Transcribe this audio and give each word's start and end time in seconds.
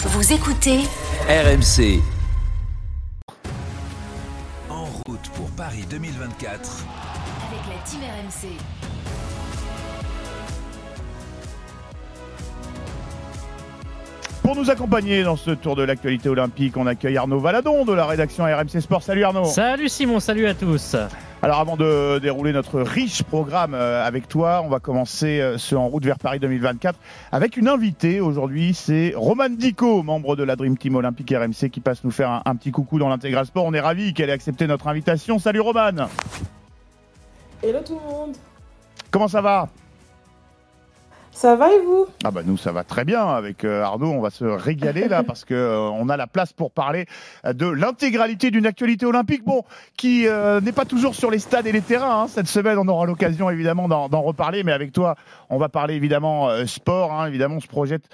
Vous 0.00 0.32
écoutez 0.32 0.78
RMC. 1.28 2.00
En 4.70 4.84
route 4.84 5.28
pour 5.34 5.50
Paris 5.50 5.84
2024. 5.90 6.84
avec 7.48 7.66
la 7.66 7.82
team 7.84 8.00
RMC. 8.02 8.56
Pour 14.44 14.54
nous 14.54 14.70
accompagner 14.70 15.24
dans 15.24 15.34
ce 15.34 15.50
tour 15.50 15.74
de 15.74 15.82
l'actualité 15.82 16.28
olympique, 16.28 16.76
on 16.76 16.86
accueille 16.86 17.16
Arnaud 17.16 17.40
Valadon 17.40 17.84
de 17.84 17.92
la 17.92 18.06
rédaction 18.06 18.44
RMC 18.44 18.80
Sport. 18.80 19.02
Salut 19.02 19.24
Arnaud. 19.24 19.46
Salut 19.46 19.88
Simon, 19.88 20.20
salut 20.20 20.46
à 20.46 20.54
tous. 20.54 20.94
Alors 21.40 21.60
avant 21.60 21.76
de 21.76 22.18
dérouler 22.18 22.52
notre 22.52 22.80
riche 22.80 23.22
programme 23.22 23.72
euh, 23.72 24.04
avec 24.04 24.26
toi, 24.26 24.60
on 24.64 24.68
va 24.68 24.80
commencer 24.80 25.40
euh, 25.40 25.56
ce 25.56 25.76
En 25.76 25.86
route 25.86 26.04
vers 26.04 26.18
Paris 26.18 26.40
2024 26.40 26.98
avec 27.30 27.56
une 27.56 27.68
invitée 27.68 28.20
aujourd'hui, 28.20 28.74
c'est 28.74 29.12
Romane 29.14 29.56
Dico, 29.56 30.02
membre 30.02 30.34
de 30.34 30.42
la 30.42 30.56
Dream 30.56 30.76
Team 30.76 30.96
olympique 30.96 31.30
RMC 31.30 31.70
qui 31.70 31.78
passe 31.78 32.02
nous 32.02 32.10
faire 32.10 32.30
un, 32.30 32.42
un 32.44 32.56
petit 32.56 32.72
coucou 32.72 32.98
dans 32.98 33.08
l'intégral 33.08 33.46
sport. 33.46 33.64
On 33.66 33.72
est 33.72 33.80
ravis 33.80 34.14
qu'elle 34.14 34.30
ait 34.30 34.32
accepté 34.32 34.66
notre 34.66 34.88
invitation. 34.88 35.38
Salut 35.38 35.60
Romane. 35.60 36.08
Hello 37.62 37.78
tout 37.86 37.94
le 38.04 38.12
monde 38.12 38.36
Comment 39.12 39.28
ça 39.28 39.40
va? 39.40 39.68
Ça 41.38 41.54
va 41.54 41.72
et 41.72 41.78
vous? 41.78 42.04
Ah 42.24 42.32
bah 42.32 42.40
nous 42.44 42.56
ça 42.56 42.72
va 42.72 42.82
très 42.82 43.04
bien 43.04 43.24
avec 43.24 43.64
euh, 43.64 43.84
Arnaud, 43.84 44.10
on 44.10 44.20
va 44.20 44.30
se 44.30 44.44
régaler 44.44 45.06
là 45.06 45.22
parce 45.22 45.44
que 45.44 45.54
euh, 45.54 45.78
on 45.78 46.08
a 46.08 46.16
la 46.16 46.26
place 46.26 46.52
pour 46.52 46.72
parler 46.72 47.06
euh, 47.44 47.52
de 47.52 47.68
l'intégralité 47.68 48.50
d'une 48.50 48.66
actualité 48.66 49.06
olympique, 49.06 49.44
bon 49.44 49.62
qui 49.96 50.26
euh, 50.26 50.60
n'est 50.60 50.72
pas 50.72 50.84
toujours 50.84 51.14
sur 51.14 51.30
les 51.30 51.38
stades 51.38 51.68
et 51.68 51.70
les 51.70 51.80
terrains. 51.80 52.22
hein. 52.22 52.26
Cette 52.26 52.48
semaine 52.48 52.76
on 52.76 52.88
aura 52.88 53.06
l'occasion 53.06 53.50
évidemment 53.50 53.86
d'en 53.86 54.20
reparler, 54.20 54.64
mais 54.64 54.72
avec 54.72 54.90
toi 54.90 55.14
on 55.48 55.58
va 55.58 55.68
parler 55.68 55.94
évidemment 55.94 56.48
euh, 56.48 56.66
sport, 56.66 57.12
hein. 57.12 57.28
évidemment 57.28 57.58
on 57.58 57.60
se 57.60 57.68
projette 57.68 58.08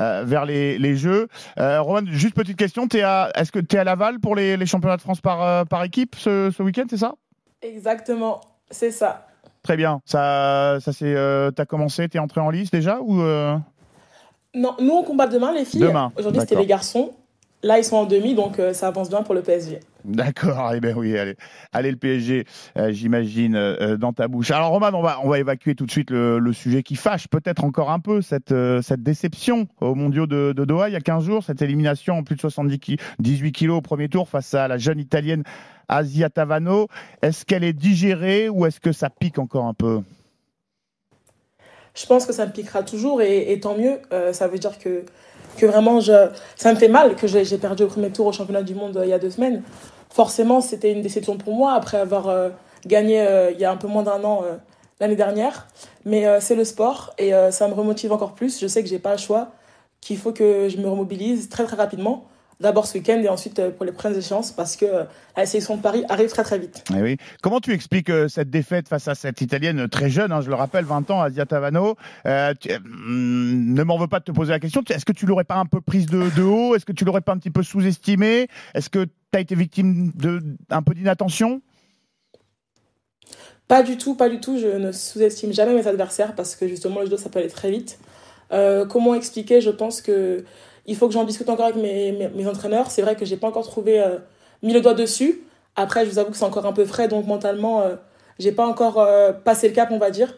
euh, 0.00 0.22
vers 0.24 0.46
les, 0.46 0.78
les 0.78 0.96
Jeux. 0.96 1.28
Euh, 1.58 1.82
Roman, 1.82 2.06
juste 2.06 2.34
petite 2.34 2.56
question, 2.56 2.88
est-ce 2.90 3.52
que 3.52 3.58
tu 3.58 3.76
es 3.76 3.78
à 3.78 3.84
Laval 3.84 4.20
pour 4.20 4.34
les, 4.34 4.56
les 4.56 4.66
championnats 4.66 4.96
de 4.96 5.02
France 5.02 5.20
par, 5.20 5.42
euh, 5.42 5.64
par 5.66 5.84
équipe 5.84 6.16
ce, 6.16 6.50
ce 6.50 6.62
week-end, 6.62 6.84
c'est 6.88 6.96
ça? 6.96 7.12
Exactement, 7.60 8.40
c'est 8.70 8.90
ça. 8.90 9.26
Très 9.62 9.76
bien. 9.76 10.00
Ça, 10.04 10.78
ça 10.80 10.92
c'est, 10.92 11.14
euh, 11.14 11.50
t'as 11.50 11.66
commencé, 11.66 12.08
t'es 12.08 12.18
entré 12.18 12.40
en 12.40 12.50
lice 12.50 12.70
déjà 12.70 13.00
ou 13.00 13.20
euh 13.20 13.56
Non, 14.54 14.74
nous 14.80 14.92
on 14.92 15.02
combat 15.02 15.26
demain 15.26 15.52
les 15.52 15.64
filles. 15.64 15.80
Demain, 15.80 16.12
Aujourd'hui 16.16 16.40
c'était 16.40 16.56
les 16.56 16.66
garçons. 16.66 17.12
Là 17.62 17.78
ils 17.78 17.84
sont 17.84 17.96
en 17.96 18.06
demi 18.06 18.34
donc 18.34 18.58
euh, 18.58 18.72
ça 18.72 18.88
avance 18.88 19.10
bien 19.10 19.22
pour 19.22 19.34
le 19.34 19.42
PSG. 19.42 19.80
D'accord, 20.04 20.72
eh 20.74 20.80
ben 20.80 20.96
oui, 20.96 21.16
allez, 21.18 21.36
allez 21.72 21.90
le 21.90 21.96
PSG, 21.96 22.46
euh, 22.76 22.90
j'imagine, 22.92 23.54
euh, 23.54 23.96
dans 23.96 24.12
ta 24.12 24.28
bouche. 24.28 24.50
Alors 24.50 24.70
Roman, 24.70 24.90
on 24.94 25.02
va, 25.02 25.18
on 25.22 25.28
va 25.28 25.38
évacuer 25.38 25.74
tout 25.74 25.84
de 25.86 25.90
suite 25.90 26.10
le, 26.10 26.52
sujet 26.52 26.82
qui 26.82 26.96
fâche 26.96 27.28
peut-être 27.28 27.64
encore 27.64 27.90
un 27.90 28.00
peu, 28.00 28.22
cette, 28.22 28.52
euh, 28.52 28.82
cette 28.82 29.02
déception 29.02 29.68
aux 29.80 29.94
mondiaux 29.94 30.26
de, 30.26 30.52
Doha 30.52 30.88
il 30.88 30.92
y 30.92 30.96
a 30.96 31.00
15 31.00 31.24
jours, 31.24 31.44
cette 31.44 31.62
élimination 31.62 32.14
en 32.18 32.22
plus 32.22 32.36
de 32.36 32.40
70 32.40 32.78
ki- 32.78 32.96
18 33.18 33.52
kilos 33.52 33.78
au 33.78 33.82
premier 33.82 34.08
tour 34.08 34.28
face 34.28 34.54
à 34.54 34.68
la 34.68 34.78
jeune 34.78 34.98
italienne 34.98 35.44
Asia 35.88 36.30
Tavano. 36.30 36.88
Est-ce 37.22 37.44
qu'elle 37.44 37.64
est 37.64 37.72
digérée 37.72 38.48
ou 38.48 38.66
est-ce 38.66 38.80
que 38.80 38.92
ça 38.92 39.10
pique 39.10 39.38
encore 39.38 39.66
un 39.66 39.74
peu? 39.74 40.02
Je 41.94 42.06
pense 42.06 42.24
que 42.24 42.32
ça 42.32 42.46
me 42.46 42.52
piquera 42.52 42.82
toujours 42.82 43.20
et, 43.20 43.58
tant 43.60 43.76
mieux. 43.76 43.98
Euh, 44.12 44.32
ça 44.32 44.48
veut 44.48 44.58
dire 44.58 44.78
que, 44.78 45.04
que 45.56 45.66
vraiment 45.66 46.00
je, 46.00 46.28
ça 46.56 46.72
me 46.72 46.78
fait 46.78 46.88
mal 46.88 47.16
que 47.16 47.26
j'ai 47.26 47.58
perdu 47.58 47.84
au 47.84 47.86
premier 47.86 48.10
tour 48.10 48.26
au 48.26 48.32
championnat 48.32 48.62
du 48.62 48.74
monde 48.74 48.96
euh, 48.96 49.04
il 49.04 49.10
y 49.10 49.12
a 49.12 49.18
deux 49.18 49.30
semaines. 49.30 49.62
Forcément 50.10 50.60
c'était 50.60 50.92
une 50.92 51.02
déception 51.02 51.36
pour 51.36 51.54
moi 51.54 51.72
après 51.72 51.98
avoir 51.98 52.28
euh, 52.28 52.50
gagné 52.86 53.20
euh, 53.20 53.50
il 53.50 53.60
y 53.60 53.64
a 53.64 53.70
un 53.70 53.76
peu 53.76 53.88
moins 53.88 54.02
d'un 54.02 54.22
an 54.24 54.44
l'année 55.00 55.16
dernière. 55.16 55.68
Mais 56.04 56.26
c'est 56.40 56.54
le 56.54 56.64
sport 56.64 57.14
et 57.18 57.32
ça 57.50 57.68
me 57.68 57.74
remotive 57.74 58.12
encore 58.12 58.34
plus. 58.34 58.60
Je 58.60 58.66
sais 58.66 58.82
que 58.82 58.88
j'ai 58.88 58.98
pas 58.98 59.12
le 59.12 59.18
choix, 59.18 59.48
qu'il 60.00 60.18
faut 60.18 60.32
que 60.32 60.68
je 60.68 60.76
me 60.78 60.88
remobilise 60.88 61.48
très 61.48 61.64
très 61.64 61.76
rapidement. 61.76 62.24
D'abord 62.60 62.86
ce 62.86 62.98
week-end 62.98 63.18
et 63.22 63.28
ensuite 63.30 63.58
euh, 63.58 63.70
pour 63.70 63.86
les 63.86 63.92
prochaines 63.92 64.16
échéances 64.18 64.52
parce 64.52 64.76
que 64.76 64.84
euh, 64.84 65.04
la 65.36 65.46
sélection 65.46 65.76
de 65.78 65.82
Paris 65.82 66.04
arrive 66.10 66.28
très 66.28 66.42
très 66.42 66.58
vite. 66.58 66.84
Eh 66.94 67.00
oui. 67.00 67.16
Comment 67.42 67.58
tu 67.58 67.72
expliques 67.72 68.10
euh, 68.10 68.28
cette 68.28 68.50
défaite 68.50 68.86
face 68.86 69.08
à 69.08 69.14
cette 69.14 69.40
Italienne 69.40 69.88
très 69.88 70.10
jeune, 70.10 70.30
hein, 70.30 70.42
je 70.42 70.50
le 70.50 70.54
rappelle, 70.56 70.84
20 70.84 71.10
ans, 71.10 71.22
Asia 71.22 71.46
Tavano? 71.46 71.96
Euh, 72.26 72.52
tu- 72.60 72.70
euh, 72.70 72.78
mm, 72.78 73.72
Ne 73.74 73.82
m'en 73.82 73.96
veux 73.96 74.08
pas 74.08 74.18
de 74.20 74.24
te 74.24 74.32
poser 74.32 74.50
la 74.52 74.60
question. 74.60 74.82
Est-ce 74.90 75.06
que 75.06 75.12
tu 75.12 75.24
l'aurais 75.24 75.44
pas 75.44 75.56
un 75.56 75.64
peu 75.64 75.80
prise 75.80 76.04
de, 76.06 76.28
de 76.36 76.42
haut? 76.42 76.74
Est-ce 76.76 76.84
que 76.84 76.92
tu 76.92 77.06
l'aurais 77.06 77.22
pas 77.22 77.32
un 77.32 77.38
petit 77.38 77.50
peu 77.50 77.62
sous-estimée? 77.62 78.48
Est-ce 78.74 78.90
que 78.90 79.04
tu 79.04 79.10
as 79.32 79.40
été 79.40 79.54
victime 79.54 80.12
de 80.14 80.42
un 80.68 80.82
peu 80.82 80.92
d'inattention? 80.94 81.62
Pas 83.68 83.82
du 83.82 83.96
tout, 83.96 84.16
pas 84.16 84.28
du 84.28 84.40
tout. 84.40 84.58
Je 84.58 84.66
ne 84.66 84.92
sous-estime 84.92 85.52
jamais 85.52 85.74
mes 85.74 85.86
adversaires 85.86 86.34
parce 86.34 86.56
que 86.56 86.66
justement 86.68 86.98
le 87.00 87.06
judo 87.06 87.16
ça 87.16 87.28
peut 87.30 87.38
aller 87.38 87.48
très 87.48 87.70
vite. 87.70 87.98
Euh, 88.52 88.84
comment 88.84 89.14
expliquer? 89.14 89.60
Je 89.60 89.70
pense 89.70 90.02
que 90.02 90.44
il 90.90 90.96
faut 90.96 91.06
que 91.08 91.14
j'en 91.14 91.24
discute 91.24 91.48
encore 91.48 91.66
avec 91.70 91.80
mes, 91.86 92.12
mes, 92.12 92.28
mes 92.28 92.46
entraîneurs. 92.52 92.90
C'est 92.90 93.02
vrai 93.06 93.14
que 93.16 93.24
j'ai 93.24 93.38
pas 93.42 93.48
encore 93.48 93.66
trouvé 93.74 94.00
euh, 94.00 94.18
mis 94.62 94.74
le 94.74 94.80
doigt 94.80 94.94
dessus. 94.94 95.32
Après, 95.76 96.04
je 96.04 96.10
vous 96.10 96.18
avoue 96.18 96.32
que 96.32 96.36
c'est 96.36 96.44
encore 96.52 96.66
un 96.66 96.72
peu 96.80 96.84
frais, 96.84 97.08
donc 97.08 97.26
mentalement, 97.26 97.80
euh, 97.80 97.94
j'ai 98.38 98.52
pas 98.52 98.66
encore 98.66 98.98
euh, 98.98 99.32
passé 99.32 99.68
le 99.68 99.74
cap, 99.74 99.88
on 99.92 99.98
va 99.98 100.10
dire. 100.10 100.30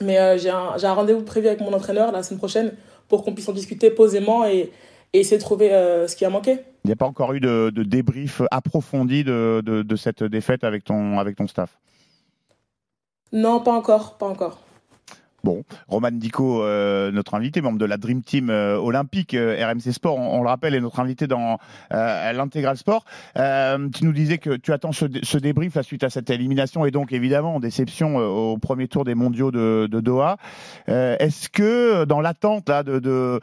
Mais 0.00 0.18
euh, 0.18 0.36
j'ai 0.36 0.50
un, 0.50 0.74
un 0.82 0.92
rendez-vous 0.92 1.22
prévu 1.22 1.46
avec 1.46 1.60
mon 1.60 1.72
entraîneur 1.72 2.12
la 2.12 2.22
semaine 2.22 2.38
prochaine 2.38 2.72
pour 3.08 3.24
qu'on 3.24 3.32
puisse 3.34 3.48
en 3.48 3.52
discuter 3.52 3.90
posément 3.90 4.44
et, 4.44 4.70
et 5.12 5.20
essayer 5.20 5.38
de 5.38 5.42
trouver 5.42 5.70
ce 6.06 6.14
qui 6.14 6.24
a 6.24 6.30
manqué. 6.30 6.58
Il 6.84 6.88
n'y 6.88 6.92
a 6.92 6.96
pas 6.96 7.06
encore 7.06 7.32
eu 7.32 7.40
de, 7.40 7.70
de 7.74 7.82
débrief 7.82 8.42
approfondi 8.50 9.24
de, 9.24 9.62
de- 9.64 9.82
de 9.82 9.96
cette 9.96 10.22
défaite 10.22 10.62
avec 10.64 10.84
ton, 10.84 11.18
avec 11.18 11.36
ton 11.36 11.48
staff? 11.48 11.70
Non, 13.32 13.60
pas 13.60 13.72
encore, 13.72 14.18
pas 14.18 14.26
encore. 14.26 14.60
Bon, 15.44 15.62
Roman 15.86 16.10
Dico, 16.10 16.64
euh, 16.64 17.12
notre 17.12 17.34
invité, 17.34 17.60
membre 17.60 17.78
de 17.78 17.84
la 17.84 17.96
Dream 17.96 18.22
Team 18.22 18.50
euh, 18.50 18.76
olympique 18.76 19.34
euh, 19.34 19.64
RMC 19.64 19.92
Sport, 19.92 20.16
on, 20.18 20.42
le 20.42 20.48
rappelle, 20.48 20.74
est 20.74 20.80
notre 20.80 20.98
invité 20.98 21.28
dans 21.28 21.58
euh, 21.92 22.32
l'intégral 22.32 22.76
sport. 22.76 23.04
Euh, 23.36 23.88
tu 23.90 24.04
nous 24.04 24.12
disais 24.12 24.38
que 24.38 24.56
tu 24.56 24.72
attends 24.72 24.90
ce, 24.90 25.06
ce 25.22 25.38
débrief 25.38 25.76
là, 25.76 25.84
suite 25.84 26.02
à 26.02 26.10
cette 26.10 26.28
élimination 26.30 26.86
et 26.86 26.90
donc 26.90 27.12
évidemment 27.12 27.54
en 27.54 27.60
déception 27.60 28.18
euh, 28.18 28.24
au 28.26 28.58
premier 28.58 28.88
tour 28.88 29.04
des 29.04 29.14
mondiaux 29.14 29.52
de, 29.52 29.86
de 29.88 30.00
Doha. 30.00 30.38
Est-ce 30.88 31.48
que 31.48 32.04
dans 32.04 32.20
l'attente 32.20 32.68
là 32.68 32.82
de, 32.82 33.40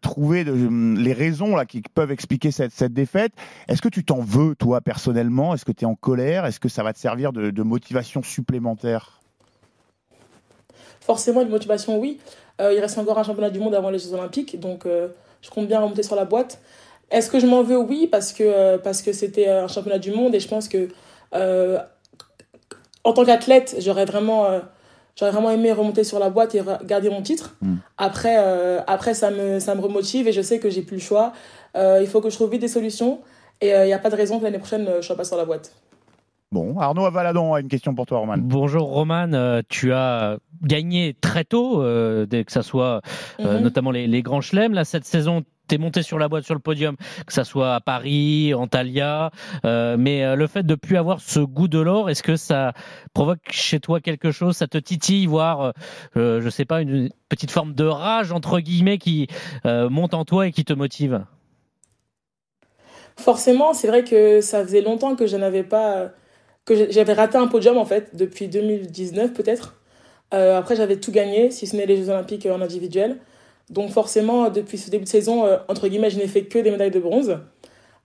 trouver 0.00 0.44
de- 0.44 0.94
les 0.98 1.12
raisons 1.12 1.56
là 1.56 1.64
qui 1.64 1.82
peuvent 1.82 2.12
expliquer 2.12 2.50
cette, 2.52 2.72
cette 2.72 2.92
défaite, 2.92 3.32
est-ce 3.68 3.82
que 3.82 3.88
tu 3.88 4.04
t'en 4.04 4.20
veux 4.20 4.54
toi 4.54 4.80
personnellement? 4.80 5.54
Est-ce 5.54 5.64
que 5.64 5.72
tu 5.72 5.84
es 5.84 5.86
en 5.88 5.94
colère? 5.96 6.46
Est-ce 6.46 6.60
que 6.60 6.68
ça 6.68 6.82
va 6.82 6.92
te 6.92 6.98
servir 6.98 7.32
de, 7.32 7.50
de 7.50 7.62
motivation 7.62 8.22
supplémentaire? 8.22 9.21
Forcément, 11.02 11.42
une 11.42 11.48
motivation, 11.48 11.98
oui. 11.98 12.18
Euh, 12.60 12.72
il 12.72 12.80
reste 12.80 12.96
encore 12.98 13.18
un 13.18 13.24
championnat 13.24 13.50
du 13.50 13.58
monde 13.58 13.74
avant 13.74 13.90
les 13.90 13.98
Jeux 13.98 14.14
Olympiques, 14.14 14.60
donc 14.60 14.86
euh, 14.86 15.08
je 15.40 15.50
compte 15.50 15.66
bien 15.66 15.80
remonter 15.80 16.02
sur 16.02 16.16
la 16.16 16.24
boîte. 16.24 16.60
Est-ce 17.10 17.28
que 17.30 17.40
je 17.40 17.46
m'en 17.46 17.62
veux? 17.62 17.76
Oui, 17.76 18.06
parce 18.10 18.32
que 18.32 18.44
euh, 18.44 18.78
parce 18.78 19.02
que 19.02 19.12
c'était 19.12 19.48
un 19.48 19.68
championnat 19.68 19.98
du 19.98 20.12
monde 20.12 20.34
et 20.34 20.40
je 20.40 20.48
pense 20.48 20.68
que 20.68 20.88
en 23.04 23.12
tant 23.12 23.24
qu'athlète, 23.24 23.74
j'aurais 23.80 24.04
vraiment 24.04 24.60
j'aurais 25.16 25.32
vraiment 25.32 25.50
aimé 25.50 25.72
remonter 25.72 26.04
sur 26.04 26.18
la 26.20 26.30
boîte 26.30 26.54
et 26.54 26.62
garder 26.84 27.10
mon 27.10 27.22
titre. 27.22 27.56
Mm. 27.60 27.76
Après 27.98 28.36
après 28.86 29.14
ça 29.14 29.30
me 29.30 29.58
ça 29.58 29.74
me 29.74 29.80
remotive 29.80 30.28
et 30.28 30.32
je 30.32 30.42
sais 30.42 30.58
que 30.60 30.70
j'ai 30.70 30.82
plus 30.82 30.96
le 30.96 31.02
choix. 31.02 31.32
Il 31.74 32.06
faut 32.06 32.20
que 32.20 32.30
je 32.30 32.36
trouve 32.36 32.50
vite 32.50 32.60
des 32.60 32.68
solutions 32.68 33.20
et 33.60 33.70
il 33.70 33.86
n'y 33.86 33.92
a 33.92 33.98
pas 33.98 34.10
de 34.10 34.16
raison 34.16 34.38
que 34.38 34.44
l'année 34.44 34.58
prochaine 34.58 34.88
je 35.00 35.06
sois 35.06 35.16
pas 35.16 35.24
sur 35.24 35.36
la 35.36 35.44
boîte. 35.44 35.72
Bon, 36.52 36.78
Arnaud 36.78 37.06
Avaladon 37.06 37.54
a 37.54 37.60
une 37.60 37.68
question 37.68 37.94
pour 37.94 38.04
toi, 38.04 38.18
Roman. 38.18 38.34
Bonjour 38.36 38.86
Roman, 38.88 39.32
Euh, 39.32 39.62
tu 39.70 39.94
as 39.94 40.36
gagné 40.62 41.16
très 41.18 41.44
tôt, 41.44 41.82
euh, 41.82 42.26
dès 42.26 42.44
que 42.44 42.52
ça 42.52 42.62
soit 42.62 43.00
euh, 43.40 43.56
Mhm. 43.56 43.62
notamment 43.62 43.90
les, 43.90 44.06
les 44.06 44.20
grands 44.22 44.42
chelems. 44.42 44.74
Là, 44.74 44.84
cette 44.84 45.06
saison, 45.06 45.44
tu 45.66 45.76
es 45.76 45.78
monté 45.78 46.02
sur 46.02 46.18
la 46.18 46.28
boîte 46.28 46.44
sur 46.44 46.52
le 46.52 46.60
podium, 46.60 46.96
que 47.26 47.32
ça 47.32 47.44
soit 47.44 47.74
à 47.74 47.80
Paris, 47.80 48.52
Antalya. 48.52 49.30
Euh, 49.64 49.96
mais 49.98 50.24
euh, 50.24 50.36
le 50.36 50.46
fait 50.46 50.62
de 50.62 50.74
plus 50.74 50.98
avoir 50.98 51.20
ce 51.20 51.40
goût 51.40 51.68
de 51.68 51.78
l'or, 51.78 52.10
est-ce 52.10 52.22
que 52.22 52.36
ça 52.36 52.74
provoque 53.14 53.40
chez 53.50 53.80
toi 53.80 54.00
quelque 54.00 54.30
chose? 54.30 54.54
Ça 54.54 54.66
te 54.66 54.76
titille, 54.76 55.24
voire, 55.24 55.72
euh, 56.18 56.42
je 56.42 56.48
sais 56.50 56.66
pas, 56.66 56.82
une 56.82 57.08
petite 57.30 57.50
forme 57.50 57.72
de 57.72 57.84
rage, 57.86 58.30
entre 58.30 58.60
guillemets, 58.60 58.98
qui 58.98 59.26
euh, 59.64 59.88
monte 59.88 60.12
en 60.12 60.26
toi 60.26 60.46
et 60.48 60.52
qui 60.52 60.66
te 60.66 60.74
motive? 60.74 61.24
Forcément, 63.16 63.72
c'est 63.72 63.88
vrai 63.88 64.04
que 64.04 64.42
ça 64.42 64.62
faisait 64.62 64.82
longtemps 64.82 65.16
que 65.16 65.26
je 65.26 65.38
n'avais 65.38 65.62
pas. 65.62 66.10
Que 66.64 66.90
j'avais 66.90 67.12
raté 67.12 67.38
un 67.38 67.46
podium 67.48 67.76
en 67.76 67.84
fait, 67.84 68.14
depuis 68.14 68.48
2019 68.48 69.32
peut-être. 69.32 69.76
Euh, 70.34 70.58
après, 70.58 70.76
j'avais 70.76 70.96
tout 70.96 71.12
gagné, 71.12 71.50
si 71.50 71.66
ce 71.66 71.76
n'est 71.76 71.86
les 71.86 71.96
Jeux 71.96 72.08
Olympiques 72.08 72.46
en 72.46 72.60
individuel. 72.62 73.18
Donc, 73.70 73.90
forcément, 73.90 74.48
depuis 74.48 74.78
ce 74.78 74.90
début 74.90 75.04
de 75.04 75.08
saison, 75.08 75.44
euh, 75.44 75.58
entre 75.68 75.88
guillemets, 75.88 76.10
je 76.10 76.18
n'ai 76.18 76.26
fait 76.26 76.44
que 76.44 76.58
des 76.58 76.70
médailles 76.70 76.90
de 76.90 77.00
bronze. 77.00 77.38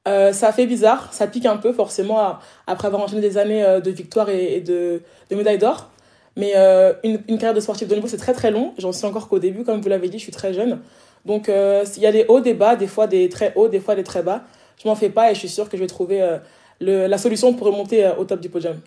Euh, 0.07 0.31
ça 0.31 0.53
fait 0.53 0.65
bizarre, 0.65 1.13
ça 1.13 1.27
pique 1.27 1.45
un 1.45 1.57
peu, 1.57 1.73
forcément, 1.73 2.37
après 2.65 2.87
avoir 2.87 3.03
enchaîné 3.03 3.21
des 3.21 3.37
années 3.37 3.63
euh, 3.63 3.81
de 3.81 3.91
victoires 3.91 4.29
et, 4.29 4.61
de, 4.61 5.01
médailles 5.31 5.57
d'or. 5.57 5.89
Mais 6.37 6.53
euh, 6.55 6.93
une, 7.03 7.21
une 7.27 7.37
carrière 7.37 7.53
de 7.53 7.59
sportif 7.59 7.87
de 7.87 7.95
niveau, 7.95 8.07
c'est 8.07 8.17
très 8.17 8.33
très 8.33 8.51
long. 8.51 8.73
J'en 8.77 8.91
suis 8.91 9.05
encore 9.05 9.27
qu'au 9.27 9.39
début, 9.39 9.63
comme 9.63 9.81
vous 9.81 9.89
l'avez 9.89 10.07
dit, 10.07 10.17
je 10.17 10.23
suis 10.23 10.31
très 10.31 10.53
jeune. 10.53 10.79
Donc, 11.25 11.49
euh, 11.49 11.83
il 11.97 12.03
y 12.03 12.05
a 12.05 12.11
des 12.11 12.25
hauts, 12.29 12.39
des 12.39 12.53
bas, 12.53 12.77
des 12.77 12.87
fois 12.87 13.05
des 13.05 13.27
très 13.27 13.53
hauts, 13.55 13.67
des 13.67 13.81
fois 13.81 13.95
des 13.95 14.03
très 14.03 14.23
bas. 14.23 14.43
Je 14.81 14.87
m'en 14.87 14.95
fais 14.95 15.09
pas 15.09 15.29
et 15.29 15.33
je 15.33 15.39
suis 15.39 15.49
sûre 15.49 15.67
que 15.67 15.75
je 15.75 15.81
vais 15.81 15.87
trouver 15.87 16.21
euh, 16.21 16.37
le- 16.79 17.07
la 17.07 17.17
solution 17.17 17.53
pour 17.53 17.67
remonter 17.67 18.05
euh, 18.05 18.15
au 18.15 18.25
top 18.25 18.39
du 18.39 18.49
podium. 18.49 18.79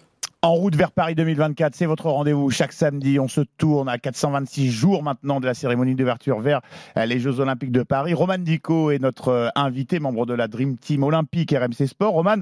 En 0.42 0.54
route 0.54 0.75
vers 0.75 0.90
Paris 0.90 1.14
2024, 1.16 1.75
c'est 1.75 1.84
votre 1.84 2.08
rendez-vous 2.08 2.48
chaque 2.48 2.72
samedi. 2.72 3.20
On 3.20 3.28
se 3.28 3.42
tourne 3.58 3.90
à 3.90 3.98
426 3.98 4.70
jours 4.70 5.02
maintenant 5.02 5.38
de 5.38 5.44
la 5.44 5.52
cérémonie 5.52 5.94
d'ouverture 5.94 6.40
vers 6.40 6.62
euh, 6.96 7.04
les 7.04 7.20
Jeux 7.20 7.40
Olympiques 7.40 7.72
de 7.72 7.82
Paris. 7.82 8.14
Roman 8.14 8.38
Dico 8.38 8.90
est 8.90 9.00
notre 9.00 9.28
euh, 9.28 9.48
invité, 9.54 10.00
membre 10.00 10.25
de 10.25 10.32
la 10.32 10.48
Dream 10.48 10.78
Team 10.78 11.02
Olympique 11.02 11.52
RMC 11.52 11.87
Sport. 11.87 12.14
Roman, 12.14 12.37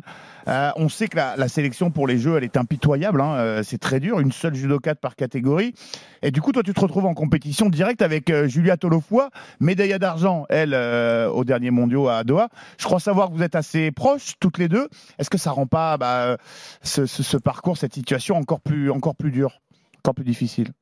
euh, 0.46 0.70
on 0.76 0.88
sait 0.88 1.08
que 1.08 1.16
la, 1.16 1.48
sélection 1.48 1.90
pour 1.90 2.06
les 2.06 2.18
Jeux, 2.18 2.36
elle 2.36 2.44
est 2.44 2.56
impitoyable. 2.56 3.20
Hein. 3.20 3.62
c'est 3.64 3.78
très 3.78 3.98
dur, 3.98 4.20
une 4.20 4.30
seule 4.30 4.54
judocate 4.54 5.00
par 5.00 5.16
catégorie. 5.16 5.74
Et 6.22 6.30
du 6.30 6.40
coup, 6.40 6.52
toi, 6.52 6.62
tu 6.62 6.74
te 6.74 6.80
retrouves 6.80 7.06
en 7.06 7.14
compétition 7.14 7.68
directe 7.68 8.02
avec 8.02 8.32
Julia 8.44 8.76
Tolofoy, 8.76 9.28
médaille 9.58 9.98
d'argent, 9.98 10.46
elle, 10.50 10.74
au 10.74 11.44
dernier 11.44 11.72
mondiaux 11.72 12.08
à 12.08 12.22
Doha. 12.22 12.48
Je 12.78 12.84
crois 12.84 13.00
savoir 13.00 13.30
que 13.30 13.34
vous 13.34 13.42
êtes 13.42 13.56
assez 13.56 13.90
proches, 13.90 14.34
toutes 14.38 14.58
les 14.58 14.68
deux. 14.68 14.88
Est-ce 15.18 15.30
que 15.30 15.38
ça 15.38 15.50
rend 15.50 15.66
pas 15.66 15.96
bah, 15.96 16.36
ce, 16.82 17.06
ce, 17.06 17.22
ce 17.22 17.36
parcours, 17.36 17.76
cette 17.76 17.87
situation 17.92 18.36
encore 18.36 18.60
plus, 18.60 18.90
encore 18.90 19.14
plus 19.14 19.30
dure, 19.30 19.60
encore 19.98 20.14
plus 20.14 20.24
difficile 20.24 20.72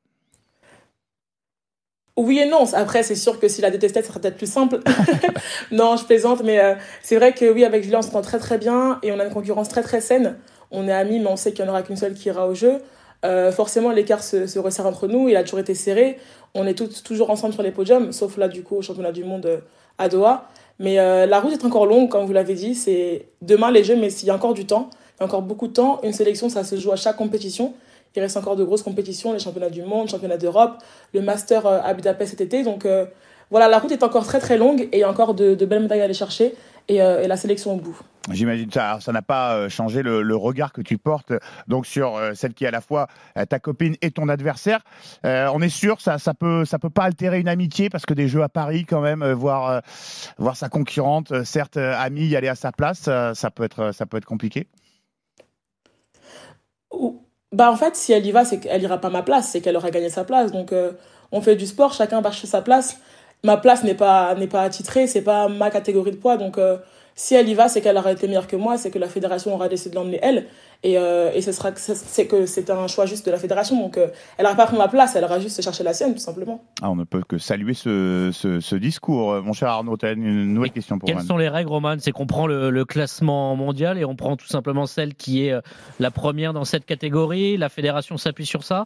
oui 2.17 2.39
et 2.39 2.47
non. 2.47 2.65
Après, 2.73 3.03
c'est 3.03 3.15
sûr 3.15 3.39
que 3.39 3.47
si 3.47 3.61
la 3.61 3.69
détestait, 3.69 4.01
ça 4.01 4.09
serait 4.09 4.19
peut-être 4.19 4.37
plus 4.37 4.51
simple. 4.51 4.79
non, 5.71 5.95
je 5.95 6.03
plaisante, 6.03 6.41
mais 6.43 6.59
euh, 6.59 6.73
c'est 7.03 7.15
vrai 7.15 7.31
que 7.33 7.49
oui, 7.53 7.63
avec 7.63 7.83
Julien, 7.83 7.99
on 7.99 8.01
s'entend 8.01 8.21
très 8.21 8.39
très 8.39 8.57
bien 8.57 8.97
et 9.03 9.11
on 9.11 9.19
a 9.19 9.25
une 9.25 9.33
concurrence 9.33 9.69
très 9.69 9.83
très 9.83 10.01
saine. 10.01 10.35
On 10.71 10.87
est 10.87 10.91
amis, 10.91 11.19
mais 11.19 11.27
on 11.27 11.35
sait 11.35 11.53
qu'il 11.53 11.63
n'y 11.63 11.69
en 11.69 11.73
aura 11.73 11.83
qu'une 11.83 11.95
seule 11.95 12.15
qui 12.15 12.27
ira 12.27 12.47
au 12.47 12.55
jeu. 12.55 12.79
Euh, 13.23 13.51
forcément, 13.51 13.91
l'écart 13.91 14.23
se, 14.23 14.47
se, 14.47 14.57
resserre 14.57 14.87
entre 14.87 15.07
nous. 15.07 15.29
Il 15.29 15.35
a 15.35 15.43
toujours 15.43 15.59
été 15.59 15.75
serré. 15.75 16.17
On 16.55 16.65
est 16.65 16.73
tous, 16.73 17.03
toujours 17.03 17.29
ensemble 17.29 17.53
sur 17.53 17.63
les 17.63 17.71
podiums, 17.71 18.11
sauf 18.11 18.37
là, 18.37 18.47
du 18.47 18.63
coup, 18.63 18.77
au 18.77 18.81
championnat 18.81 19.11
du 19.11 19.23
monde 19.23 19.45
euh, 19.45 19.59
à 19.99 20.09
Doha. 20.09 20.49
Mais 20.79 20.97
la 21.25 21.39
route 21.39 21.53
est 21.53 21.65
encore 21.65 21.87
longue, 21.87 22.07
comme 22.07 22.27
vous 22.27 22.33
l'avez 22.33 22.53
dit. 22.53 22.75
C'est 22.75 23.29
demain 23.41 23.71
les 23.71 23.83
Jeux, 23.83 23.95
mais 23.95 24.11
s'il 24.11 24.27
y 24.27 24.31
a 24.31 24.35
encore 24.35 24.53
du 24.53 24.67
temps, 24.67 24.91
il 25.17 25.21
y 25.21 25.23
a 25.23 25.25
encore 25.25 25.41
beaucoup 25.41 25.67
de 25.67 25.73
temps. 25.73 25.99
Une 26.03 26.13
sélection, 26.13 26.49
ça 26.49 26.63
se 26.63 26.75
joue 26.77 26.91
à 26.91 26.95
chaque 26.95 27.17
compétition. 27.17 27.73
Il 28.17 28.21
reste 28.21 28.35
encore 28.35 28.55
de 28.55 28.63
grosses 28.63 28.81
compétitions, 28.81 29.31
les 29.31 29.37
championnats 29.37 29.69
du 29.69 29.83
monde, 29.83 30.09
championnats 30.09 30.37
d'Europe, 30.37 30.79
le 31.13 31.21
Master 31.21 31.67
euh, 31.67 31.79
à 31.83 31.93
Budapest 31.93 32.31
cet 32.31 32.41
été. 32.41 32.63
Donc 32.63 32.83
euh, 32.87 33.05
voilà, 33.51 33.67
la 33.67 33.77
route 33.77 33.91
est 33.91 34.01
encore 34.01 34.25
très 34.25 34.39
très 34.39 34.57
longue 34.57 34.81
et 34.81 34.89
il 34.93 34.99
y 34.99 35.03
a 35.03 35.09
encore 35.09 35.35
de, 35.35 35.53
belles 35.53 35.83
médailles 35.83 36.01
à 36.01 36.05
aller 36.05 36.15
chercher 36.15 36.55
et, 36.87 36.99
euh, 36.99 37.21
et 37.21 37.27
la 37.27 37.37
sélection 37.37 37.75
au 37.75 37.77
bout. 37.77 37.95
J'imagine 38.31 38.71
ça, 38.71 38.97
ça 39.01 39.11
n'a 39.11 39.21
pas 39.21 39.69
changé 39.69 40.01
le, 40.01 40.35
regard 40.35 40.73
que 40.73 40.81
tu 40.81 40.97
portes 40.97 41.31
donc 41.67 41.85
sur 41.85 42.19
celle 42.33 42.55
qui 42.55 42.65
est 42.65 42.67
à 42.67 42.71
la 42.71 42.81
fois 42.81 43.07
ta 43.47 43.59
copine 43.59 43.95
et 44.01 44.09
ton 44.09 44.27
adversaire. 44.27 44.81
on 45.23 45.61
est 45.61 45.69
sûr, 45.69 46.01
ça, 46.01 46.17
ça 46.17 46.33
peut, 46.33 46.65
pas 46.93 47.03
altérer 47.03 47.39
une 47.39 47.47
amitié 47.47 47.89
parce 47.89 48.05
que 48.05 48.13
des 48.13 48.27
jeux 48.27 48.43
à 48.43 48.49
Paris 48.49 48.83
quand 48.83 48.99
même, 48.99 49.23
voir, 49.31 49.81
sa 50.55 50.67
concurrente, 50.67 51.45
certes 51.45 51.77
amie, 51.77 52.27
y 52.27 52.35
aller 52.35 52.49
à 52.49 52.55
sa 52.55 52.73
place, 52.73 53.03
ça 53.03 53.49
peut 53.49 53.63
être 53.63 54.25
compliqué. 54.25 54.67
Bah 57.53 57.71
en 57.71 57.75
fait, 57.77 57.95
si 57.95 58.11
elle 58.11 58.25
y 58.25 58.31
va, 58.31 58.43
c'est 58.45 58.59
qu'elle 58.59 58.81
ira 58.83 58.97
pas 58.99 59.09
ma 59.09 59.23
place, 59.23 59.49
c'est 59.51 59.61
qu'elle 59.61 59.77
aura 59.77 59.89
gagné 59.91 60.09
sa 60.09 60.23
place. 60.25 60.51
Donc 60.51 60.73
euh, 60.73 60.91
on 61.31 61.41
fait 61.41 61.55
du 61.55 61.65
sport, 61.65 61.93
chacun 61.93 62.21
va 62.21 62.31
chercher 62.31 62.47
sa 62.47 62.61
place. 62.61 62.99
Ma 63.43 63.57
place 63.57 63.83
n'est 63.83 63.93
pas 63.93 64.33
n'est 64.35 64.47
pas 64.47 64.63
attitrée, 64.63 65.07
c'est 65.07 65.21
pas 65.21 65.47
ma 65.47 65.69
catégorie 65.69 66.11
de 66.11 66.17
poids. 66.17 66.37
Donc 66.37 66.57
euh, 66.57 66.77
si 67.15 67.35
elle 67.35 67.47
y 67.49 67.53
va, 67.53 67.67
c'est 67.67 67.81
qu'elle 67.81 67.97
aura 67.97 68.11
été 68.11 68.27
meilleure 68.27 68.47
que 68.47 68.55
moi, 68.55 68.77
c'est 68.77 68.91
que 68.91 68.99
la 68.99 69.07
fédération 69.07 69.53
aura 69.53 69.67
décidé 69.69 69.91
de 69.91 69.95
l'emmener 69.95 70.19
elle. 70.21 70.47
Et, 70.83 70.97
euh, 70.97 71.31
et 71.33 71.41
ce 71.41 71.51
sera 71.51 71.71
c'est 71.75 72.27
que 72.27 72.45
c'est 72.45 72.69
un 72.69 72.87
choix 72.87 73.05
juste 73.07 73.25
de 73.25 73.31
la 73.31 73.37
fédération. 73.37 73.79
Donc 73.79 73.97
euh, 73.97 74.07
elle 74.37 74.43
n'aura 74.45 74.55
pas 74.55 74.65
pris 74.65 74.77
ma 74.77 74.87
place, 74.87 75.15
elle 75.15 75.23
aura 75.23 75.39
juste 75.39 75.61
cherché 75.61 75.83
la 75.83 75.93
sienne, 75.93 76.13
tout 76.13 76.19
simplement. 76.19 76.63
Ah, 76.81 76.89
on 76.89 76.95
ne 76.95 77.03
peut 77.03 77.23
que 77.27 77.37
saluer 77.37 77.73
ce, 77.73 78.31
ce, 78.33 78.75
discours. 78.75 79.41
Mon 79.41 79.53
cher 79.53 79.69
Arnaud, 79.69 79.97
tu 79.97 80.05
as 80.05 80.11
une 80.11 80.53
nouvelle 80.53 80.71
question 80.71 80.97
pour 80.97 81.09
moi. 81.09 81.17
Quelles 81.17 81.27
sont 81.27 81.37
les 81.37 81.49
règles, 81.49 81.69
Roman? 81.69 81.95
C'est 81.99 82.11
qu'on 82.11 82.27
prend 82.27 82.47
le, 82.47 82.69
le, 82.69 82.85
classement 82.85 83.55
mondial 83.55 83.97
et 83.97 84.05
on 84.05 84.15
prend 84.15 84.35
tout 84.35 84.47
simplement 84.47 84.85
celle 84.85 85.15
qui 85.15 85.45
est 85.45 85.55
la 85.99 86.11
première 86.11 86.53
dans 86.53 86.65
cette 86.65 86.85
catégorie. 86.85 87.57
La 87.57 87.69
fédération 87.69 88.17
s'appuie 88.17 88.45
sur 88.45 88.63
ça? 88.63 88.85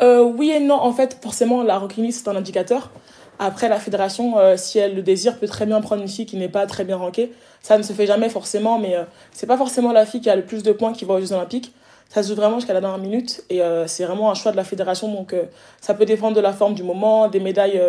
Oui 0.00 0.50
et 0.50 0.60
non. 0.60 0.74
En 0.74 0.92
fait, 0.92 1.18
forcément, 1.22 1.62
la 1.62 1.78
ranking 1.78 2.10
c'est 2.10 2.28
un 2.28 2.36
indicateur. 2.36 2.90
Après, 3.38 3.68
la 3.68 3.80
fédération, 3.80 4.38
euh, 4.38 4.56
si 4.56 4.78
elle 4.78 4.94
le 4.94 5.02
désire, 5.02 5.38
peut 5.38 5.48
très 5.48 5.66
bien 5.66 5.80
prendre 5.80 6.02
une 6.02 6.08
fille 6.08 6.26
qui 6.26 6.36
n'est 6.36 6.48
pas 6.48 6.66
très 6.66 6.84
bien 6.84 6.96
rankée. 6.96 7.32
Ça 7.62 7.76
ne 7.76 7.82
se 7.82 7.92
fait 7.92 8.06
jamais 8.06 8.28
forcément, 8.28 8.78
mais 8.78 8.96
euh, 8.96 9.04
c'est 9.32 9.46
pas 9.46 9.56
forcément 9.56 9.92
la 9.92 10.06
fille 10.06 10.20
qui 10.20 10.30
a 10.30 10.36
le 10.36 10.44
plus 10.44 10.62
de 10.62 10.72
points 10.72 10.92
qui 10.92 11.04
va 11.04 11.14
aux 11.14 11.20
Jeux 11.20 11.32
Olympiques. 11.32 11.72
Ça 12.10 12.22
se 12.22 12.28
joue 12.28 12.36
vraiment 12.36 12.56
jusqu'à 12.56 12.74
la 12.74 12.80
dernière 12.80 13.00
minute 13.00 13.42
et 13.50 13.60
euh, 13.60 13.88
c'est 13.88 14.04
vraiment 14.04 14.30
un 14.30 14.34
choix 14.34 14.52
de 14.52 14.56
la 14.56 14.62
fédération. 14.62 15.12
Donc 15.12 15.34
ça 15.80 15.94
peut 15.94 16.04
dépendre 16.04 16.36
de 16.36 16.40
la 16.40 16.52
forme 16.52 16.74
du 16.74 16.84
moment, 16.84 17.28
des 17.28 17.40
médailles, 17.40 17.80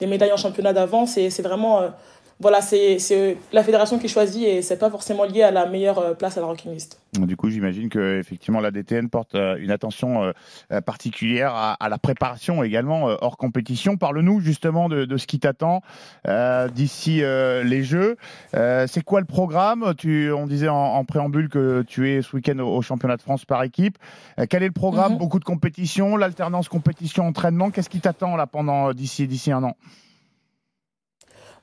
des 0.00 0.06
médailles 0.06 0.32
en 0.32 0.38
championnat 0.38 0.72
d'avance. 0.72 1.18
Et 1.18 1.28
c'est 1.28 1.42
vraiment 1.42 1.82
voilà, 2.38 2.60
c'est 2.60 3.38
la 3.52 3.62
fédération 3.62 3.98
qui 3.98 4.08
choisit 4.08 4.44
et 4.46 4.60
c'est 4.60 4.78
pas 4.78 4.90
forcément 4.90 5.24
lié 5.24 5.42
à 5.42 5.50
la 5.50 5.64
meilleure 5.64 5.98
euh, 5.98 6.12
place 6.12 6.36
à 6.36 6.40
la 6.42 6.46
ranking 6.46 6.70
list. 6.70 7.00
Du 7.14 7.34
coup, 7.34 7.48
j'imagine 7.48 7.88
que 7.88 8.18
effectivement 8.18 8.60
la 8.60 8.70
DTN 8.70 9.08
porte 9.08 9.34
euh, 9.34 9.56
une 9.58 9.70
attention 9.70 10.22
euh, 10.70 10.80
particulière 10.82 11.54
à, 11.54 11.88
la 11.88 11.96
préparation 11.96 12.62
également 12.62 13.04
hors 13.22 13.38
compétition. 13.38 13.96
Parle-nous 13.96 14.40
justement 14.40 14.90
de, 14.90 15.16
ce 15.16 15.26
qui 15.26 15.38
t'attend 15.38 15.80
d'ici 16.74 17.22
les 17.22 17.82
Jeux. 17.82 18.16
c'est 18.52 19.02
quoi 19.04 19.20
le 19.20 19.26
programme? 19.26 19.94
Tu, 19.96 20.30
On 20.32 20.46
disait 20.46 20.68
en, 20.68 21.04
préambule 21.04 21.48
que 21.48 21.82
tu 21.86 22.10
es 22.10 22.22
ce 22.22 22.36
week-end 22.36 22.58
au, 22.58 22.82
championnat 22.82 23.16
de 23.16 23.22
France 23.22 23.44
par 23.44 23.62
équipe. 23.62 23.96
quel 24.50 24.62
est 24.62 24.66
le 24.66 24.72
programme? 24.72 25.12
Mhm. 25.12 25.18
Beaucoup 25.18 25.38
de 25.38 25.44
compétitions, 25.44 26.16
l'alternance 26.16 26.68
compétition-entraînement. 26.68 27.70
Qu'est-ce 27.70 27.88
qui 27.88 28.00
t'attend 28.00 28.36
là 28.36 28.46
pendant 28.46 28.92
d'ici 28.92 29.26
d'ici 29.26 29.52
un 29.52 29.62
an? 29.62 29.76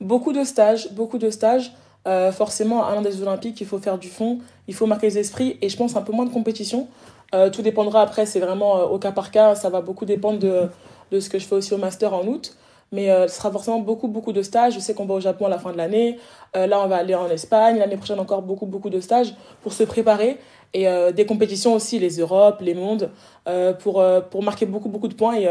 Beaucoup 0.04 0.34
de 0.34 0.44
stages, 0.44 0.92
beaucoup 0.92 1.18
de 1.18 1.30
stages. 1.30 1.72
Euh, 2.06 2.34
forcément, 2.34 2.86
à 2.86 2.94
l'un 2.94 3.02
des 3.02 3.22
Olympiques, 3.22 3.62
il 3.62 3.66
faut 3.66 3.78
faire 3.78 3.98
du 3.98 4.10
fond, 4.10 4.40
il 4.68 4.74
faut 4.74 4.86
marquer 4.86 5.08
les 5.08 5.18
esprits 5.18 5.58
et 5.62 5.70
je 5.70 5.78
pense 5.78 5.96
un 5.96 6.02
peu 6.02 6.12
moins 6.12 6.26
de 6.26 6.30
compétition. 6.30 6.88
Euh, 7.34 7.50
tout 7.50 7.62
dépendra 7.62 8.02
après, 8.02 8.26
c'est 8.26 8.42
vraiment 8.42 8.80
euh, 8.80 8.84
au 8.84 9.00
cas 9.00 9.14
par 9.14 9.32
cas, 9.32 9.56
ça 9.56 9.70
va 9.70 9.80
beaucoup 9.80 10.04
dépendre 10.04 10.40
de, 10.40 10.68
de, 11.12 11.20
ce 11.22 11.30
que 11.30 11.40
je 11.40 11.46
fais 11.46 11.56
aussi 11.56 11.74
au 11.74 11.78
master 11.78 12.14
en 12.14 12.28
août. 12.28 12.58
Mais 12.92 13.08
ce 13.28 13.36
sera 13.38 13.50
forcément 13.50 13.80
beaucoup, 13.80 14.08
beaucoup 14.08 14.34
de 14.34 14.44
stages. 14.44 14.76
Je 14.76 14.80
sais 14.80 14.94
qu'on 14.94 15.08
va 15.08 15.16
au 15.16 15.20
Japon 15.20 15.48
à 15.48 15.50
la 15.50 15.58
fin 15.58 15.72
de 15.72 15.78
l'année. 15.78 16.20
là, 16.54 16.80
on 16.80 16.86
va 16.86 16.98
aller 16.98 17.16
en 17.16 17.28
Espagne. 17.28 17.80
L'année 17.80 17.98
prochaine, 17.98 18.20
encore 18.20 18.44
beaucoup, 18.44 18.68
beaucoup 18.68 18.92
de 18.92 19.00
stages 19.00 19.34
pour 19.64 19.74
se 19.74 19.84
préparer 19.84 20.38
et 20.74 20.88
euh, 20.88 21.12
des 21.12 21.26
compétitions 21.26 21.74
aussi, 21.74 22.00
les 22.00 22.18
Europes, 22.18 22.62
les 22.62 22.74
mondes, 22.74 23.12
euh, 23.48 23.74
pour, 23.74 24.02
euh, 24.02 24.22
pour 24.22 24.42
marquer 24.42 24.66
beaucoup, 24.66 24.90
beaucoup 24.90 25.08
de 25.08 25.14
points 25.14 25.38
et, 25.38 25.48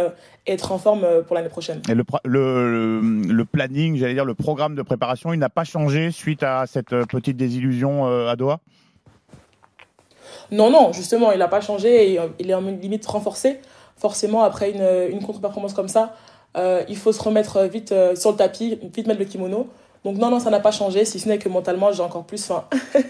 être 0.47 0.73
en 0.73 0.79
forme 0.79 1.07
pour 1.27 1.37
l'année 1.37 1.49
prochaine. 1.49 1.81
Et 1.89 1.95
le, 1.95 2.05
le, 2.25 3.01
le 3.01 3.45
planning, 3.45 3.97
j'allais 3.97 4.15
dire 4.15 4.25
le 4.25 4.35
programme 4.35 4.75
de 4.75 4.83
préparation, 4.83 5.33
il 5.33 5.39
n'a 5.39 5.49
pas 5.49 5.63
changé 5.63 6.11
suite 6.11 6.43
à 6.43 6.67
cette 6.67 6.91
petite 7.07 7.37
désillusion 7.37 8.07
à 8.29 8.35
Doha? 8.35 8.59
Non, 10.51 10.71
non, 10.71 10.93
justement, 10.93 11.31
il 11.31 11.39
n'a 11.39 11.47
pas 11.47 11.61
changé 11.61 12.13
et 12.13 12.21
il 12.41 12.51
est 12.51 12.55
en 12.55 12.63
limite 12.63 13.07
renforcé. 13.07 13.61
Forcément, 13.97 14.43
après 14.43 14.73
une, 14.73 15.13
une 15.13 15.25
contre-performance 15.25 15.75
comme 15.75 15.87
ça, 15.87 16.17
il 16.57 16.97
faut 16.97 17.13
se 17.13 17.23
remettre 17.23 17.63
vite 17.63 17.95
sur 18.17 18.33
le 18.33 18.37
tapis, 18.37 18.81
vite 18.83 19.07
mettre 19.07 19.21
le 19.21 19.27
kimono 19.27 19.69
donc 20.05 20.17
non, 20.17 20.31
non, 20.31 20.41
ça 20.41 20.51
n'a 20.51 20.59
pas 20.59 20.73
changé, 20.73 21.05
si 21.05 21.21
ce 21.21 21.29
n'est 21.29 21.39
que 21.39 21.49
mentalement, 21.49 21.93
j'ai 21.93 22.03
encore 22.03 22.25
plus 22.25 22.45
faim. 22.45 22.65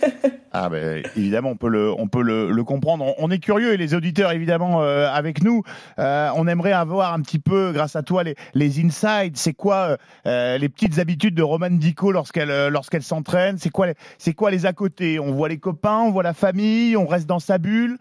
ah 0.52 0.68
ben 0.68 1.02
évidemment, 1.16 1.50
on 1.50 1.56
peut 1.56 1.70
le, 1.70 1.90
on 1.90 2.06
peut 2.06 2.20
le, 2.20 2.64
comprendre. 2.64 3.14
On, 3.16 3.30
est 3.30 3.38
curieux 3.38 3.72
et 3.72 3.78
les 3.78 3.94
auditeurs 3.94 4.30
évidemment 4.30 4.82
euh, 4.82 5.08
avec 5.10 5.42
nous. 5.42 5.62
Euh, 5.98 6.28
on 6.36 6.46
aimerait 6.46 6.72
avoir 6.72 7.14
un 7.14 7.22
petit 7.22 7.38
peu, 7.38 7.72
grâce 7.72 7.96
à 7.96 8.02
toi, 8.02 8.24
les, 8.24 8.34
les 8.52 8.78
insides. 8.84 9.38
C'est 9.38 9.54
quoi 9.54 9.96
euh, 10.26 10.58
les 10.58 10.68
petites 10.68 10.98
habitudes 10.98 11.34
de 11.34 11.42
Romane 11.42 11.78
Dico 11.78 12.12
lorsqu'elle 12.12 12.68
lorsqu'elle 12.68 13.02
s'entraîne? 13.02 13.56
C'est 13.56 13.70
quoi, 13.70 13.86
c'est 14.18 14.34
quoi 14.34 14.50
les 14.50 14.66
à 14.66 14.74
côté? 14.74 15.18
On 15.18 15.32
voit 15.32 15.48
les 15.48 15.58
copains, 15.58 16.00
on 16.00 16.10
voit 16.10 16.22
la 16.22 16.34
famille, 16.34 16.94
on 16.98 17.06
reste 17.06 17.26
dans 17.26 17.38
sa 17.38 17.56
bulle? 17.56 17.96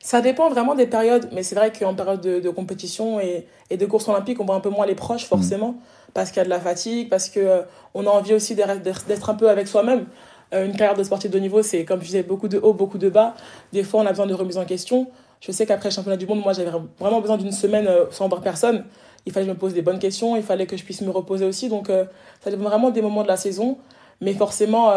Ça 0.00 0.20
dépend 0.20 0.50
vraiment 0.50 0.74
des 0.74 0.86
périodes, 0.86 1.28
mais 1.32 1.44
c'est 1.44 1.54
vrai 1.54 1.72
qu'en 1.72 1.94
période 1.94 2.20
de, 2.20 2.50
compétition 2.50 3.20
et, 3.20 3.46
et, 3.70 3.76
de 3.76 3.86
course 3.86 4.08
olympique, 4.08 4.40
on 4.40 4.44
voit 4.44 4.56
un 4.56 4.60
peu 4.60 4.70
moins 4.70 4.86
les 4.86 4.94
proches 4.96 5.26
forcément. 5.26 5.72
Mm 5.72 5.80
parce 6.16 6.30
qu'il 6.30 6.38
y 6.38 6.40
a 6.40 6.44
de 6.44 6.50
la 6.50 6.60
fatigue, 6.60 7.10
parce 7.10 7.28
qu'on 7.28 7.40
euh, 7.40 7.62
on 7.92 8.06
a 8.06 8.08
envie 8.08 8.32
aussi 8.32 8.54
d'être 8.54 9.28
un 9.28 9.34
peu 9.34 9.50
avec 9.50 9.68
soi-même. 9.68 10.06
Euh, 10.54 10.64
une 10.64 10.72
carrière 10.72 10.96
de 10.96 11.04
sportif 11.04 11.30
de 11.30 11.38
niveau, 11.38 11.62
c'est 11.62 11.84
comme 11.84 12.00
je 12.00 12.06
disais, 12.06 12.22
beaucoup 12.22 12.48
de 12.48 12.58
hauts, 12.58 12.72
beaucoup 12.72 12.96
de 12.96 13.10
bas. 13.10 13.34
Des 13.74 13.84
fois, 13.84 14.00
on 14.00 14.06
a 14.06 14.10
besoin 14.10 14.26
de 14.26 14.32
remise 14.32 14.56
en 14.56 14.64
question. 14.64 15.08
Je 15.42 15.52
sais 15.52 15.66
qu'après 15.66 15.90
le 15.90 15.94
championnat 15.94 16.16
du 16.16 16.26
monde, 16.26 16.40
moi, 16.40 16.54
j'avais 16.54 16.70
vraiment 16.98 17.20
besoin 17.20 17.36
d'une 17.36 17.52
semaine 17.52 17.86
euh, 17.86 18.06
sans 18.10 18.28
voir 18.28 18.40
personne. 18.40 18.86
Il 19.26 19.32
fallait 19.32 19.44
que 19.44 19.50
je 19.50 19.54
me 19.54 19.58
pose 19.58 19.74
des 19.74 19.82
bonnes 19.82 19.98
questions, 19.98 20.36
il 20.36 20.42
fallait 20.42 20.64
que 20.64 20.78
je 20.78 20.84
puisse 20.84 21.02
me 21.02 21.10
reposer 21.10 21.44
aussi. 21.44 21.68
Donc, 21.68 21.90
ça 22.40 22.50
dépend 22.50 22.62
vraiment 22.62 22.90
des 22.90 23.02
moments 23.02 23.24
de 23.24 23.28
la 23.28 23.36
saison. 23.36 23.76
Mais 24.20 24.32
forcément, 24.32 24.92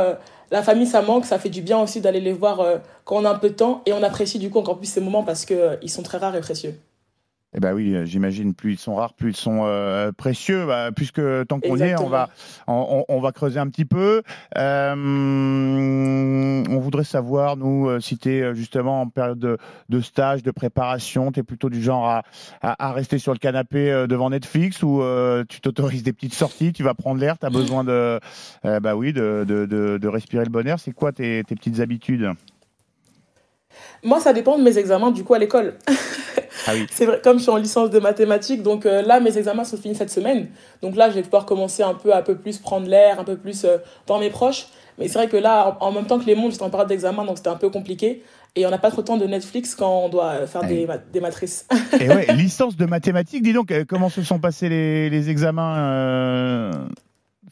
la 0.52 0.62
famille, 0.62 0.86
ça 0.86 1.02
manque. 1.02 1.26
Ça 1.26 1.40
fait 1.40 1.50
du 1.50 1.64
bien 1.64 1.80
aussi 1.82 2.00
d'aller 2.00 2.22
les 2.22 2.34
voir 2.34 2.64
quand 3.06 3.16
on 3.16 3.26
a 3.26 3.32
un 3.32 3.40
peu 3.40 3.50
de 3.50 3.56
temps. 3.56 3.82
Et 3.88 3.92
on 3.92 4.04
apprécie 4.04 4.38
du 4.38 4.52
coup 4.52 4.60
encore 4.60 4.78
plus 4.78 4.86
ces 4.86 5.02
moments 5.02 5.24
parce 5.24 5.46
qu'ils 5.46 5.90
sont 5.90 6.04
très 6.04 6.20
rares 6.20 6.36
et 6.36 6.42
précieux. 6.42 6.76
Eh 7.56 7.60
ben 7.60 7.74
oui, 7.74 7.96
j'imagine. 8.06 8.54
Plus 8.54 8.74
ils 8.74 8.78
sont 8.78 8.94
rares, 8.94 9.14
plus 9.14 9.32
ils 9.32 9.36
sont 9.36 9.62
euh, 9.64 10.12
précieux. 10.12 10.68
Bah, 10.68 10.92
puisque 10.96 11.22
tant 11.48 11.60
qu'on 11.60 11.78
y 11.78 11.82
est, 11.82 12.00
on 12.00 12.08
va, 12.08 12.30
on, 12.68 13.06
on, 13.10 13.20
va 13.20 13.32
creuser 13.32 13.60
un 13.60 13.68
petit 13.68 13.86
peu. 13.86 14.22
Euh, 14.56 14.94
on 16.70 16.80
voudrait 16.80 17.04
savoir, 17.04 17.58
nous, 17.58 17.90
euh, 17.90 18.00
si 18.00 18.20
tu 18.20 18.30
es 18.30 18.54
justement 18.54 19.02
en 19.02 19.08
période 19.08 19.40
de, 19.40 19.58
de 19.90 20.00
stage, 20.00 20.44
de 20.44 20.52
préparation, 20.52 21.32
tu 21.32 21.40
es 21.40 21.44
plutôt 21.44 21.72
du 21.72 21.82
genre 21.82 22.08
à, 22.08 22.22
à, 22.62 22.90
à, 22.90 22.92
rester 22.94 23.18
sur 23.18 23.34
le 23.34 23.40
canapé 23.40 24.06
devant 24.08 24.30
Netflix 24.30 24.84
ou 24.84 25.02
tu 25.48 25.62
t'autorises 25.62 26.04
des 26.04 26.14
petites 26.14 26.36
sorties, 26.36 26.72
tu 26.72 26.84
vas 26.84 26.94
prendre 26.94 27.20
l'air, 27.20 27.40
tu 27.40 27.48
as 27.48 27.50
besoin 27.50 27.84
de, 27.84 28.20
bah 28.64 28.96
oui, 28.96 29.12
de, 29.12 29.44
de, 29.48 29.66
de, 29.66 29.98
de 29.98 30.08
respirer 30.08 30.44
le 30.44 30.52
bon 30.52 30.68
air. 30.68 30.80
C'est 30.80 30.92
quoi 30.92 31.12
tes, 31.12 31.44
tes 31.46 31.56
petites 31.56 31.80
habitudes? 31.80 32.30
Moi, 34.04 34.20
ça 34.20 34.34
dépend 34.34 34.58
de 34.58 34.64
mes 34.64 34.78
examens, 34.78 35.12
du 35.12 35.24
coup, 35.24 35.34
à 35.34 35.40
l'école. 35.40 35.74
Ah 36.70 36.86
c'est 36.92 37.06
vrai, 37.06 37.20
comme 37.24 37.38
je 37.38 37.44
suis 37.44 37.52
en 37.52 37.58
licence 37.58 37.90
de 37.90 38.00
mathématiques, 38.00 38.64
donc 38.64 38.86
euh, 38.86 39.02
là, 39.02 39.20
mes 39.20 39.38
examens 39.38 39.64
sont 39.64 39.78
finis 39.78 39.96
cette 39.96 40.10
semaine. 40.10 40.48
Donc 40.82 40.96
là, 40.96 41.10
je 41.10 41.16
vais 41.16 41.22
pouvoir 41.22 41.46
commencer 41.46 41.84
un 41.84 41.94
peu, 41.94 42.14
un 42.14 42.22
peu 42.22 42.36
plus 42.36 42.58
prendre 42.58 42.88
l'air, 42.88 43.20
un 43.20 43.24
peu 43.24 43.38
plus 43.38 43.66
euh, 43.66 43.78
dans 44.08 44.20
mes 44.20 44.30
proches. 44.30 44.68
Mais 44.98 45.08
c'est 45.08 45.14
vrai 45.18 45.28
que 45.28 45.38
là, 45.38 45.78
en, 45.80 45.92
même 45.92 46.06
temps 46.06 46.20
que 46.20 46.26
les 46.26 46.36
mondes, 46.36 46.52
j'étais 46.52 46.64
en 46.64 46.70
période 46.70 46.90
d'examen, 46.90 47.24
donc 47.26 47.38
c'était 47.38 47.50
un 47.50 47.56
peu 47.56 47.70
compliqué. 47.70 48.24
Et 48.56 48.66
on 48.66 48.70
n'a 48.70 48.78
pas 48.78 48.92
trop 48.92 49.02
de 49.02 49.08
temps 49.08 49.18
de 49.18 49.26
Netflix 49.26 49.76
quand 49.76 50.06
on 50.06 50.10
doit 50.10 50.32
euh, 50.32 50.48
faire 50.48 50.64
des, 50.64 50.88
des, 51.14 51.22
matrices. 51.22 51.68
Et 52.00 52.10
ouais, 52.10 52.28
licence 52.34 52.76
de 52.76 52.86
mathématiques, 52.86 53.44
dis 53.44 53.54
donc, 53.54 53.74
comment 53.88 54.10
se 54.10 54.24
sont 54.24 54.40
passés 54.40 54.68
les, 54.68 55.10
les 55.10 55.30
examens 55.30 56.90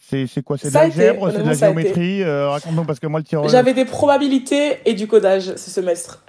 c'est 0.10 0.44
quoi? 0.44 0.58
C'est 0.58 0.70
de 0.70 0.74
l'algèbre 0.74 1.32
C'est 1.32 1.40
de 1.40 1.48
la 1.48 1.54
géométrie 1.54 2.24
euh, 2.24 2.50
Raconte-nous, 2.50 2.86
parce 2.86 3.00
que 3.00 3.08
moi, 3.08 3.20
le 3.20 3.26
tirage. 3.26 3.52
J'avais 3.52 3.74
des 3.74 3.86
probabilités 3.86 4.78
et 4.86 4.94
du 4.94 5.08
codage 5.08 5.56
ce 5.56 5.70
semestre. 5.70 6.24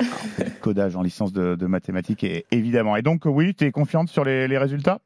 codage 0.60 0.96
en 0.96 1.02
licence 1.02 1.32
de, 1.32 1.54
de, 1.54 1.66
mathématiques, 1.66 2.26
évidemment. 2.50 2.96
Et 2.96 3.02
donc, 3.02 3.22
oui, 3.24 3.54
tu 3.54 3.64
es 3.66 3.70
confiante 3.70 4.08
sur 4.08 4.24
les, 4.24 4.48
les 4.48 4.58
résultats? 4.58 4.98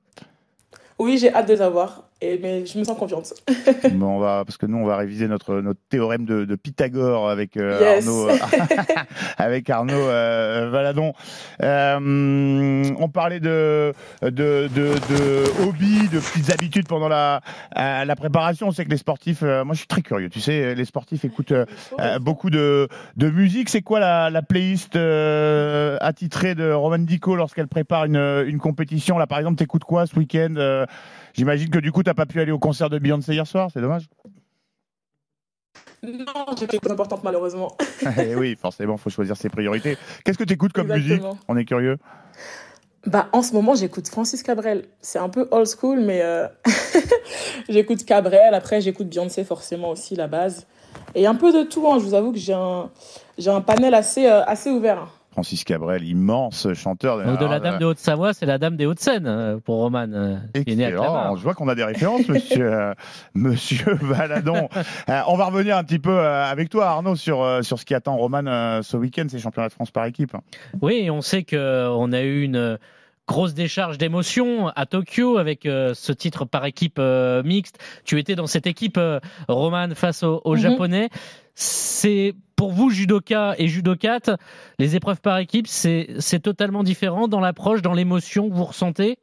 Oui, 0.99 1.19
j'ai 1.19 1.35
hâte 1.35 1.49
de 1.49 1.55
les 1.55 1.63
avoir 1.63 2.05
mais 2.41 2.65
je 2.67 2.79
me 2.79 2.85
sens 2.85 2.97
confiante. 2.97 3.35
bon, 3.93 4.17
on 4.17 4.19
va, 4.19 4.45
parce 4.45 4.57
que 4.57 4.67
nous, 4.67 4.79
on 4.79 4.85
va 4.85 4.97
réviser 4.97 5.29
notre, 5.29 5.61
notre 5.61 5.81
théorème 5.89 6.25
de, 6.25 6.45
de 6.45 6.55
Pythagore 6.55 7.29
avec 7.29 7.57
euh, 7.57 7.99
Arnaud, 7.99 8.29
avec 9.39 9.69
Arnaud 9.71 9.95
euh, 9.95 10.69
Valadon. 10.71 11.13
Euh, 11.63 12.85
on 12.99 13.09
parlait 13.09 13.41
de, 13.41 13.93
de, 14.23 14.31
de, 14.31 14.69
de 14.69 15.63
hobby, 15.67 16.09
de 16.09 16.21
petites 16.21 16.53
habitudes 16.53 16.87
pendant 16.87 17.09
la, 17.09 17.41
la 17.75 18.17
préparation. 18.17 18.69
On 18.69 18.73
sait 18.73 18.85
que 18.85 18.91
les 18.91 18.97
sportifs, 18.97 19.43
moi 19.43 19.73
je 19.73 19.79
suis 19.79 19.87
très 19.89 20.03
curieux, 20.03 20.29
tu 20.29 20.41
sais, 20.41 20.75
les 20.75 20.85
sportifs 20.85 21.25
écoutent 21.25 21.55
beaucoup 22.21 22.51
de, 22.51 22.89
de 23.17 23.31
musique. 23.31 23.69
C'est 23.69 23.83
quoi 23.83 24.01
la, 24.01 24.31
la 24.31 24.43
playlist 24.43 24.97
attitrée 26.01 26.55
de 26.55 26.71
Roman 26.71 26.99
Dico 26.99 27.37
lorsqu'elle 27.37 27.69
prépare 27.69 28.05
une, 28.05 28.45
une 28.47 28.59
compétition? 28.59 29.19
Là, 29.19 29.27
par 29.27 29.39
exemple, 29.39 29.57
t'écoutes 29.57 29.85
quoi 29.85 30.07
ce 30.07 30.17
week-end? 30.17 30.87
J'imagine 31.35 31.71
que 31.71 31.79
du 31.79 31.93
coup, 31.93 32.03
tu 32.03 32.11
n'as 32.13 32.25
pas 32.25 32.27
pu 32.27 32.41
aller 32.41 32.53
au 32.53 32.59
concert 32.59 32.91
de 32.91 32.99
Beyoncé 32.99 33.33
hier 33.33 33.47
soir, 33.47 33.71
c'est 33.73 33.81
dommage. 33.81 34.09
Non, 36.03 36.57
j'ai 36.59 36.67
quelque 36.67 36.83
chose 36.83 36.91
d'important 36.91 37.21
malheureusement. 37.23 37.77
Eh 38.19 38.35
oui, 38.35 38.57
forcément, 38.57 38.95
il 38.95 39.01
faut 39.01 39.11
choisir 39.11 39.37
ses 39.37 39.49
priorités. 39.49 39.97
Qu'est-ce 40.25 40.39
que 40.39 40.45
tu 40.45 40.55
écoutes 40.55 40.73
comme 40.73 40.93
musique? 40.93 41.23
On 41.49 41.57
est 41.57 41.65
curieux. 41.65 41.99
Bah, 43.07 43.29
en 43.33 43.43
ce 43.43 43.53
moment, 43.53 43.75
j'écoute 43.75 44.09
Francis 44.09 44.43
Cabrel. 44.43 44.85
C'est 45.01 45.19
un 45.19 45.29
peu 45.29 45.49
old 45.51 45.67
school, 45.67 46.01
mais 46.01 46.23
euh, 46.23 46.47
j'écoute 47.69 48.05
Cabrel. 48.05 48.55
Après, 48.55 48.81
j'écoute 48.81 49.09
Beyoncé, 49.09 49.45
forcément 49.45 49.91
aussi, 49.91 50.15
la 50.15 50.29
base. 50.29 50.67
Et 51.15 51.27
un 51.27 51.35
peu 51.35 51.53
de 51.53 51.69
tout. 51.69 51.87
Hein. 51.89 51.99
Je 51.99 52.05
vous 52.05 52.15
avoue 52.15 52.33
que 52.33 52.39
j'ai 52.39 52.53
un, 52.53 52.91
j'ai 53.39 53.51
un 53.51 53.61
panel 53.61 53.95
assez, 53.95 54.27
euh, 54.27 54.45
assez 54.45 54.71
ouvert. 54.71 55.09
Francis 55.33 55.65
Cabrel, 55.65 56.05
immense 56.05 56.73
chanteur. 56.75 57.17
De, 57.17 57.37
de 57.37 57.47
la 57.47 57.59
Dame 57.59 57.79
de 57.79 57.87
Haute-Savoie, 57.87 58.35
c'est 58.35 58.45
la 58.45 58.59
Dame 58.59 58.77
des 58.77 58.85
Hauts-de-Seine 58.85 59.27
euh, 59.27 59.59
pour 59.59 59.77
Roman. 59.77 60.07
Euh, 60.13 60.37
Excellent. 60.53 61.37
Je 61.37 61.43
vois 61.43 61.55
qu'on 61.55 61.69
a 61.69 61.75
des 61.75 61.85
références, 61.85 62.29
monsieur, 62.29 62.71
euh, 62.73 62.95
monsieur 63.35 63.95
Valadon. 64.03 64.69
on 65.09 65.37
va 65.37 65.47
revenir 65.47 65.79
un 65.79 65.85
petit 65.85 65.99
peu 65.99 66.21
avec 66.21 66.69
toi, 66.69 66.89
Arnaud, 66.89 67.17
sur, 67.17 67.65
sur 67.65 67.79
ce 67.79 67.85
qui 67.87 67.95
attend 67.95 68.17
Roman 68.17 68.83
ce 68.83 68.97
week-end, 68.99 69.25
ces 69.31 69.39
championnats 69.39 69.69
de 69.69 69.73
France 69.73 69.91
par 69.91 70.05
équipe. 70.05 70.37
Oui, 70.83 71.09
on 71.11 71.23
sait 71.23 71.45
qu'on 71.45 72.13
a 72.13 72.21
eu 72.21 72.43
une 72.43 72.79
grosse 73.27 73.55
décharge 73.55 73.97
d'émotions 73.97 74.69
à 74.69 74.85
Tokyo 74.85 75.39
avec 75.39 75.63
ce 75.63 76.13
titre 76.13 76.45
par 76.45 76.67
équipe 76.67 77.01
mixte. 77.45 77.79
Tu 78.05 78.19
étais 78.19 78.35
dans 78.35 78.47
cette 78.47 78.67
équipe, 78.67 79.01
Roman, 79.49 79.89
face 79.95 80.25
aux, 80.25 80.43
mhm. 80.45 80.57
Japonais. 80.57 81.09
C'est 81.55 82.35
pour 82.63 82.71
vous, 82.71 82.91
judoka 82.91 83.57
et 83.59 83.67
judokate, 83.67 84.31
les 84.79 84.95
épreuves 84.95 85.21
par 85.21 85.39
équipe, 85.39 85.67
c'est 85.67 86.39
totalement 86.41 86.85
différent 86.85 87.27
dans 87.27 87.41
l'approche, 87.41 87.83
dans 87.83 87.93
l'émotion 87.93 88.49
que 88.49 88.55
vous 88.55 88.63
ressentez? 88.63 89.19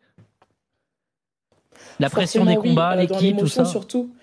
La 2.02 2.10
pression 2.10 2.44
des 2.44 2.58
combats, 2.58 2.92
euh, 2.92 2.96
l'équipe, 2.98 3.38
tout 3.38 3.48
ça 3.48 3.64
surtout. 3.64 4.14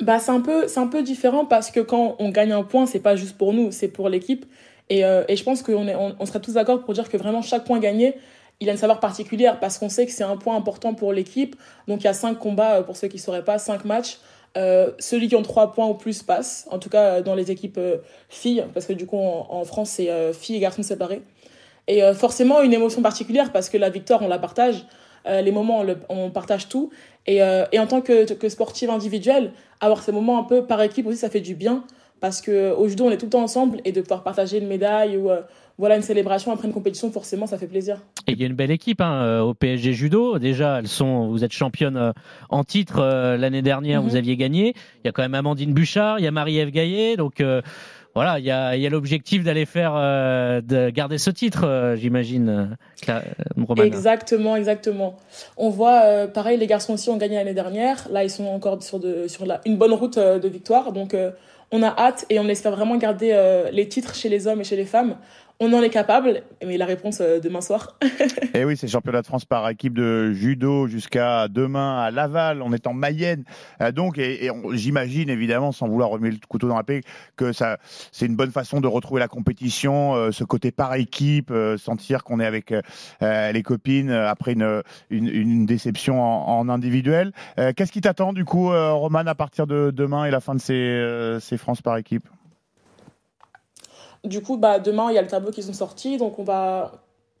Bah, 0.00 0.18
c'est 0.18 0.32
un, 0.32 0.40
peu, 0.40 0.66
un 0.74 0.86
peu 0.88 1.04
différent 1.04 1.44
parce 1.44 1.70
que 1.70 1.78
quand 1.78 2.16
on 2.18 2.30
gagne 2.30 2.50
un 2.50 2.64
point, 2.64 2.86
c'est 2.86 2.98
pas 2.98 3.14
juste 3.14 3.38
pour 3.38 3.52
nous, 3.52 3.70
c'est 3.70 3.86
pour 3.86 4.08
l'équipe. 4.08 4.44
Et, 4.90 5.04
euh, 5.04 5.22
et, 5.28 5.36
je 5.36 5.44
pense 5.44 5.62
qu'on 5.62 5.86
on, 5.86 6.16
on 6.18 6.26
serait 6.26 6.40
tous 6.40 6.54
d'accord 6.54 6.82
pour 6.82 6.94
dire 6.94 7.08
que 7.08 7.16
vraiment 7.16 7.42
chaque 7.42 7.64
point 7.64 7.78
gagné, 7.78 8.16
il 8.58 8.68
a 8.68 8.72
une 8.72 8.78
saveur 8.78 8.98
particulière 8.98 9.60
parce 9.60 9.78
qu'on 9.78 9.88
sait 9.88 10.04
que 10.04 10.10
c'est 10.10 10.24
un 10.24 10.36
point 10.36 10.56
important 10.56 10.94
pour 10.94 11.12
l'équipe. 11.12 11.54
Donc 11.86 12.00
il 12.00 12.06
y 12.06 12.08
a 12.08 12.12
cinq 12.12 12.40
combats, 12.40 12.78
euh, 12.78 12.82
pour 12.82 12.96
ceux 12.96 13.06
qui 13.06 13.18
ne 13.18 13.22
sauraient 13.22 13.44
pas, 13.44 13.58
cinq 13.58 13.84
matchs. 13.84 14.18
Euh, 14.56 14.92
celui 15.00 15.28
qui 15.28 15.34
ont 15.34 15.42
trois 15.42 15.72
points 15.72 15.88
ou 15.88 15.94
plus 15.94 16.22
passe, 16.22 16.68
en 16.70 16.78
tout 16.78 16.88
cas 16.88 17.22
dans 17.22 17.34
les 17.34 17.50
équipes 17.50 17.78
euh, 17.78 17.96
filles, 18.28 18.64
parce 18.72 18.86
que 18.86 18.92
du 18.92 19.04
coup 19.04 19.18
en, 19.18 19.64
France 19.64 19.90
c'est 19.90 20.10
euh, 20.10 20.32
filles 20.32 20.56
et 20.56 20.60
garçons 20.60 20.82
séparés. 20.82 21.22
Et 21.86 22.00
forcément 22.14 22.62
une 22.62 22.72
émotion 22.72 23.02
particulière 23.02 23.52
parce 23.52 23.68
que 23.68 23.76
la 23.76 23.90
victoire 23.90 24.22
on 24.22 24.28
la 24.28 24.38
partage, 24.38 24.86
les 25.26 25.52
moments 25.52 25.84
on, 26.08 26.30
partage 26.30 26.70
tout. 26.70 26.88
Et, 27.26 27.40
et 27.72 27.78
en 27.78 27.86
tant 27.86 28.00
que, 28.00 28.32
que 28.32 28.48
sportive 28.48 28.88
individuelle, 28.88 29.52
avoir 29.82 30.02
ces 30.02 30.10
moments 30.10 30.38
un 30.38 30.44
peu 30.44 30.64
par 30.64 30.80
équipe 30.80 31.06
aussi 31.06 31.18
ça 31.18 31.28
fait 31.28 31.42
du 31.42 31.54
bien 31.54 31.84
parce 32.20 32.40
qu'au 32.40 32.88
judo 32.88 33.04
on 33.04 33.10
est 33.10 33.18
tout 33.18 33.26
le 33.26 33.32
temps 33.32 33.42
ensemble 33.42 33.82
et 33.84 33.92
de 33.92 34.00
pouvoir 34.00 34.22
partager 34.22 34.56
une 34.56 34.66
médaille 34.66 35.18
ou 35.18 35.28
voilà 35.76 35.96
une 35.96 36.02
célébration 36.02 36.52
après 36.52 36.68
une 36.68 36.74
compétition, 36.74 37.10
forcément, 37.10 37.46
ça 37.46 37.58
fait 37.58 37.66
plaisir. 37.66 37.98
Et 38.28 38.32
il 38.32 38.40
y 38.40 38.44
a 38.44 38.46
une 38.46 38.54
belle 38.54 38.70
équipe 38.70 39.00
hein, 39.00 39.14
euh, 39.14 39.40
au 39.40 39.54
PSG 39.54 39.92
Judo. 39.92 40.38
Déjà, 40.38 40.78
elles 40.78 40.88
sont, 40.88 41.28
vous 41.28 41.42
êtes 41.42 41.52
championne 41.52 41.96
euh, 41.96 42.12
en 42.48 42.62
titre 42.62 43.00
euh, 43.00 43.36
l'année 43.36 43.62
dernière, 43.62 44.00
vous 44.00 44.10
mhm. 44.10 44.16
aviez 44.16 44.36
gagné. 44.36 44.74
Il 45.02 45.06
y 45.06 45.08
a 45.08 45.12
quand 45.12 45.22
même 45.22 45.34
Amandine 45.34 45.74
Bouchard, 45.74 46.20
il 46.20 46.24
y 46.24 46.28
a 46.28 46.30
Marie-Ève 46.30 46.70
Gaillet, 46.70 47.16
donc. 47.16 47.42
voilà, 48.14 48.38
il 48.38 48.44
y 48.44 48.52
a, 48.52 48.76
y 48.76 48.86
a 48.86 48.90
l'objectif 48.90 49.42
d'aller 49.42 49.66
faire, 49.66 49.94
de 49.94 50.90
garder 50.90 51.18
ce 51.18 51.30
titre, 51.30 51.96
j'imagine, 51.98 52.76
Exactement, 53.82 54.54
exactement. 54.54 55.16
On 55.56 55.68
voit, 55.68 56.28
pareil, 56.28 56.56
les 56.56 56.68
garçons 56.68 56.92
aussi 56.92 57.10
ont 57.10 57.16
gagné 57.16 57.34
l'année 57.34 57.54
dernière. 57.54 58.06
Là, 58.12 58.22
ils 58.22 58.30
sont 58.30 58.46
encore 58.46 58.80
sur, 58.84 59.00
de, 59.00 59.26
sur 59.26 59.46
la, 59.46 59.60
une 59.66 59.76
bonne 59.76 59.92
route 59.92 60.16
de 60.16 60.48
victoire. 60.48 60.92
Donc, 60.92 61.16
on 61.72 61.82
a 61.82 61.88
hâte 61.88 62.24
et 62.30 62.38
on 62.38 62.46
espère 62.46 62.76
vraiment 62.76 62.94
garder 62.98 63.36
les 63.72 63.88
titres 63.88 64.14
chez 64.14 64.28
les 64.28 64.46
hommes 64.46 64.60
et 64.60 64.64
chez 64.64 64.76
les 64.76 64.84
femmes 64.84 65.16
on 65.60 65.72
en 65.72 65.82
est 65.82 65.90
capable, 65.90 66.42
mais 66.66 66.76
la 66.76 66.86
réponse 66.86 67.20
euh, 67.20 67.38
demain 67.38 67.60
soir. 67.60 67.96
et 68.02 68.08
eh 68.54 68.64
oui, 68.64 68.76
c'est 68.76 68.88
championnat 68.88 69.22
de 69.22 69.26
France 69.26 69.44
par 69.44 69.68
équipe 69.68 69.94
de 69.94 70.32
judo 70.32 70.88
jusqu'à 70.88 71.46
demain 71.48 72.00
à 72.00 72.10
Laval. 72.10 72.60
On 72.60 72.72
est 72.72 72.86
en 72.86 72.92
Mayenne, 72.92 73.44
euh, 73.80 73.92
donc 73.92 74.18
et, 74.18 74.50
j'imagine 74.72 75.30
évidemment, 75.30 75.70
sans 75.70 75.86
vouloir 75.86 76.10
remuer 76.10 76.30
le 76.30 76.38
couteau 76.48 76.68
dans 76.68 76.76
la 76.76 76.82
paix, 76.82 77.02
que 77.36 77.52
ça, 77.52 77.78
c'est 78.10 78.26
une 78.26 78.36
bonne 78.36 78.50
façon 78.50 78.80
de 78.80 78.88
retrouver 78.88 79.20
la 79.20 79.28
compétition, 79.28 80.14
euh, 80.14 80.32
ce 80.32 80.42
côté 80.42 80.72
par 80.72 80.94
équipe, 80.94 81.52
sentir 81.78 82.24
qu'on 82.24 82.40
est 82.40 82.46
avec 82.46 82.74
les 83.20 83.62
copines 83.62 84.10
après 84.10 84.52
une, 84.52 84.82
une, 85.10 85.66
déception 85.66 86.22
en, 86.22 86.68
individuel. 86.68 87.32
Qu'est-ce 87.56 87.92
qui 87.92 88.00
t'attend 88.00 88.32
du 88.32 88.44
coup, 88.44 88.68
Roman, 88.68 89.26
à 89.26 89.34
partir 89.34 89.66
de 89.66 89.90
demain 89.94 90.24
et 90.24 90.30
la 90.30 90.40
fin 90.40 90.54
de 90.54 90.60
ces, 90.60 91.38
ces 91.40 91.56
France 91.56 91.82
par 91.82 91.96
équipe? 91.96 92.28
Du 94.24 94.40
coup, 94.40 94.56
bah, 94.56 94.78
demain, 94.78 95.06
il 95.10 95.14
y 95.14 95.18
a 95.18 95.22
le 95.22 95.28
tableau 95.28 95.50
qui 95.50 95.62
sont 95.62 95.72
sortis. 95.72 96.16
Donc, 96.16 96.38
on, 96.38 96.44
va, 96.44 96.92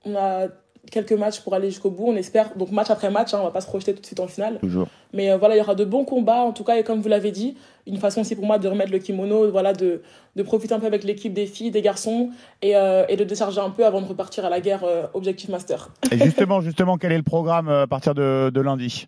on 0.04 0.14
a 0.14 0.48
quelques 0.90 1.12
matchs 1.12 1.40
pour 1.40 1.54
aller 1.54 1.70
jusqu'au 1.70 1.90
bout. 1.90 2.06
On 2.08 2.16
espère, 2.16 2.54
donc 2.56 2.70
match 2.70 2.90
après 2.90 3.10
match, 3.10 3.34
hein, 3.34 3.38
on 3.40 3.44
va 3.44 3.50
pas 3.50 3.60
se 3.60 3.66
projeter 3.66 3.94
tout 3.94 4.00
de 4.00 4.06
suite 4.06 4.20
en 4.20 4.26
finale. 4.26 4.58
Toujours. 4.60 4.88
Mais 5.12 5.30
euh, 5.30 5.36
voilà, 5.36 5.54
il 5.54 5.58
y 5.58 5.60
aura 5.60 5.74
de 5.74 5.84
bons 5.84 6.04
combats, 6.04 6.40
en 6.40 6.52
tout 6.52 6.64
cas, 6.64 6.76
et 6.76 6.82
comme 6.82 7.00
vous 7.00 7.08
l'avez 7.08 7.30
dit, 7.30 7.56
une 7.86 7.98
façon 7.98 8.22
aussi 8.22 8.34
pour 8.34 8.46
moi 8.46 8.58
de 8.58 8.68
remettre 8.68 8.92
le 8.92 8.98
kimono, 8.98 9.50
voilà, 9.50 9.72
de, 9.72 10.02
de 10.36 10.42
profiter 10.42 10.74
un 10.74 10.80
peu 10.80 10.86
avec 10.86 11.04
l'équipe 11.04 11.32
des 11.32 11.46
filles, 11.46 11.70
des 11.70 11.82
garçons, 11.82 12.30
et, 12.62 12.76
euh, 12.76 13.04
et, 13.08 13.16
de 13.16 13.24
décharger 13.24 13.60
un 13.60 13.70
peu 13.70 13.86
avant 13.86 14.00
de 14.00 14.06
repartir 14.06 14.44
à 14.44 14.50
la 14.50 14.60
guerre 14.60 14.84
euh, 14.84 15.06
Objectif 15.14 15.48
Master. 15.48 15.90
Et 16.10 16.18
justement, 16.18 16.60
justement, 16.62 16.98
quel 16.98 17.12
est 17.12 17.16
le 17.16 17.22
programme 17.22 17.68
à 17.68 17.86
partir 17.86 18.14
de, 18.14 18.50
de 18.52 18.60
lundi? 18.60 19.06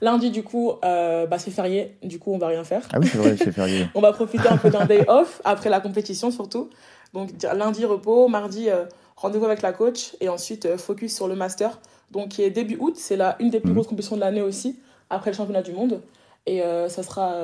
Lundi, 0.00 0.30
du 0.30 0.42
coup, 0.42 0.72
euh, 0.84 1.26
bah, 1.26 1.38
c'est 1.38 1.50
férié. 1.50 1.96
Du 2.02 2.18
coup, 2.18 2.32
on 2.32 2.38
va 2.38 2.48
rien 2.48 2.64
faire. 2.64 2.82
Ah 2.92 2.98
oui, 3.00 3.08
c'est 3.10 3.18
vrai, 3.18 3.36
c'est 3.36 3.52
férié. 3.52 3.86
on 3.94 4.00
va 4.00 4.12
profiter 4.12 4.48
un 4.48 4.56
peu 4.56 4.70
d'un 4.70 4.84
day 4.84 5.04
off 5.08 5.40
après 5.44 5.70
la 5.70 5.80
compétition, 5.80 6.30
surtout. 6.30 6.70
Donc, 7.14 7.30
lundi, 7.54 7.84
repos. 7.84 8.28
Mardi, 8.28 8.68
euh, 8.68 8.84
rendez-vous 9.16 9.46
avec 9.46 9.62
la 9.62 9.72
coach. 9.72 10.14
Et 10.20 10.28
ensuite, 10.28 10.66
euh, 10.66 10.78
focus 10.78 11.14
sur 11.14 11.28
le 11.28 11.34
master. 11.34 11.80
Donc, 12.10 12.28
qui 12.28 12.42
est 12.42 12.50
début 12.50 12.76
août. 12.78 12.94
C'est 12.96 13.16
là 13.16 13.36
une 13.40 13.50
des 13.50 13.60
plus 13.60 13.70
mhm. 13.70 13.74
grosses 13.74 13.86
compétitions 13.88 14.16
de 14.16 14.20
l'année 14.20 14.42
aussi, 14.42 14.78
après 15.10 15.30
le 15.30 15.36
championnat 15.36 15.62
du 15.62 15.72
monde. 15.72 16.02
Et 16.48 16.62
ça 16.88 17.02
sera 17.02 17.34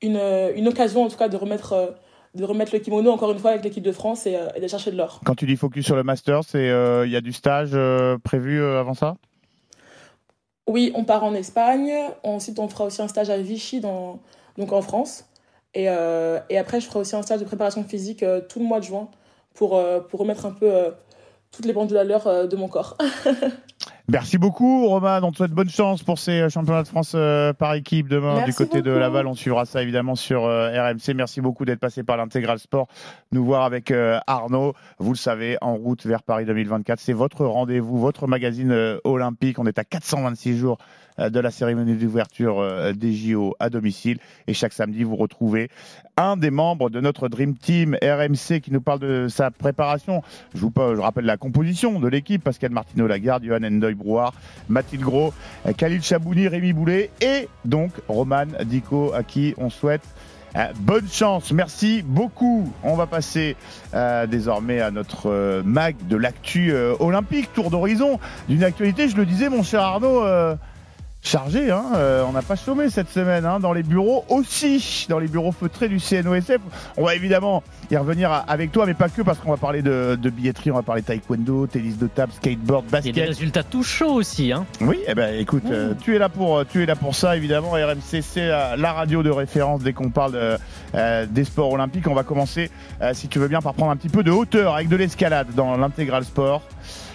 une, 0.00 0.20
une, 0.56 0.66
occasion, 0.66 1.04
en 1.04 1.08
tout 1.08 1.16
cas, 1.16 1.28
de 1.28 1.36
remettre 1.36 1.94
de 2.34 2.44
remettre 2.44 2.72
le 2.72 2.80
kimono 2.80 3.12
encore 3.12 3.30
une 3.30 3.38
fois 3.38 3.50
avec 3.50 3.62
l'équipe 3.62 3.84
de 3.84 3.92
France 3.92 4.26
et, 4.26 4.36
et 4.56 4.60
de 4.60 4.66
chercher 4.66 4.90
de 4.90 4.96
l'or. 4.96 5.20
Quand 5.24 5.36
tu 5.36 5.46
dis 5.46 5.54
focus 5.54 5.84
sur 5.84 5.94
le 5.94 6.02
master, 6.02 6.40
il 6.54 7.08
y 7.08 7.14
a 7.14 7.20
du 7.20 7.32
stage 7.32 7.78
prévu 8.24 8.60
avant 8.60 8.94
ça? 8.94 9.16
Oui, 10.66 10.92
on 10.94 11.04
part 11.04 11.24
en 11.24 11.34
Espagne. 11.34 11.92
Ensuite, 12.22 12.58
on 12.58 12.68
fera 12.68 12.84
aussi 12.84 13.02
un 13.02 13.08
stage 13.08 13.30
à 13.30 13.36
Vichy, 13.38 13.80
donc 13.80 14.20
en 14.58 14.82
France. 14.82 15.24
Et, 15.74 15.84
et 15.84 16.58
après, 16.58 16.80
je 16.80 16.86
ferai 16.86 17.00
aussi 17.00 17.16
un 17.16 17.22
stage 17.22 17.40
de 17.40 17.44
préparation 17.44 17.82
physique 17.82 18.24
tout 18.48 18.60
le 18.60 18.64
mois 18.64 18.78
de 18.78 18.84
juin 18.84 19.08
pour, 19.54 19.82
pour 20.08 20.20
remettre 20.20 20.46
un 20.46 20.52
peu 20.52 20.92
toutes 21.50 21.64
les 21.64 21.72
pendules 21.72 21.96
à 21.96 22.04
l'heure 22.04 22.46
de 22.46 22.56
mon 22.56 22.68
corps. 22.68 22.96
Merci 24.08 24.36
beaucoup, 24.36 24.88
Roman. 24.88 25.20
On 25.22 25.30
te 25.30 25.36
souhaite 25.36 25.52
bonne 25.52 25.68
chance 25.70 26.02
pour 26.02 26.18
ces 26.18 26.50
championnats 26.50 26.82
de 26.82 26.88
France 26.88 27.12
euh, 27.14 27.52
par 27.52 27.74
équipe 27.74 28.08
demain 28.08 28.34
Merci 28.34 28.50
du 28.50 28.56
côté 28.56 28.78
beaucoup. 28.78 28.90
de 28.90 28.98
Laval. 28.98 29.26
On 29.26 29.34
suivra 29.34 29.64
ça 29.64 29.82
évidemment 29.82 30.16
sur 30.16 30.44
euh, 30.44 30.70
RMC. 30.70 31.14
Merci 31.14 31.40
beaucoup 31.40 31.64
d'être 31.64 31.78
passé 31.78 32.02
par 32.02 32.16
l'Intégral 32.16 32.58
Sport. 32.58 32.88
Nous 33.30 33.44
voir 33.44 33.62
avec 33.62 33.90
euh, 33.90 34.18
Arnaud. 34.26 34.74
Vous 34.98 35.12
le 35.12 35.16
savez, 35.16 35.56
en 35.60 35.74
route 35.74 36.04
vers 36.04 36.22
Paris 36.24 36.44
2024. 36.46 36.98
C'est 36.98 37.12
votre 37.12 37.44
rendez-vous, 37.46 37.98
votre 37.98 38.26
magazine 38.26 38.72
euh, 38.72 38.98
olympique. 39.04 39.58
On 39.58 39.66
est 39.66 39.78
à 39.78 39.84
426 39.84 40.58
jours 40.58 40.78
euh, 40.80 40.84
de 41.18 41.40
la 41.40 41.50
cérémonie 41.50 41.94
d'ouverture 41.94 42.60
euh, 42.60 42.92
des 42.92 43.12
JO 43.12 43.54
à 43.58 43.70
domicile. 43.70 44.18
Et 44.46 44.54
chaque 44.54 44.72
samedi, 44.72 45.04
vous 45.04 45.16
retrouvez 45.16 45.68
un 46.16 46.36
des 46.36 46.50
membres 46.50 46.90
de 46.90 47.00
notre 47.00 47.28
Dream 47.28 47.54
Team 47.54 47.96
RMC 48.02 48.60
qui 48.60 48.70
nous 48.70 48.80
parle 48.80 49.00
de 49.00 49.28
sa 49.28 49.50
préparation. 49.50 50.22
Je 50.54 50.60
vous 50.60 50.72
je 50.76 51.00
rappelle 51.00 51.24
la 51.24 51.36
composition 51.36 52.00
de 52.00 52.08
l'équipe. 52.08 52.42
Pascal 52.42 52.70
Martino 52.70 53.06
Lagarde, 53.06 53.44
Johan 53.44 53.62
Endoy 53.62 53.94
Brouard, 53.94 54.34
Mathilde 54.68 55.02
Gros, 55.02 55.32
euh, 55.66 55.72
Khalil 55.72 56.02
Chabouni, 56.02 56.48
Rémi 56.48 56.72
Boulet 56.72 57.10
et 57.20 57.48
donc 57.64 57.92
Roman 58.08 58.46
Dico 58.64 59.12
à 59.14 59.22
qui 59.22 59.54
on 59.58 59.70
souhaite 59.70 60.02
euh, 60.54 60.66
bonne 60.80 61.08
chance, 61.08 61.50
merci 61.52 62.02
beaucoup. 62.04 62.70
On 62.82 62.94
va 62.94 63.06
passer 63.06 63.56
euh, 63.94 64.26
désormais 64.26 64.80
à 64.80 64.90
notre 64.90 65.30
euh, 65.30 65.62
mag 65.64 65.96
de 66.08 66.16
l'actu 66.16 66.72
euh, 66.72 66.94
olympique, 67.00 67.52
tour 67.54 67.70
d'horizon 67.70 68.18
d'une 68.48 68.62
actualité, 68.62 69.08
je 69.08 69.16
le 69.16 69.24
disais 69.24 69.48
mon 69.48 69.62
cher 69.62 69.80
Arnaud, 69.80 70.22
euh, 70.24 70.54
chargé, 71.22 71.70
hein, 71.70 71.84
euh, 71.94 72.24
on 72.28 72.32
n'a 72.32 72.42
pas 72.42 72.56
chômé 72.56 72.90
cette 72.90 73.08
semaine 73.08 73.46
hein, 73.46 73.60
dans 73.60 73.72
les 73.72 73.84
bureaux 73.84 74.24
aussi, 74.28 75.06
dans 75.08 75.20
les 75.20 75.28
bureaux 75.28 75.52
feutrés 75.52 75.88
du 75.88 76.00
CNOSF. 76.00 76.58
On 76.96 77.04
va 77.04 77.14
évidemment 77.14 77.62
y 77.90 77.96
revenir 77.96 78.30
avec 78.48 78.72
toi, 78.72 78.86
mais 78.86 78.94
pas 78.94 79.08
que 79.08 79.22
parce 79.22 79.38
qu'on 79.38 79.50
va 79.50 79.56
parler 79.56 79.82
de, 79.82 80.18
de 80.20 80.30
billetterie, 80.30 80.72
on 80.72 80.74
va 80.76 80.82
parler 80.82 81.02
taekwondo, 81.02 81.68
tennis 81.68 81.96
de 81.96 82.08
table, 82.08 82.32
skateboard, 82.32 82.84
y 82.92 82.96
a 82.96 83.00
des 83.00 83.10
basket. 83.12 83.28
résultats 83.28 83.62
tout 83.62 83.84
chauds 83.84 84.14
aussi. 84.14 84.52
Hein. 84.52 84.66
Oui, 84.80 84.98
eh 85.06 85.14
ben 85.14 85.38
écoute, 85.38 85.64
euh, 85.70 85.94
tu 86.02 86.16
es 86.16 86.18
là 86.18 86.28
pour 86.28 86.58
euh, 86.58 86.64
tu 86.68 86.82
es 86.82 86.86
là 86.86 86.96
pour 86.96 87.14
ça 87.14 87.36
évidemment. 87.36 87.70
RMC 87.70 88.20
c'est 88.22 88.48
la 88.48 88.92
radio 88.92 89.22
de 89.22 89.30
référence 89.30 89.82
dès 89.82 89.92
qu'on 89.92 90.10
parle 90.10 90.32
de, 90.32 90.58
euh, 90.94 91.26
des 91.26 91.44
sports 91.44 91.70
olympiques. 91.72 92.06
On 92.08 92.14
va 92.14 92.24
commencer, 92.24 92.70
euh, 93.00 93.12
si 93.14 93.28
tu 93.28 93.38
veux 93.38 93.48
bien, 93.48 93.60
par 93.60 93.74
prendre 93.74 93.92
un 93.92 93.96
petit 93.96 94.08
peu 94.08 94.22
de 94.22 94.30
hauteur 94.30 94.74
avec 94.74 94.88
de 94.88 94.96
l'escalade 94.96 95.48
dans 95.54 95.76
l'intégral 95.76 96.24
sport. 96.24 96.62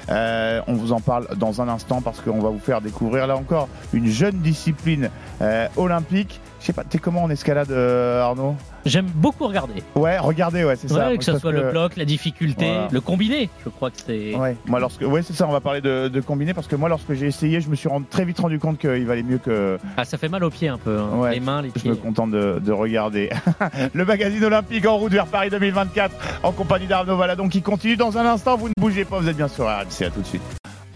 Euh, 0.09 0.61
on 0.67 0.73
vous 0.73 0.91
en 0.91 0.99
parle 0.99 1.27
dans 1.35 1.61
un 1.61 1.67
instant 1.67 2.01
parce 2.01 2.21
qu'on 2.21 2.39
va 2.39 2.49
vous 2.49 2.59
faire 2.59 2.81
découvrir 2.81 3.27
là 3.27 3.35
encore 3.35 3.67
une 3.93 4.07
jeune 4.07 4.37
discipline 4.39 5.09
euh, 5.41 5.67
olympique. 5.75 6.41
Je 6.67 6.73
sais 6.73 6.75
pas, 6.75 6.83
t'es 6.83 6.97
comment 6.97 7.23
en 7.23 7.29
escalade, 7.29 7.71
euh, 7.71 8.21
Arnaud? 8.21 8.53
J'aime 8.85 9.05
beaucoup 9.05 9.47
regarder. 9.47 9.81
Ouais, 9.95 10.17
regardez, 10.17 10.65
ouais, 10.65 10.75
c'est 10.75 10.89
ça. 10.89 11.07
Ouais, 11.07 11.17
que 11.17 11.23
ce 11.23 11.39
soit 11.39 11.53
le 11.53 11.71
bloc, 11.71 11.95
la 11.95 12.03
difficulté, 12.03 12.65
Voilà. 12.65 12.87
le 12.91 12.99
combiné. 12.99 13.49
Je 13.63 13.69
crois 13.69 13.89
que 13.89 13.95
c'est. 14.05 14.35
Ouais, 14.35 14.57
moi 14.65 14.81
lorsque, 14.81 14.99
ouais, 15.01 15.21
c'est 15.21 15.31
ça. 15.31 15.47
On 15.47 15.53
va 15.53 15.61
parler 15.61 15.79
de, 15.79 16.09
de 16.09 16.19
combiné 16.19 16.53
parce 16.53 16.67
que 16.67 16.75
moi, 16.75 16.89
lorsque 16.89 17.13
j'ai 17.13 17.27
essayé, 17.27 17.61
je 17.61 17.69
me 17.69 17.75
suis 17.75 17.87
rendu- 17.87 18.05
très 18.09 18.25
vite 18.25 18.39
rendu 18.39 18.59
compte 18.59 18.79
qu'il 18.79 19.05
valait 19.05 19.23
mieux 19.23 19.37
que 19.37 19.77
Ah, 19.95 20.03
ça 20.03 20.17
fait 20.17 20.27
mal 20.27 20.43
aux 20.43 20.49
pieds 20.49 20.67
un 20.67 20.77
peu. 20.77 20.97
hein. 20.99 21.15
Ouais, 21.15 21.35
les 21.35 21.39
mains, 21.39 21.61
les 21.61 21.69
Je 21.73 21.87
me 21.87 21.93
pieds. 21.93 22.03
contente 22.03 22.31
de, 22.31 22.59
de 22.59 22.71
regarder. 22.73 23.29
le 23.93 24.03
magazine 24.03 24.43
olympique 24.43 24.85
en 24.85 24.97
route 24.97 25.13
vers 25.13 25.27
Paris 25.27 25.49
2024 25.49 26.13
en 26.43 26.51
compagnie 26.51 26.87
d'Arnaud 26.87 27.15
Valadon 27.15 27.47
qui 27.47 27.61
continue 27.61 27.95
dans 27.95 28.17
un 28.17 28.25
instant. 28.25 28.57
Vous 28.57 28.67
ne 28.67 28.73
bougez 28.77 29.05
pas, 29.05 29.19
vous 29.19 29.29
êtes 29.29 29.37
bien 29.37 29.47
sur 29.47 29.63
RMC. 29.67 30.03
À 30.05 30.09
tout 30.09 30.19
de 30.19 30.25
suite. 30.27 30.41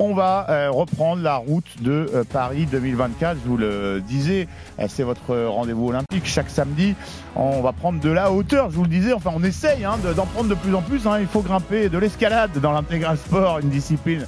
On 0.04 0.16
va 0.16 0.48
euh, 0.50 0.72
reprendre 0.72 1.22
la 1.22 1.36
route 1.36 1.80
de 1.80 2.10
euh, 2.16 2.24
Paris 2.24 2.66
2024. 2.66 3.38
Je 3.44 3.48
vous 3.48 3.56
le 3.56 4.02
disais, 4.02 4.48
euh, 4.80 4.86
c'est 4.90 5.04
votre 5.04 5.36
rendez-vous 5.46 5.90
olympique 5.90 6.26
chaque 6.26 6.50
samedi. 6.50 6.96
On 7.36 7.62
va 7.62 7.72
prendre 7.72 8.00
de 8.00 8.10
la 8.10 8.32
hauteur, 8.32 8.72
je 8.72 8.78
vous 8.78 8.82
le 8.82 8.90
disais. 8.90 9.14
Enfin, 9.14 9.30
on 9.36 9.44
essaye 9.44 9.86
hein, 9.86 10.00
de- 10.04 10.12
d'en 10.14 10.26
prendre 10.26 10.50
de 10.50 10.56
plus 10.56 10.74
en 10.74 10.82
plus. 10.82 11.06
hein. 11.06 11.20
Il 11.20 11.28
faut 11.28 11.42
grimper 11.42 11.88
de 11.88 12.00
l'escalade 12.00 12.50
dans 12.60 12.72
l'intégral 12.72 13.16
sport, 13.18 13.60
une 13.60 13.70
discipline 13.70 14.26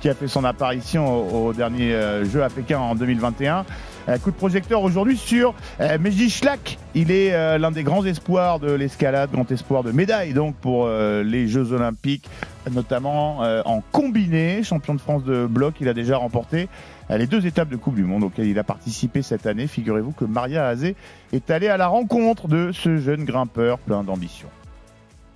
qui 0.00 0.08
a 0.08 0.14
fait 0.14 0.26
son 0.26 0.42
apparition 0.44 1.06
au, 1.06 1.48
au 1.48 1.52
dernier 1.52 1.94
jeu 2.24 2.42
à 2.42 2.48
Pékin 2.48 2.78
en 2.78 2.94
2021. 2.94 3.66
Euh, 4.10 4.18
coup 4.18 4.30
de 4.30 4.36
projecteur 4.36 4.82
aujourd'hui 4.82 5.16
sur 5.16 5.54
euh, 5.80 5.98
Meji 5.98 6.30
Schlack. 6.30 6.78
Il 6.94 7.12
est 7.12 7.32
euh, 7.32 7.58
l'un 7.58 7.70
des 7.70 7.84
grands 7.84 8.04
espoirs 8.04 8.58
de 8.58 8.72
l'escalade, 8.72 9.30
grand 9.30 9.50
espoir 9.52 9.84
de 9.84 9.92
médaille 9.92 10.32
donc 10.32 10.56
pour 10.56 10.88
les 10.88 11.48
Jeux 11.48 11.72
Olympiques, 11.72 12.28
notamment 12.70 13.38
en 13.64 13.82
combiné, 13.92 14.62
champion 14.62 14.94
de 14.94 15.00
France 15.00 15.24
de 15.24 15.46
bloc. 15.46 15.74
Il 15.80 15.88
a 15.88 15.94
déjà 15.94 16.16
remporté 16.16 16.68
les 17.10 17.26
deux 17.26 17.46
étapes 17.46 17.68
de 17.68 17.76
Coupe 17.76 17.94
du 17.94 18.04
Monde 18.04 18.24
auxquelles 18.24 18.48
il 18.48 18.58
a 18.58 18.64
participé 18.64 19.22
cette 19.22 19.46
année. 19.46 19.66
Figurez-vous 19.66 20.12
que 20.12 20.24
Maria 20.24 20.66
Azé 20.66 20.96
est 21.32 21.50
allée 21.50 21.68
à 21.68 21.76
la 21.76 21.86
rencontre 21.86 22.48
de 22.48 22.72
ce 22.72 22.98
jeune 22.98 23.24
grimpeur 23.24 23.78
plein 23.78 24.02
d'ambition. 24.02 24.48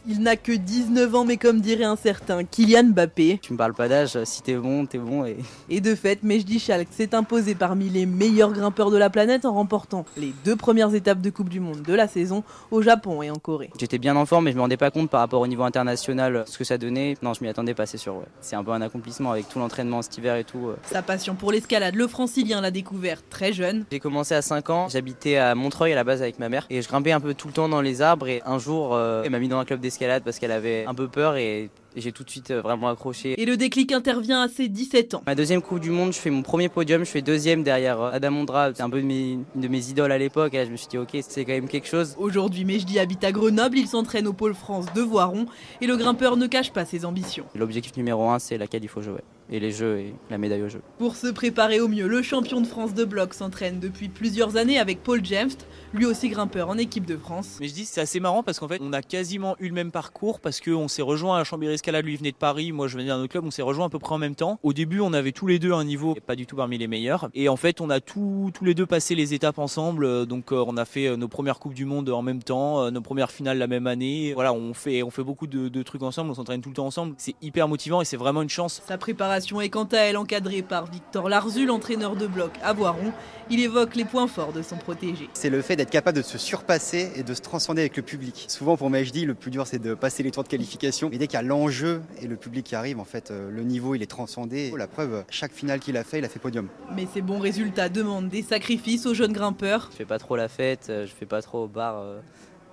Il 0.06 0.20
n'a 0.20 0.36
que 0.36 0.52
19 0.52 1.14
ans, 1.14 1.24
mais 1.24 1.38
comme 1.38 1.62
dirait 1.62 1.84
un 1.84 1.96
certain 1.96 2.44
Kylian 2.44 2.90
Mbappé. 2.90 3.38
Tu 3.40 3.54
me 3.54 3.58
parles 3.58 3.72
pas 3.72 3.88
d'âge, 3.88 4.18
si 4.24 4.42
t'es 4.42 4.54
bon, 4.54 4.84
t'es 4.84 4.98
bon. 4.98 5.24
Et... 5.24 5.38
Et 5.70 5.80
de 5.80 5.94
fait, 5.94 6.22
Mejdi 6.22 6.58
Schalk 6.58 6.88
s'est 6.90 7.14
imposé 7.14 7.54
parmi 7.54 7.88
les 7.88 8.04
meilleurs 8.04 8.52
grimpeurs 8.52 8.90
de 8.90 8.98
la 8.98 9.08
planète 9.08 9.46
en 9.46 9.54
remportant 9.54 10.04
les 10.18 10.34
deux 10.44 10.56
premières 10.56 10.94
étapes 10.94 11.22
de 11.22 11.30
Coupe 11.30 11.48
du 11.48 11.58
Monde 11.58 11.80
de 11.80 11.94
la 11.94 12.06
saison 12.06 12.44
au 12.70 12.82
Japon 12.82 13.22
et 13.22 13.30
en 13.30 13.36
Corée. 13.36 13.70
J'étais 13.80 13.96
bien 13.96 14.14
en 14.16 14.26
forme, 14.26 14.44
mais 14.44 14.50
je 14.50 14.56
me 14.56 14.60
rendais 14.60 14.76
pas 14.76 14.90
compte 14.90 15.08
par 15.08 15.20
rapport 15.20 15.40
au 15.40 15.46
niveau 15.46 15.62
international 15.62 16.44
ce 16.46 16.58
que 16.58 16.64
ça 16.64 16.76
donnait. 16.76 17.16
Non, 17.22 17.32
je 17.32 17.42
m'y 17.42 17.48
attendais 17.48 17.72
pas, 17.72 17.86
c'est 17.86 17.96
sûr. 17.96 18.16
ouais. 18.16 18.26
C'est 18.42 18.56
un 18.56 18.64
peu 18.64 18.72
un 18.72 18.82
accomplissement 18.82 19.32
avec 19.32 19.48
tout 19.48 19.58
l'entraînement 19.58 20.02
cet 20.02 20.18
hiver 20.18 20.36
et 20.36 20.44
tout. 20.44 20.68
Sa 20.84 21.00
passion 21.00 21.34
pour 21.34 21.50
l'escalade, 21.50 21.94
le 21.94 22.06
francilien 22.08 22.60
l'a 22.60 22.70
découvert 22.70 23.26
très 23.30 23.54
jeune. 23.54 23.86
J'ai 23.90 24.00
commencé 24.00 24.34
à 24.34 24.42
5 24.42 24.68
ans, 24.68 24.88
j'habitais 24.90 25.38
à 25.38 25.54
Montreuil 25.54 25.92
à 25.92 25.96
la 25.96 26.04
base 26.04 26.20
avec 26.20 26.38
ma 26.38 26.50
mère 26.50 26.66
et 26.68 26.82
je 26.82 26.88
grimpais 26.88 27.12
un 27.12 27.20
peu 27.20 27.32
tout 27.32 27.48
le 27.48 27.54
temps 27.54 27.70
dans 27.70 27.80
les 27.80 28.02
arbres 28.02 28.28
et 28.28 28.42
un 28.44 28.58
jour 28.58 28.94
euh, 28.94 29.22
elle 29.24 29.30
m'a 29.30 29.38
mis 29.38 29.48
dans 29.48 29.58
un 29.58 29.64
club 29.64 29.80
parce 29.98 30.38
qu'elle 30.38 30.52
avait 30.52 30.84
un 30.86 30.94
peu 30.94 31.08
peur 31.08 31.36
et 31.36 31.70
j'ai 31.96 32.12
tout 32.12 32.24
de 32.24 32.30
suite 32.30 32.50
euh, 32.50 32.60
vraiment 32.60 32.88
accroché. 32.88 33.40
Et 33.40 33.44
le 33.44 33.56
déclic 33.56 33.92
intervient 33.92 34.42
à 34.42 34.48
ses 34.48 34.68
17 34.68 35.14
ans. 35.14 35.22
Ma 35.26 35.34
deuxième 35.34 35.62
Coupe 35.62 35.80
du 35.80 35.90
Monde, 35.90 36.12
je 36.12 36.18
fais 36.18 36.30
mon 36.30 36.42
premier 36.42 36.68
podium, 36.68 37.04
je 37.04 37.10
fais 37.10 37.22
deuxième 37.22 37.62
derrière 37.62 38.00
euh, 38.00 38.10
Adam 38.12 38.34
Ondra, 38.34 38.74
c'est 38.74 38.82
un 38.82 38.90
peu 38.90 39.00
de 39.00 39.06
mes, 39.06 39.38
une 39.54 39.60
de 39.60 39.68
mes 39.68 39.90
idoles 39.90 40.12
à 40.12 40.18
l'époque 40.18 40.54
et 40.54 40.58
là 40.58 40.64
je 40.64 40.70
me 40.70 40.76
suis 40.76 40.88
dit 40.88 40.98
ok 40.98 41.16
c'est 41.20 41.44
quand 41.44 41.52
même 41.52 41.68
quelque 41.68 41.86
chose. 41.86 42.14
Aujourd'hui, 42.18 42.64
Mejdi 42.64 42.98
habite 42.98 43.24
à 43.24 43.32
Grenoble, 43.32 43.78
il 43.78 43.86
s'entraîne 43.86 44.26
au 44.26 44.32
Pôle 44.32 44.54
France 44.54 44.86
de 44.94 45.02
Voiron 45.02 45.46
et 45.80 45.86
le 45.86 45.96
grimpeur 45.96 46.36
ne 46.36 46.46
cache 46.46 46.72
pas 46.72 46.84
ses 46.84 47.04
ambitions. 47.04 47.44
L'objectif 47.54 47.96
numéro 47.96 48.28
un 48.28 48.38
c'est 48.38 48.58
laquelle 48.58 48.82
il 48.82 48.88
faut 48.88 49.02
jouer 49.02 49.20
et 49.50 49.60
les 49.60 49.70
jeux 49.70 49.98
et 49.98 50.14
la 50.30 50.38
médaille 50.38 50.62
aux 50.62 50.68
jeux. 50.68 50.82
Pour 50.98 51.16
se 51.16 51.26
préparer 51.26 51.80
au 51.80 51.88
mieux, 51.88 52.08
le 52.08 52.22
champion 52.22 52.60
de 52.60 52.66
France 52.66 52.94
de 52.94 53.04
bloc 53.04 53.34
s'entraîne 53.34 53.78
depuis 53.78 54.08
plusieurs 54.08 54.56
années 54.56 54.78
avec 54.78 55.02
Paul 55.02 55.24
Jemft, 55.24 55.66
lui 55.94 56.06
aussi 56.06 56.28
grimpeur 56.28 56.68
en 56.68 56.76
équipe 56.76 57.06
de 57.06 57.16
France. 57.16 57.58
Mais 57.60 57.68
je 57.68 57.74
dis 57.74 57.84
c'est 57.84 58.00
assez 58.00 58.18
marrant 58.18 58.42
parce 58.42 58.58
qu'en 58.58 58.66
fait 58.66 58.80
on 58.82 58.92
a 58.92 59.00
quasiment 59.00 59.54
eu 59.60 59.68
le 59.68 59.74
même 59.74 59.92
parcours 59.92 60.40
parce 60.40 60.60
qu'on 60.60 60.88
s'est 60.88 61.02
rejoint 61.02 61.38
à 61.38 61.44
Chambéry 61.44 61.74
Escalade, 61.74 62.04
lui 62.04 62.14
il 62.14 62.18
venait 62.18 62.32
de 62.32 62.36
Paris, 62.36 62.72
moi 62.72 62.88
je 62.88 62.96
venais 62.96 63.08
d'un 63.08 63.18
autre 63.18 63.30
club, 63.30 63.44
on 63.44 63.50
s'est 63.52 63.62
rejoint 63.62 63.86
à 63.86 63.88
peu 63.88 64.00
près 64.00 64.14
en 64.14 64.18
même 64.18 64.34
temps. 64.34 64.58
Au 64.64 64.72
début 64.72 65.00
on 65.00 65.12
avait 65.12 65.30
tous 65.32 65.46
les 65.46 65.60
deux 65.60 65.72
un 65.72 65.84
niveau 65.84 66.16
pas 66.26 66.34
du 66.34 66.46
tout 66.46 66.56
parmi 66.56 66.78
les 66.78 66.88
meilleurs 66.88 67.28
et 67.32 67.48
en 67.48 67.56
fait 67.56 67.80
on 67.80 67.90
a 67.90 68.00
tous 68.00 68.50
tous 68.52 68.64
les 68.64 68.74
deux 68.74 68.86
passé 68.86 69.14
les 69.14 69.34
étapes 69.34 69.58
ensemble 69.58 70.04
euh, 70.04 70.24
donc 70.24 70.52
euh, 70.52 70.64
on 70.66 70.76
a 70.76 70.84
fait 70.84 71.06
euh, 71.06 71.16
nos 71.16 71.28
premières 71.28 71.60
coupes 71.60 71.74
du 71.74 71.84
monde 71.84 72.10
en 72.10 72.22
même 72.22 72.42
temps, 72.42 72.90
nos 72.90 73.00
premières 73.00 73.30
finales 73.30 73.58
la 73.58 73.68
même 73.68 73.86
année. 73.86 74.32
Voilà 74.34 74.52
on 74.52 74.74
fait 74.74 75.02
on 75.04 75.10
fait 75.10 75.22
beaucoup 75.22 75.46
de, 75.46 75.68
de 75.68 75.82
trucs 75.82 76.02
ensemble, 76.02 76.30
on 76.30 76.34
s'entraîne 76.34 76.60
tout 76.60 76.70
le 76.70 76.74
temps 76.74 76.86
ensemble. 76.86 77.14
C'est 77.18 77.36
hyper 77.40 77.68
motivant 77.68 78.00
et 78.00 78.04
c'est 78.04 78.16
vraiment 78.16 78.42
une 78.42 78.48
chance. 78.48 78.82
Sa 78.86 78.98
préparation 78.98 79.60
est 79.60 79.68
quant 79.68 79.84
à 79.84 79.98
elle 79.98 80.16
encadrée 80.16 80.62
par 80.62 80.90
Victor 80.90 81.28
Larzu, 81.28 81.66
l'entraîneur 81.66 82.16
de 82.16 82.26
bloc 82.26 82.52
à 82.62 82.72
Voiron. 82.72 83.12
Il 83.50 83.60
évoque 83.60 83.94
les 83.94 84.04
points 84.04 84.26
forts 84.26 84.52
de 84.52 84.62
son 84.62 84.76
protégé. 84.76 85.28
C'est 85.34 85.50
le 85.50 85.60
fait 85.60 85.76
d'être 85.84 85.92
capable 85.92 86.16
de 86.16 86.22
se 86.22 86.38
surpasser 86.38 87.12
et 87.14 87.22
de 87.22 87.34
se 87.34 87.42
transcender 87.42 87.82
avec 87.82 87.94
le 87.98 88.02
public. 88.02 88.46
Souvent 88.48 88.78
pour 88.78 88.88
Majdi, 88.88 89.26
le 89.26 89.34
plus 89.34 89.50
dur 89.50 89.66
c'est 89.66 89.78
de 89.78 89.92
passer 89.92 90.22
les 90.22 90.30
tours 90.30 90.42
de 90.42 90.48
qualification. 90.48 91.10
Mais 91.10 91.18
dès 91.18 91.26
qu'il 91.26 91.34
y 91.34 91.40
a 91.40 91.42
l'enjeu 91.42 92.00
et 92.22 92.26
le 92.26 92.36
public 92.36 92.64
qui 92.64 92.74
arrive, 92.74 92.98
en 92.98 93.04
fait, 93.04 93.30
euh, 93.30 93.50
le 93.50 93.62
niveau 93.64 93.94
il 93.94 94.02
est 94.02 94.06
transcendé. 94.06 94.72
La 94.78 94.86
preuve, 94.86 95.24
chaque 95.28 95.52
finale 95.52 95.80
qu'il 95.80 95.98
a 95.98 96.04
fait, 96.04 96.20
il 96.20 96.24
a 96.24 96.30
fait 96.30 96.38
podium. 96.38 96.68
Mais 96.96 97.06
ces 97.12 97.20
bons 97.20 97.38
résultats 97.38 97.90
demandent 97.90 98.30
des 98.30 98.42
sacrifices 98.42 99.04
aux 99.04 99.12
jeunes 99.12 99.34
grimpeurs. 99.34 99.90
Je 99.92 99.96
fais 99.98 100.04
pas 100.06 100.18
trop 100.18 100.36
la 100.36 100.48
fête, 100.48 100.86
euh, 100.88 101.06
je 101.06 101.12
fais 101.12 101.26
pas 101.26 101.42
trop 101.42 101.64
au 101.64 101.68
bar, 101.68 101.98
euh, 101.98 102.18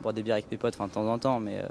boire 0.02 0.14
des 0.14 0.24
bières 0.24 0.36
avec 0.36 0.52
mes 0.52 0.58
potes, 0.58 0.76
enfin 0.76 0.88
de 0.88 0.94
temps 0.94 1.08
en 1.08 1.18
temps, 1.20 1.40
mais 1.40 1.60
euh, 1.60 1.68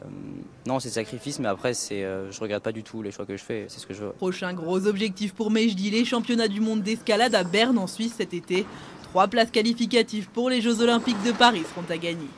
non 0.66 0.80
c'est 0.80 0.88
sacrifice, 0.88 1.38
mais 1.38 1.48
après 1.48 1.74
c'est, 1.74 2.04
euh, 2.04 2.30
je 2.30 2.40
regrette 2.40 2.62
pas 2.62 2.72
du 2.72 2.82
tout 2.82 3.02
les 3.02 3.10
choix 3.10 3.26
que 3.26 3.36
je 3.36 3.42
fais, 3.42 3.66
c'est 3.68 3.80
ce 3.80 3.86
que 3.86 3.94
je 3.94 4.04
veux. 4.04 4.12
Prochain 4.12 4.54
gros 4.54 4.86
objectif 4.86 5.34
pour 5.34 5.50
Mejdi, 5.50 5.90
les 5.90 6.04
championnats 6.04 6.48
du 6.48 6.60
monde 6.60 6.82
d'escalade 6.82 7.34
à 7.34 7.44
Berne 7.44 7.78
en 7.78 7.86
Suisse 7.86 8.14
cet 8.16 8.32
été. 8.32 8.64
Trois 9.10 9.26
places 9.26 9.50
qualificatives 9.50 10.28
pour 10.30 10.50
les 10.50 10.60
Jeux 10.60 10.82
Olympiques 10.82 11.20
de 11.26 11.32
Paris 11.32 11.64
seront 11.64 11.84
à 11.90 11.98
gagner. 11.98 12.28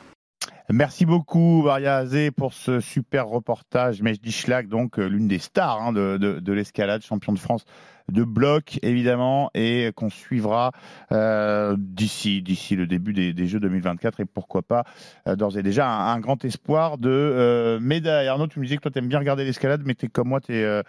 Merci 0.71 1.05
beaucoup, 1.05 1.61
Maria 1.61 1.97
Azé, 1.97 2.31
pour 2.31 2.51
ce 2.53 2.79
super 2.79 3.27
reportage. 3.27 4.01
Mejdi 4.01 4.31
Schlack, 4.31 4.67
donc 4.67 4.97
euh, 4.97 5.05
l'une 5.05 5.27
des 5.27 5.37
stars 5.37 5.79
hein, 5.79 5.93
de, 5.93 6.17
de- 6.17 6.39
de 6.39 6.51
l'escalade, 6.53 7.03
champion 7.03 7.31
de 7.31 7.37
France 7.37 7.65
de 8.11 8.23
blocs 8.23 8.79
évidemment 8.81 9.51
et 9.53 9.91
qu'on 9.95 10.09
suivra 10.09 10.71
euh, 11.11 11.75
d'ici 11.77 12.41
le 12.75 12.87
début 12.87 13.13
des, 13.13 13.33
des, 13.33 13.45
Jeux 13.45 13.59
2024 13.59 14.21
et 14.21 14.25
pourquoi 14.25 14.63
pas 14.63 14.83
euh, 15.27 15.35
d'ores 15.35 15.57
et 15.59 15.63
déjà 15.63 15.87
un, 15.87 16.19
grand 16.19 16.43
espoir 16.43 16.97
de 16.97 17.09
euh, 17.11 17.79
médaille. 17.79 18.27
Arnaud, 18.27 18.47
tu 18.47 18.59
me 18.59 18.65
disais 18.65 18.77
que 18.77 18.81
toi 18.81 18.91
tu 18.91 18.97
aimes 18.97 19.09
bien 19.09 19.19
regarder 19.19 19.45
l'escalade, 19.45 19.83
mais 19.85 19.93
es 20.01 20.07
comme 20.07 20.29
moi, 20.29 20.41
tu 20.41 20.55
es, 20.55 20.81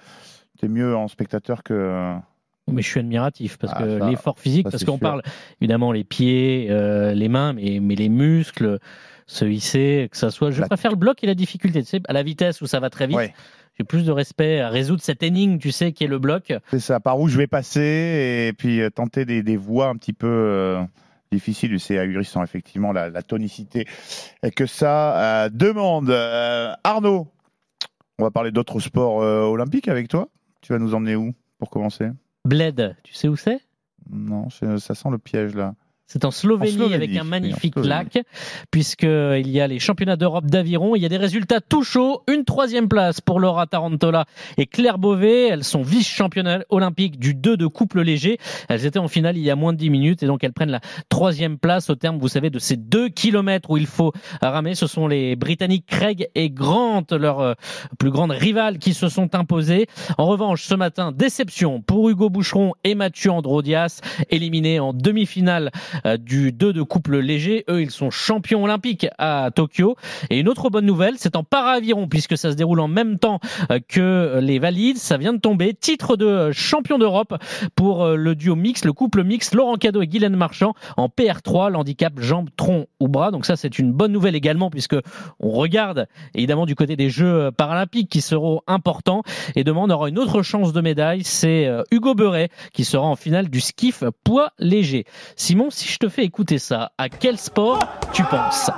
es, 0.63 0.69
mieux 0.69 0.97
en 0.97 1.09
spectateur 1.09 1.63
que 1.63 2.17
mais 2.71 2.83
je 2.83 2.89
suis 2.89 3.01
admiratif 3.01 3.59
parce 3.59 3.73
ah, 3.77 3.83
que 3.83 4.11
l'effort 4.11 4.39
physique, 4.39 4.69
parce 4.71 4.85
qu'on 4.85 4.99
parle 4.99 5.23
évidemment 5.61 5.93
les 5.93 6.05
pieds, 6.05 6.69
euh, 6.71 7.13
les 7.13 7.29
mains, 7.29 7.53
mais, 7.53 7.79
mais 7.81 7.95
les 7.95 8.09
muscles, 8.09 8.79
se 9.27 9.45
hisser, 9.45 10.09
que 10.11 10.17
ça 10.17 10.31
soit. 10.31 10.51
Je 10.51 10.63
préfère 10.63 10.91
le 10.91 10.97
bloc 10.97 11.23
et 11.25 11.27
la 11.27 11.35
difficulté. 11.35 11.83
Tu 11.83 11.89
sais, 11.89 12.01
à 12.09 12.13
la 12.13 12.23
vitesse 12.23 12.61
où 12.61 12.67
ça 12.67 12.81
va 12.81 12.91
très 12.91 13.07
vite. 13.07 13.19
J'ai 13.77 13.85
plus 13.85 14.05
de 14.05 14.13
respect 14.13 14.61
à 14.61 14.69
résoudre 14.69 15.03
cette 15.03 15.25
énigme, 15.25 15.59
tu 15.59 15.73
sais, 15.73 15.91
qui 15.91 16.05
est 16.05 16.09
le 16.09 16.21
bloc. 16.21 16.53
C'est 16.71 16.79
ça, 16.79 17.01
par 17.01 17.19
où 17.19 17.27
je 17.27 17.37
vais 17.37 17.49
passer 17.49 18.47
et 18.49 18.53
puis 18.53 18.81
euh, 18.81 18.89
tenter 18.89 19.25
des, 19.25 19.43
des 19.43 19.57
voies 19.57 19.89
un 19.89 19.97
petit 19.97 20.13
peu 20.13 20.29
euh, 20.29 20.81
difficiles. 21.33 21.81
C'est 21.81 21.99
ahurissant, 21.99 22.45
effectivement, 22.45 22.93
la, 22.93 23.11
la, 23.11 23.23
tonicité 23.23 23.85
que 24.55 24.67
ça 24.67 25.45
euh, 25.45 25.49
demande. 25.49 26.11
Euh, 26.11 26.73
Arnaud, 26.85 27.27
on 28.21 28.23
va 28.23 28.31
parler 28.31 28.53
d'autres 28.53 28.79
sports 28.79 29.17
olympiques 29.17 29.89
avec 29.89 30.07
toi. 30.07 30.29
Tu 30.61 30.73
vas 30.73 30.79
nous 30.79 30.95
emmener 30.95 31.17
où 31.17 31.35
pour 31.59 31.69
commencer? 31.69 32.11
Bled, 32.45 32.97
tu 33.03 33.15
sais 33.15 33.29
où 33.29 33.37
c'est? 33.37 33.61
Non, 34.11 34.51
ça 34.51 34.95
sent 34.95 35.11
le 35.11 35.19
piège 35.19 35.55
là. 35.55 35.75
C'est 36.07 36.27
en 36.27 36.31
Slovénie, 36.31 36.93
avec 36.93 37.17
un 37.17 37.25
magnifique 37.25 37.77
lac, 37.77 38.19
puisqu'il 38.71 39.49
y 39.49 39.61
a 39.61 39.67
les 39.67 39.79
championnats 39.79 40.17
d'Europe 40.17 40.45
d'aviron. 40.47 40.95
Il 40.95 41.03
y 41.03 41.07
a 41.07 41.09
des 41.09 41.17
résultats 41.17 41.61
tout 41.61 41.83
chauds. 41.83 42.23
Une 42.29 42.45
troisième 42.45 42.89
place 42.89 43.23
pour 43.23 43.41
Laura 43.41 43.67
Tarantola 43.67 44.27
et 44.59 44.67
Claire 44.67 44.99
Beauvais. 44.99 45.49
Elles 45.49 45.65
sont 45.65 45.83
vice-championnes 45.83 46.63
olympiques 46.69 47.19
du 47.19 47.35
2 47.35 47.57
de 47.57 47.67
couple 47.67 48.03
léger. 48.03 48.39
Elles 48.69 48.85
étaient 48.85 48.99
en 48.99 49.09
finale 49.09 49.39
il 49.39 49.45
y 49.45 49.51
a 49.51 49.57
moins 49.57 49.73
de 49.73 49.79
10 49.79 49.89
minutes 49.89 50.23
et 50.23 50.27
donc 50.27 50.45
elles 50.45 50.53
prennent 50.53 50.71
la 50.71 50.81
troisième 51.09 51.59
place 51.59 51.89
au 51.89 51.95
terme, 51.95 52.19
vous 52.19 52.29
savez, 52.29 52.51
de 52.51 52.59
ces 52.59 52.77
deux 52.77 53.09
kilomètres 53.09 53.71
où 53.71 53.79
il 53.79 53.87
faut 53.87 54.13
ramer. 54.43 54.75
Ce 54.75 54.87
sont 54.87 55.09
les 55.09 55.37
Britanniques 55.37 55.87
Craig 55.87 56.29
et 56.35 56.51
Grant, 56.51 57.05
leurs 57.13 57.41
euh, 57.41 57.55
plus 57.99 58.11
grandes 58.11 58.33
rivales, 58.33 58.79
qui 58.79 58.93
se 58.93 59.09
sont 59.09 59.35
imposées. 59.35 59.87
En 60.19 60.27
revanche, 60.27 60.65
ce 60.65 60.75
matin, 60.75 61.13
déception 61.13 61.81
pour 61.81 62.11
Hugo 62.11 62.29
Boucheron 62.29 62.75
et 62.85 62.95
Mathieu 62.95 63.31
Androdias, 63.31 64.01
éliminés 64.29 64.81
en 64.81 64.93
demi-finale 64.93 65.71
euh, 65.94 65.94
du 66.19 66.53
2 66.53 66.73
de 66.73 66.83
couple 66.83 67.19
léger. 67.19 67.65
Eux, 67.69 67.83
ils 67.83 67.91
sont 67.91 68.11
champions 68.11 68.65
olympiques 68.65 69.07
à 69.19 69.51
Tokyo. 69.55 69.97
Et 70.31 70.39
une 70.39 70.49
autre 70.49 70.71
bonne 70.71 70.87
nouvelle, 70.87 71.15
c'est 71.19 71.37
en 71.37 71.45
para-aviron, 71.45 72.09
puisque 72.09 72.37
ça 72.37 72.51
se 72.51 72.57
déroule 72.57 72.81
en 72.81 72.89
même 72.89 73.19
temps 73.19 73.41
euh, 73.71 73.79
que 73.87 74.39
les 74.41 74.59
valides. 74.59 74.99
Ça 74.99 75.17
vient 75.17 75.33
de 75.33 75.39
tomber. 75.39 75.75
Titre 75.75 76.17
de 76.17 76.53
champion 76.53 76.99
d'Europe 76.99 77.35
pour 77.75 78.05
euh, 78.05 78.17
le 78.17 78.35
duo 78.35 78.57
mix, 78.57 78.85
le 78.85 78.93
couple 78.93 79.25
mix, 79.25 79.55
Laurent 79.55 79.77
Cadeau 79.77 80.03
et 80.03 80.07
Guylaine 80.07 80.37
Marchand 80.37 80.75
en 80.97 81.09
PR3, 81.09 81.71
l'handicap 81.71 82.19
jambes, 82.19 82.49
tronc 82.57 82.87
ou 83.01 83.09
bras. 83.09 83.31
Donc 83.31 83.47
ça, 83.47 83.57
c'est 83.57 83.79
une 83.79 83.93
bonne 83.93 84.13
nouvelle 84.13 84.35
également, 84.35 84.71
puisque 84.71 84.97
on 85.41 85.51
regarde 85.51 86.07
évidemment 86.35 86.67
du 86.67 86.75
côté 86.75 86.97
des 86.97 87.11
Jeux 87.11 87.51
paralympiques 87.57 88.09
qui 88.09 88.21
seront 88.21 88.61
importants. 88.67 89.23
Et 89.57 89.65
demain, 89.65 89.83
on 89.85 89.91
aura 89.91 90.09
une 90.09 90.19
autre 90.19 90.43
chance 90.43 90.73
de 90.73 90.81
médaille. 90.81 91.25
C'est 91.25 91.71
Hugo 91.91 92.15
Beuret 92.15 92.49
qui 92.73 92.85
sera 92.85 93.07
en 93.07 93.17
finale 93.17 93.49
du 93.49 93.61
skiff 93.61 94.05
poids 94.25 94.53
léger. 94.59 95.05
Simon, 95.37 95.71
si 95.71 95.84
je 95.89 95.99
te 95.99 96.09
fais 96.09 96.25
écouter 96.25 96.59
ça, 96.59 96.93
à 96.99 97.09
quel 97.09 97.39
sport 97.39 97.79
tu 98.13 98.23
penses 98.25 98.71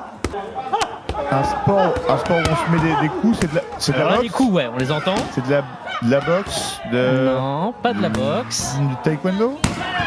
un 1.31 1.43
sport, 1.45 1.95
un 2.09 2.19
sport 2.19 2.37
où 2.37 2.41
on 2.41 2.57
se 2.57 2.71
met 2.71 2.89
des, 2.89 3.01
des 3.01 3.09
coups, 3.09 3.39
c'est 3.41 3.51
de 3.51 3.57
la, 3.57 3.63
c'est 3.79 3.93
de 3.93 3.99
la 3.99 4.05
boxe. 4.05 4.23
Des 4.23 4.29
coups, 4.29 4.53
ouais, 4.53 4.69
on 4.73 4.77
les 4.77 4.93
entend. 4.93 5.15
C'est 5.33 5.47
de 5.47 5.51
la, 5.51 5.63
de 6.03 6.11
la 6.11 6.21
boxe. 6.21 6.81
De... 6.93 7.35
Non, 7.35 7.75
pas 7.83 7.93
de 7.93 8.03
la 8.03 8.09
boxe. 8.09 8.77
Du 8.79 8.95
taekwondo. 9.03 9.59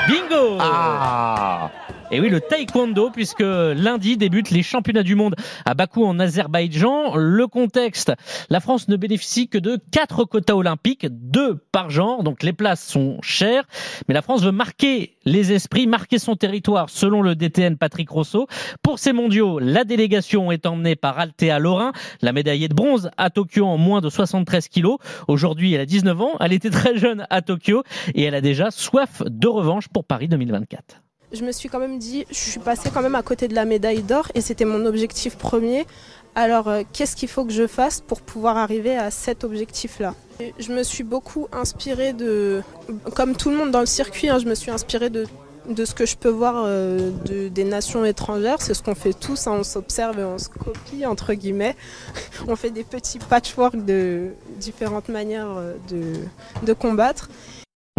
Bingo. 0.08 0.58
Ah. 0.60 1.70
Et 2.12 2.20
oui, 2.20 2.30
le 2.30 2.42
taekwondo, 2.42 3.12
puisque 3.12 3.42
lundi 3.42 4.18
débutent 4.18 4.50
les 4.50 4.64
championnats 4.64 5.04
du 5.04 5.14
monde 5.14 5.36
à 5.66 5.76
Bakou 5.76 6.04
en 6.06 6.18
Azerbaïdjan. 6.20 7.16
Le 7.16 7.46
contexte, 7.46 8.12
la 8.50 8.60
France 8.60 8.88
ne 8.88 8.96
bénéficie 8.96 9.48
que 9.48 9.60
de 9.60 9.80
quatre 9.92 10.24
quotas 10.24 10.56
olympiques, 10.56 11.06
deux 11.08 11.58
par 11.72 11.92
genre, 11.92 12.24
donc 12.24 12.42
les 12.42 12.52
places 12.52 12.84
sont 12.84 13.20
chères. 13.22 13.64
Mais 14.08 14.16
la 14.16 14.24
France 14.24 14.42
veut 14.42 14.52
marquer 14.52 15.18
les 15.26 15.52
esprits, 15.52 15.86
marquer 15.86 16.18
son 16.18 16.36
territoire, 16.36 16.90
selon 16.90 17.22
le 17.22 17.36
DTN 17.36 17.78
Patrick 17.78 18.10
Rousseau. 18.10 18.48
Pour 18.82 18.98
ces 18.98 19.14
mondiaux, 19.14 19.60
la 19.60 19.84
délégation 19.84 20.52
est 20.52 20.66
emmenée 20.66 20.96
par 20.96 21.20
Althea 21.20 21.60
Lorrain, 21.60 21.92
la 22.24 22.34
médaillée 22.34 22.70
de 22.70 22.74
bronze 22.74 23.12
à 23.18 23.30
Tokyo 23.30 23.68
en 23.68 23.78
moins 23.78 24.02
de 24.02 24.10
73 24.10 24.68
kilos. 24.68 24.98
Aujourd'hui, 25.28 25.74
elle 25.74 25.82
a 25.82 25.86
19 25.86 26.22
ans, 26.22 26.38
elle 26.40 26.54
était 26.54 26.72
très 26.72 26.98
jeune 26.98 27.28
à 27.30 27.44
Tokyo 27.44 27.84
et 28.16 28.24
elle 28.24 28.36
a 28.36 28.42
déjà 28.42 28.72
soif 28.72 29.22
de 29.28 29.48
revanche 29.48 29.90
pour 29.90 30.06
Paris 30.06 30.28
2024 30.28 31.04
je 31.32 31.44
me 31.44 31.52
suis 31.52 31.70
quand 31.70 31.80
même 31.80 32.00
dit, 32.00 32.26
je 32.30 32.36
suis 32.36 32.60
passée 32.60 32.90
quand 32.94 33.02
même 33.02 33.16
à 33.16 33.22
côté 33.22 33.48
de 33.48 33.56
la 33.56 33.66
médaille 33.66 34.04
d'or 34.04 34.28
et 34.36 34.42
c'était 34.42 34.66
mon 34.66 34.86
objectif 34.86 35.38
premier. 35.38 35.86
Alors, 36.36 36.68
euh, 36.68 36.84
qu'est-ce 36.94 37.16
qu'il 37.16 37.30
faut 37.30 37.46
que 37.46 37.52
je 37.52 37.68
fasse 37.68 38.02
pour 38.02 38.22
pouvoir 38.22 38.58
arriver 38.58 38.96
à 38.96 39.12
cet 39.12 39.44
objectif-là? 39.44 40.16
Je 40.58 40.72
me 40.72 40.84
suis 40.84 41.04
beaucoup 41.04 41.48
inspirée 41.52 42.14
de, 42.14 42.62
comme 43.16 43.36
tout 43.36 43.50
le 43.50 43.58
monde 43.58 43.72
dans 43.72 43.82
le 43.82 43.86
circuit, 43.86 44.30
hein, 44.30 44.40
je 44.40 44.46
me 44.46 44.56
suis 44.56 44.72
inspirée 44.72 45.10
de, 45.10 45.26
de 45.68 45.86
ce 45.86 45.94
que 45.94 46.06
je 46.06 46.16
peux 46.16 46.30
voir 46.30 46.64
euh, 46.66 47.12
de, 47.26 47.48
des 47.50 47.64
nations 47.64 48.06
étrangères. 48.06 48.62
C'est 48.62 48.74
ce 48.74 48.82
qu'on 48.82 48.96
fait 48.96 49.14
tous, 49.14 49.48
hein, 49.48 49.58
on 49.60 49.64
s'observe 49.64 50.20
et 50.20 50.24
on 50.24 50.38
se 50.38 50.50
copie, 50.50 51.06
entre 51.06 51.34
guillemets. 51.34 51.76
on 52.48 52.56
fait 52.56 52.72
des 52.72 52.84
petits 52.84 53.20
patchwork 53.20 53.76
de 53.76 54.30
différentes 54.60 55.10
manières 55.10 55.52
euh, 55.58 55.76
de, 55.90 56.14
de 56.66 56.74
combattre. 56.74 57.30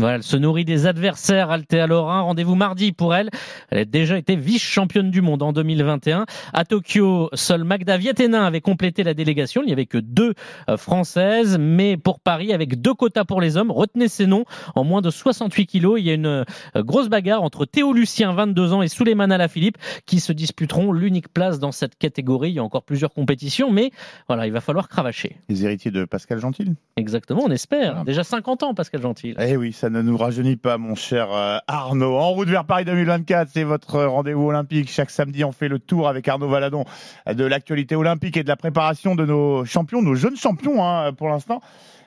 Voilà, 0.01 0.17
elle 0.17 0.23
se 0.23 0.39
nourrit 0.39 0.65
des 0.65 0.87
adversaires. 0.87 1.51
Althea 1.51 1.87
Lorrain, 1.87 2.23
rendez-vous 2.23 2.55
mardi 2.55 2.93
pour 2.93 3.15
elle. 3.15 3.29
Elle 3.69 3.79
a 3.79 3.85
déjà 3.85 4.17
été 4.17 4.35
vice-championne 4.35 5.11
du 5.11 5.21
monde 5.21 5.43
en 5.43 5.53
2021. 5.53 6.25
À 6.55 6.65
Tokyo, 6.65 7.29
seule 7.35 7.65
Magda 7.65 7.99
Vietenin 7.99 8.45
avait 8.45 8.63
complété 8.63 9.03
la 9.03 9.13
délégation. 9.13 9.61
Il 9.63 9.67
n'y 9.67 9.73
avait 9.73 9.85
que 9.85 9.99
deux 9.99 10.33
euh, 10.71 10.79
françaises. 10.79 11.59
Mais 11.61 11.99
pour 11.99 12.19
Paris, 12.19 12.55
avec 12.55 12.81
deux 12.81 12.95
quotas 12.95 13.25
pour 13.25 13.43
les 13.43 13.59
hommes, 13.59 13.71
retenez 13.71 14.09
ces 14.09 14.27
noms. 14.27 14.47
En 14.75 14.85
moins 14.85 15.03
de 15.03 15.11
68 15.11 15.67
kilos, 15.67 16.01
il 16.01 16.07
y 16.07 16.11
a 16.11 16.15
une 16.15 16.27
euh, 16.27 16.45
grosse 16.77 17.11
bagarre 17.11 17.43
entre 17.43 17.67
Théo 17.67 17.93
Lucien, 17.93 18.33
22 18.33 18.73
ans, 18.73 18.81
et 18.81 18.89
Souleymane 18.89 19.33
Alaphilippe, 19.33 19.77
qui 20.07 20.19
se 20.21 20.33
disputeront 20.33 20.93
l'unique 20.93 21.29
place 21.29 21.59
dans 21.59 21.73
cette 21.73 21.99
catégorie. 21.99 22.53
Il 22.53 22.55
y 22.55 22.59
a 22.59 22.65
encore 22.65 22.85
plusieurs 22.85 23.13
compétitions, 23.13 23.71
mais 23.71 23.91
voilà, 24.29 24.47
il 24.47 24.53
va 24.53 24.63
falloir 24.63 24.89
cravacher. 24.89 25.37
Les 25.51 25.63
héritiers 25.67 25.91
de 25.91 26.07
Pascal 26.07 26.39
Gentil. 26.39 26.73
Exactement, 26.97 27.43
on 27.45 27.51
espère. 27.51 28.05
Déjà 28.07 28.25
50 28.25 28.63
ans, 28.63 28.73
Pascal 28.73 29.03
Gentil. 29.03 29.35
Eh 29.39 29.59
oui, 29.59 29.75
ça 29.75 29.90
ne 29.91 30.03
nous 30.03 30.17
rajeunit 30.17 30.57
pas, 30.57 30.79
mon 30.79 30.95
cher 30.95 31.29
euh, 31.33 31.59
Arnaud. 31.67 32.17
En 32.17 32.31
route 32.31 32.49
vers 32.49 32.65
Paris 32.65 32.85
2024, 32.85 33.51
c'est 33.53 33.65
votre 33.65 34.03
rendez-vous 34.05 34.47
olympique. 34.47 34.91
Chaque 34.91 35.11
samedi, 35.11 35.45
on 35.45 35.53
fait 35.53 35.69
le 35.69 35.79
tour 35.79 36.09
avec 36.09 36.27
Arnaud 36.29 36.49
Valadon 36.49 36.85
de 37.31 37.45
l'actualité 37.45 37.97
olympique 37.97 38.37
et 38.37 38.43
de 38.43 38.49
la 38.49 38.57
préparation 38.57 39.15
de 39.15 39.27
nos 39.27 39.65
champions, 39.65 40.03
nos 40.03 40.15
jeunes 40.15 40.37
champions 40.37 40.85
hein, 40.85 41.13
pour 41.13 41.29
l'instant. 41.29 41.61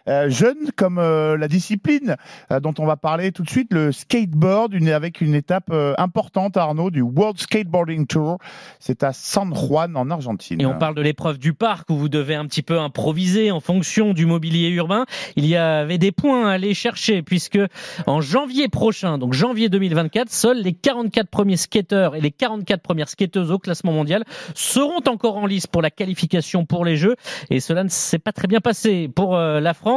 Euh, 0.10 0.30
jeune 0.30 0.72
comme 0.76 0.98
euh, 0.98 1.38
la 1.38 1.48
discipline 1.48 2.18
euh, 2.52 2.60
dont 2.60 2.74
on 2.78 2.86
va 2.86 2.98
parler 2.98 3.32
tout 3.32 3.44
de 3.44 3.50
suite, 3.50 3.72
le 3.72 3.94
skateboard, 3.94 4.74
une, 4.74 4.90
avec 4.90 5.22
une 5.22 5.34
étape 5.34 5.72
importante, 5.98 6.58
Arnaud, 6.58 6.92
du 6.92 7.02
World 7.02 7.40
Skateboarding 7.40 8.06
Tour. 8.06 8.38
C'est 8.80 9.04
à 9.04 9.14
San 9.14 9.54
Juan 9.56 9.96
en 9.96 10.10
Argentine. 10.10 10.62
Et 10.62 10.66
on 10.66 10.78
parle 10.78 10.96
de 10.96 11.02
l'épreuve 11.02 11.40
du 11.40 11.54
parc 11.54 11.90
où 11.90 11.96
vous 11.96 12.10
devez 12.10 12.36
un 12.36 12.46
petit 12.46 12.62
peu 12.62 12.80
improviser 12.80 13.52
en 13.52 13.60
fonction 13.60 14.14
du 14.14 14.26
mobilier 14.26 14.70
urbain. 14.70 15.06
Il 15.36 15.46
y 15.46 15.56
avait 15.56 15.98
des 15.98 16.12
points 16.12 16.50
à 16.50 16.54
aller 16.54 16.74
chercher 16.74 17.22
puisque 17.22 17.60
en 18.06 18.22
janvier 18.22 18.68
prochain, 18.68 19.18
donc 19.18 19.34
janvier 19.34 19.70
2024, 19.70 20.30
seuls 20.30 20.62
les 20.62 20.74
44 20.74 21.30
premiers 21.30 21.58
skateurs 21.58 22.16
et 22.16 22.22
les 22.22 22.32
44 22.32 22.82
premières 22.82 23.10
skateuses 23.10 23.52
au 23.52 23.60
classement 23.60 23.94
mondial 23.94 24.24
seront 24.54 25.02
encore 25.08 25.38
en 25.38 25.46
lice 25.46 25.68
pour 25.68 25.82
la 25.82 25.90
qualification 25.90 26.66
pour 26.66 26.86
les 26.86 26.98
Jeux. 26.98 27.16
Et 27.50 27.60
cela 27.60 27.84
ne 27.84 27.90
s'est 27.90 28.20
pas 28.20 28.32
très 28.32 28.48
bien 28.48 28.60
passé 28.60 29.08
pour 29.08 29.38
la 29.38 29.74
France 29.74 29.93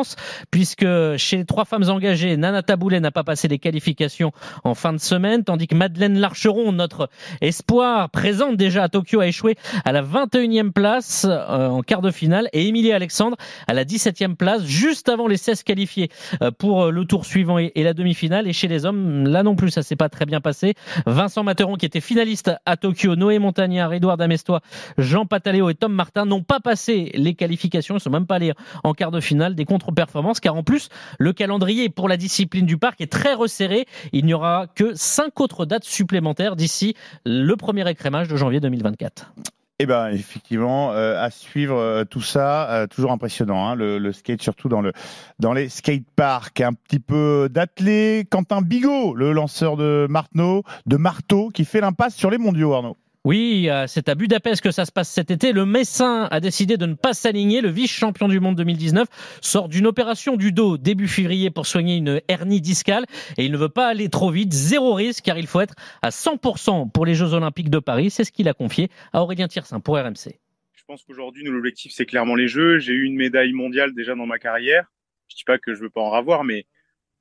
puisque 0.50 0.86
chez 1.16 1.36
les 1.38 1.44
trois 1.44 1.64
femmes 1.64 1.88
engagées, 1.88 2.36
Nana 2.36 2.62
Taboulet 2.62 3.00
n'a 3.00 3.10
pas 3.10 3.24
passé 3.24 3.48
les 3.48 3.58
qualifications 3.58 4.32
en 4.64 4.74
fin 4.74 4.92
de 4.92 4.98
semaine, 4.98 5.44
tandis 5.44 5.66
que 5.66 5.74
Madeleine 5.74 6.18
Larcheron, 6.18 6.72
notre 6.72 7.08
espoir 7.40 8.10
présente 8.10 8.56
déjà 8.56 8.84
à 8.84 8.88
Tokyo, 8.88 9.20
a 9.20 9.26
échoué 9.26 9.56
à 9.84 9.92
la 9.92 10.02
21e 10.02 10.72
place 10.72 11.26
euh, 11.28 11.68
en 11.68 11.82
quart 11.82 12.02
de 12.02 12.10
finale, 12.10 12.48
et 12.52 12.66
Émilie 12.66 12.92
Alexandre 12.92 13.36
à 13.66 13.74
la 13.74 13.84
17e 13.84 14.34
place, 14.34 14.64
juste 14.64 15.08
avant 15.08 15.28
les 15.28 15.36
16 15.36 15.62
qualifiés 15.62 16.10
euh, 16.42 16.50
pour 16.50 16.84
euh, 16.84 16.90
le 16.90 17.04
tour 17.04 17.24
suivant 17.24 17.58
et, 17.58 17.72
la 17.76 17.94
demi-finale. 17.94 18.48
Et 18.48 18.52
chez 18.52 18.68
les 18.68 18.84
hommes, 18.84 19.26
là 19.26 19.42
non 19.42 19.54
plus, 19.54 19.70
ça 19.70 19.82
s'est 19.82 19.96
pas 19.96 20.08
très 20.08 20.26
bien 20.26 20.40
passé. 20.40 20.74
Vincent 21.06 21.44
Materon, 21.44 21.76
qui 21.76 21.86
était 21.86 22.00
finaliste 22.00 22.50
à 22.64 22.76
Tokyo, 22.76 23.16
Noé 23.16 23.38
Montagnard, 23.38 23.92
Édouard 23.92 24.16
Damestois, 24.16 24.60
Jean 24.98 25.26
Pataleo 25.26 25.70
et 25.70 25.74
Tom 25.74 25.92
Martin 25.92 26.24
n'ont 26.24 26.42
pas 26.42 26.60
passé 26.60 27.10
les 27.14 27.34
qualifications, 27.34 27.96
ils 27.96 28.00
sont 28.00 28.10
même 28.10 28.26
pas 28.26 28.36
allés 28.36 28.52
en 28.82 28.92
quart 28.92 29.10
de 29.10 29.20
finale. 29.20 29.54
Des 29.54 29.64
contre 29.64 29.85
performance, 29.92 30.40
car 30.40 30.54
en 30.54 30.62
plus, 30.62 30.88
le 31.18 31.32
calendrier 31.32 31.88
pour 31.88 32.08
la 32.08 32.16
discipline 32.16 32.66
du 32.66 32.78
parc 32.78 33.00
est 33.00 33.10
très 33.10 33.34
resserré. 33.34 33.86
Il 34.12 34.24
n'y 34.24 34.34
aura 34.34 34.66
que 34.74 34.94
cinq 34.94 35.40
autres 35.40 35.64
dates 35.66 35.84
supplémentaires 35.84 36.56
d'ici 36.56 36.94
le 37.24 37.54
premier 37.56 37.88
écrémage 37.88 38.28
de 38.28 38.36
janvier 38.36 38.60
2024. 38.60 39.32
Eh 39.78 39.84
ben 39.84 40.08
effectivement, 40.08 40.92
euh, 40.92 41.22
à 41.22 41.28
suivre 41.28 41.76
euh, 41.76 42.04
tout 42.04 42.22
ça, 42.22 42.70
euh, 42.70 42.86
toujours 42.86 43.12
impressionnant, 43.12 43.68
hein, 43.68 43.74
le, 43.74 44.10
skate 44.10 44.40
surtout 44.40 44.70
dans 44.70 44.80
le 44.80 44.92
dans 45.38 45.52
les 45.52 45.66
un 45.66 46.72
petit 46.72 46.98
peu 46.98 47.50
d'athlé. 47.50 48.26
Quentin 48.30 48.62
Bigot, 48.62 49.14
le 49.14 49.32
lanceur 49.32 49.76
de 49.76 50.06
Marteau, 50.08 50.62
de 50.86 50.96
marteau, 50.96 51.50
qui 51.50 51.66
fait 51.66 51.82
l'impasse 51.82 52.14
sur 52.14 52.30
les 52.30 52.38
mondiaux, 52.38 52.72
Arnaud. 52.72 52.96
Oui, 53.26 53.68
euh, 53.68 53.88
c'est 53.88 54.08
à 54.08 54.14
Budapest 54.14 54.62
que 54.62 54.70
ça 54.70 54.84
se 54.84 54.92
passe 54.92 55.10
cet 55.10 55.32
été. 55.32 55.50
Le 55.50 55.66
Messin 55.66 56.28
a 56.30 56.38
décidé 56.38 56.76
de 56.76 56.86
ne 56.86 56.94
pas 56.94 57.12
s'aligner. 57.12 57.60
Le 57.60 57.70
vice-champion 57.70 58.28
du 58.28 58.38
monde 58.38 58.54
2019 58.54 59.08
sort 59.40 59.68
d'une 59.68 59.88
opération 59.88 60.36
du 60.36 60.52
dos 60.52 60.78
début 60.78 61.08
février 61.08 61.50
pour 61.50 61.66
soigner 61.66 61.96
une 61.96 62.20
hernie 62.28 62.60
discale 62.60 63.04
et 63.36 63.44
il 63.44 63.50
ne 63.50 63.56
veut 63.56 63.68
pas 63.68 63.88
aller 63.88 64.08
trop 64.10 64.30
vite. 64.30 64.52
Zéro 64.52 64.94
risque 64.94 65.24
car 65.24 65.38
il 65.38 65.48
faut 65.48 65.60
être 65.60 65.74
à 66.02 66.10
100% 66.10 66.92
pour 66.92 67.04
les 67.04 67.16
Jeux 67.16 67.34
Olympiques 67.34 67.68
de 67.68 67.80
Paris. 67.80 68.10
C'est 68.10 68.22
ce 68.22 68.30
qu'il 68.30 68.48
a 68.48 68.54
confié 68.54 68.90
à 69.12 69.22
Aurélien 69.22 69.48
Tiersin 69.48 69.80
pour 69.80 69.96
RMC. 69.96 70.38
Je 70.74 70.84
pense 70.86 71.02
qu'aujourd'hui, 71.02 71.42
nous, 71.42 71.50
l'objectif, 71.50 71.90
c'est 71.92 72.06
clairement 72.06 72.36
les 72.36 72.46
Jeux. 72.46 72.78
J'ai 72.78 72.92
eu 72.92 73.06
une 73.06 73.16
médaille 73.16 73.54
mondiale 73.54 73.92
déjà 73.92 74.14
dans 74.14 74.26
ma 74.26 74.38
carrière. 74.38 74.86
Je 75.26 75.34
dis 75.34 75.44
pas 75.44 75.58
que 75.58 75.74
je 75.74 75.80
veux 75.80 75.90
pas 75.90 76.00
en 76.00 76.12
avoir, 76.12 76.44
mais 76.44 76.64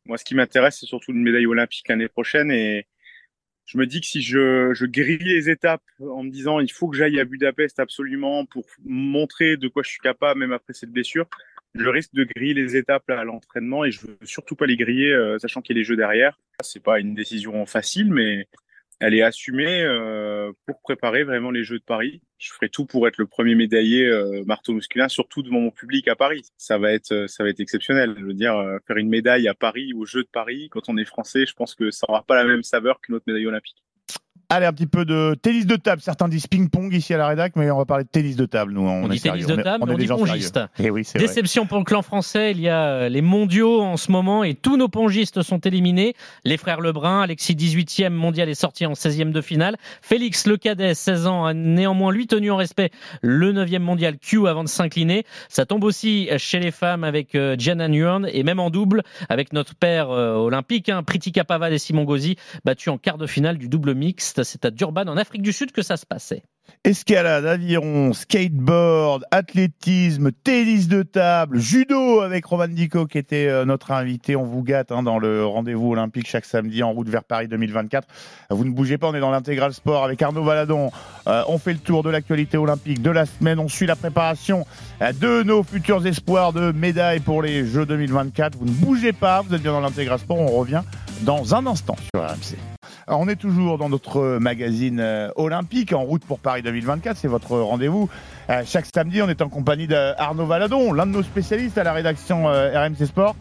moi, 0.05 0.19
ce 0.19 0.23
qui 0.23 0.35
m'intéresse, 0.35 0.77
c'est 0.79 0.85
surtout 0.85 1.13
une 1.13 1.23
médaille 1.23 1.47
olympique 1.47 1.87
l'année 1.89 2.09
prochaine 2.09 2.51
et 2.51 2.85
je 3.65 3.77
me 3.77 3.85
dis 3.85 4.01
que 4.01 4.07
si 4.07 4.21
je, 4.21 4.85
grille 4.85 5.17
les 5.19 5.49
étapes 5.49 5.83
en 5.99 6.23
me 6.23 6.29
disant 6.29 6.59
il 6.59 6.71
faut 6.71 6.87
que 6.87 6.97
j'aille 6.97 7.19
à 7.19 7.25
Budapest 7.25 7.79
absolument 7.79 8.45
pour 8.45 8.65
montrer 8.83 9.57
de 9.57 9.67
quoi 9.67 9.83
je 9.83 9.89
suis 9.89 9.99
capable, 9.99 10.39
même 10.39 10.53
après 10.53 10.73
cette 10.73 10.91
blessure, 10.91 11.25
je 11.73 11.89
risque 11.89 12.13
de 12.13 12.23
griller 12.23 12.53
les 12.53 12.77
étapes 12.77 13.09
à 13.09 13.23
l'entraînement 13.23 13.83
et 13.83 13.91
je 13.91 14.01
veux 14.01 14.17
surtout 14.23 14.55
pas 14.55 14.65
les 14.65 14.77
griller, 14.77 15.11
euh, 15.11 15.37
sachant 15.39 15.61
qu'il 15.61 15.75
y 15.75 15.77
a 15.77 15.81
les 15.81 15.83
jeux 15.83 15.97
derrière. 15.97 16.39
C'est 16.63 16.81
pas 16.81 16.99
une 16.99 17.15
décision 17.15 17.65
facile, 17.65 18.13
mais 18.13 18.47
elle 18.99 19.13
est 19.13 19.21
assumée 19.21 19.81
euh, 19.83 20.51
pour 20.65 20.81
préparer 20.81 21.23
vraiment 21.23 21.51
les 21.51 21.63
Jeux 21.63 21.79
de 21.79 21.83
Paris. 21.83 22.21
Je 22.37 22.51
ferai 22.51 22.69
tout 22.69 22.85
pour 22.85 23.07
être 23.07 23.17
le 23.17 23.25
premier 23.25 23.55
médaillé 23.55 24.05
euh, 24.05 24.43
marteau 24.45 24.73
musculin, 24.73 25.07
surtout 25.07 25.41
devant 25.41 25.59
mon 25.59 25.71
public 25.71 26.07
à 26.07 26.15
Paris. 26.15 26.43
Ça 26.57 26.77
va 26.77 26.91
être, 26.93 27.11
euh, 27.11 27.27
ça 27.27 27.43
va 27.43 27.49
être 27.49 27.59
exceptionnel. 27.59 28.15
Je 28.17 28.25
veux 28.25 28.33
dire, 28.33 28.55
euh, 28.57 28.77
faire 28.87 28.97
une 28.97 29.09
médaille 29.09 29.47
à 29.47 29.53
Paris, 29.53 29.93
aux 29.93 30.05
Jeux 30.05 30.23
de 30.23 30.29
Paris, 30.29 30.69
quand 30.69 30.89
on 30.89 30.97
est 30.97 31.05
français, 31.05 31.45
je 31.45 31.53
pense 31.53 31.75
que 31.75 31.91
ça 31.91 32.05
n'aura 32.07 32.23
pas 32.23 32.35
la 32.35 32.45
même 32.45 32.63
saveur 32.63 32.99
qu'une 33.01 33.15
autre 33.15 33.25
médaille 33.27 33.47
olympique. 33.47 33.84
Allez, 34.49 34.65
un 34.65 34.73
petit 34.73 34.87
peu 34.87 35.05
de 35.05 35.35
tennis 35.41 35.65
de 35.65 35.75
table. 35.75 36.01
Certains 36.01 36.27
disent 36.27 36.47
ping-pong 36.47 36.93
ici 36.93 37.13
à 37.13 37.17
la 37.17 37.27
rédac, 37.27 37.53
mais 37.55 37.69
on 37.71 37.77
va 37.77 37.85
parler 37.85 38.03
de 38.03 38.09
tennis 38.09 38.35
de 38.35 38.45
table. 38.45 38.73
Nous, 38.73 38.81
on, 38.81 39.05
on 39.05 39.07
dit 39.07 39.19
tennis 39.19 39.47
de 39.47 39.55
table, 39.55 39.83
on, 39.87 39.91
on, 39.91 39.93
on 39.93 39.97
dit 39.97 40.07
pongiste. 40.07 40.59
Et 40.79 40.89
oui, 40.89 41.07
Déception 41.15 41.63
vrai. 41.63 41.69
pour 41.69 41.77
le 41.79 41.83
clan 41.83 42.01
français. 42.01 42.51
Il 42.51 42.59
y 42.59 42.69
a 42.69 43.09
les 43.09 43.21
mondiaux 43.21 43.81
en 43.81 43.97
ce 43.97 44.11
moment 44.11 44.43
et 44.43 44.53
tous 44.53 44.77
nos 44.77 44.87
pongistes 44.87 45.41
sont 45.41 45.59
éliminés. 45.59 46.15
Les 46.43 46.57
frères 46.57 46.81
Lebrun, 46.81 47.21
Alexis 47.21 47.55
18e 47.55 48.09
mondial 48.09 48.49
est 48.49 48.53
sorti 48.53 48.85
en 48.85 48.93
16e 48.93 49.31
de 49.31 49.41
finale. 49.41 49.77
Félix 50.01 50.47
le 50.47 50.57
cadet, 50.57 50.93
16 50.93 51.27
ans, 51.27 51.45
a 51.45 51.53
néanmoins 51.53 52.11
lui 52.11 52.27
tenu 52.27 52.51
en 52.51 52.57
respect 52.57 52.91
le 53.21 53.51
9e 53.53 53.79
mondial 53.79 54.17
Q 54.17 54.47
avant 54.47 54.63
de 54.63 54.69
s'incliner. 54.69 55.25
Ça 55.49 55.65
tombe 55.65 55.83
aussi 55.83 56.29
chez 56.37 56.59
les 56.59 56.71
femmes 56.71 57.03
avec 57.03 57.37
Gianna 57.57 57.87
Nguyen 57.87 58.25
et 58.31 58.43
même 58.43 58.59
en 58.59 58.69
double 58.69 59.03
avec 59.29 59.53
notre 59.53 59.75
père 59.75 60.11
euh, 60.11 60.35
olympique, 60.35 60.89
hein, 60.89 61.03
Pritika 61.03 61.43
Pavad 61.43 61.71
et 61.71 61.77
Simon 61.77 62.03
Gauzy, 62.03 62.35
battus 62.63 62.89
en 62.89 62.97
quart 62.97 63.17
de 63.17 63.27
finale 63.27 63.57
du 63.57 63.67
double 63.67 63.93
mixte. 63.93 64.34
C'est 64.43 64.65
à 64.65 64.71
Durban 64.71 65.07
en 65.07 65.17
Afrique 65.17 65.41
du 65.41 65.53
Sud 65.53 65.71
que 65.71 65.81
ça 65.81 65.97
se 65.97 66.05
passait. 66.05 66.43
Escalade, 66.83 67.47
aviron, 67.47 68.13
skateboard, 68.13 69.23
athlétisme, 69.31 70.31
tennis 70.31 70.87
de 70.87 71.01
table, 71.01 71.59
judo 71.59 72.21
avec 72.21 72.45
Roman 72.45 72.67
Dico 72.67 73.07
qui 73.07 73.17
était 73.17 73.47
euh, 73.47 73.65
notre 73.65 73.91
invité. 73.91 74.35
On 74.35 74.43
vous 74.43 74.61
gâte 74.61 74.91
hein, 74.91 75.01
dans 75.01 75.17
le 75.17 75.45
rendez-vous 75.45 75.91
olympique 75.91 76.27
chaque 76.27 76.45
samedi 76.45 76.83
en 76.83 76.91
route 76.91 77.09
vers 77.09 77.23
Paris 77.23 77.47
2024. 77.47 78.07
Vous 78.51 78.65
ne 78.65 78.69
bougez 78.69 78.99
pas, 78.99 79.07
on 79.07 79.15
est 79.15 79.19
dans 79.19 79.31
l'intégral 79.31 79.73
sport 79.73 80.03
avec 80.03 80.21
Arnaud 80.21 80.43
Valadon. 80.43 80.91
Euh, 81.27 81.43
on 81.47 81.57
fait 81.57 81.73
le 81.73 81.79
tour 81.79 82.03
de 82.03 82.11
l'actualité 82.11 82.57
olympique 82.57 83.01
de 83.01 83.09
la 83.09 83.25
semaine. 83.25 83.59
On 83.59 83.67
suit 83.67 83.87
la 83.87 83.95
préparation 83.95 84.65
euh, 85.01 85.11
de 85.11 85.41
nos 85.41 85.63
futurs 85.63 86.05
espoirs 86.05 86.53
de 86.53 86.71
médailles 86.71 87.19
pour 87.19 87.41
les 87.41 87.65
Jeux 87.65 87.87
2024. 87.87 88.57
Vous 88.57 88.65
ne 88.65 88.71
bougez 88.71 89.13
pas, 89.13 89.41
vous 89.41 89.55
êtes 89.55 89.61
bien 89.61 89.71
dans 89.71 89.81
l'intégral 89.81 90.19
sport. 90.19 90.37
On 90.37 90.59
revient 90.59 90.83
dans 91.21 91.55
un 91.55 91.65
instant 91.65 91.95
sur 92.13 92.23
RMC. 92.23 92.74
On 93.07 93.27
est 93.27 93.35
toujours 93.35 93.77
dans 93.77 93.87
notre 93.87 94.39
magazine 94.39 94.99
euh, 94.99 95.29
olympique 95.35 95.93
en 95.93 96.01
route 96.01 96.25
pour 96.25 96.39
Paris 96.39 96.63
2024. 96.63 97.17
C'est 97.17 97.27
votre 97.27 97.55
rendez-vous. 97.55 98.09
Euh, 98.49 98.63
chaque 98.65 98.87
samedi, 98.91 99.21
on 99.21 99.29
est 99.29 99.43
en 99.43 99.49
compagnie 99.49 99.85
d'Arnaud 99.85 100.47
Valadon, 100.47 100.91
l'un 100.91 101.05
de 101.05 101.11
nos 101.11 101.21
spécialistes 101.21 101.77
à 101.77 101.83
la 101.83 101.93
rédaction 101.93 102.49
euh, 102.49 102.71
RMC 102.73 103.05
Sport. 103.05 103.35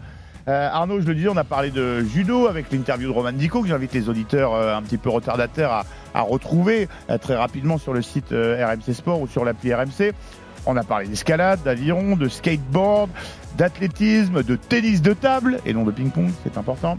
Arnaud, 0.46 1.00
je 1.00 1.06
le 1.06 1.14
disais, 1.14 1.28
on 1.28 1.38
a 1.38 1.44
parlé 1.44 1.70
de 1.70 2.00
judo 2.00 2.48
avec 2.48 2.70
l'interview 2.70 3.08
de 3.08 3.14
Roman 3.14 3.32
Dico 3.32 3.62
que 3.62 3.68
j'invite 3.68 3.94
les 3.94 4.10
auditeurs 4.10 4.54
un 4.54 4.82
petit 4.82 4.98
peu 4.98 5.08
retardataires 5.08 5.72
à, 5.72 5.84
à 6.12 6.20
retrouver 6.20 6.86
très 7.22 7.34
rapidement 7.34 7.78
sur 7.78 7.94
le 7.94 8.02
site 8.02 8.26
RMC 8.28 8.92
Sport 8.92 9.22
ou 9.22 9.26
sur 9.26 9.46
l'appli 9.46 9.72
RMC. 9.72 10.12
On 10.66 10.76
a 10.76 10.84
parlé 10.84 11.08
d'escalade, 11.08 11.60
d'aviron, 11.64 12.14
de 12.16 12.28
skateboard, 12.28 13.08
d'athlétisme, 13.56 14.42
de 14.42 14.56
tennis 14.56 15.00
de 15.00 15.14
table 15.14 15.60
et 15.64 15.72
non 15.72 15.84
de 15.84 15.92
ping-pong, 15.92 16.28
c'est 16.42 16.58
important 16.58 16.98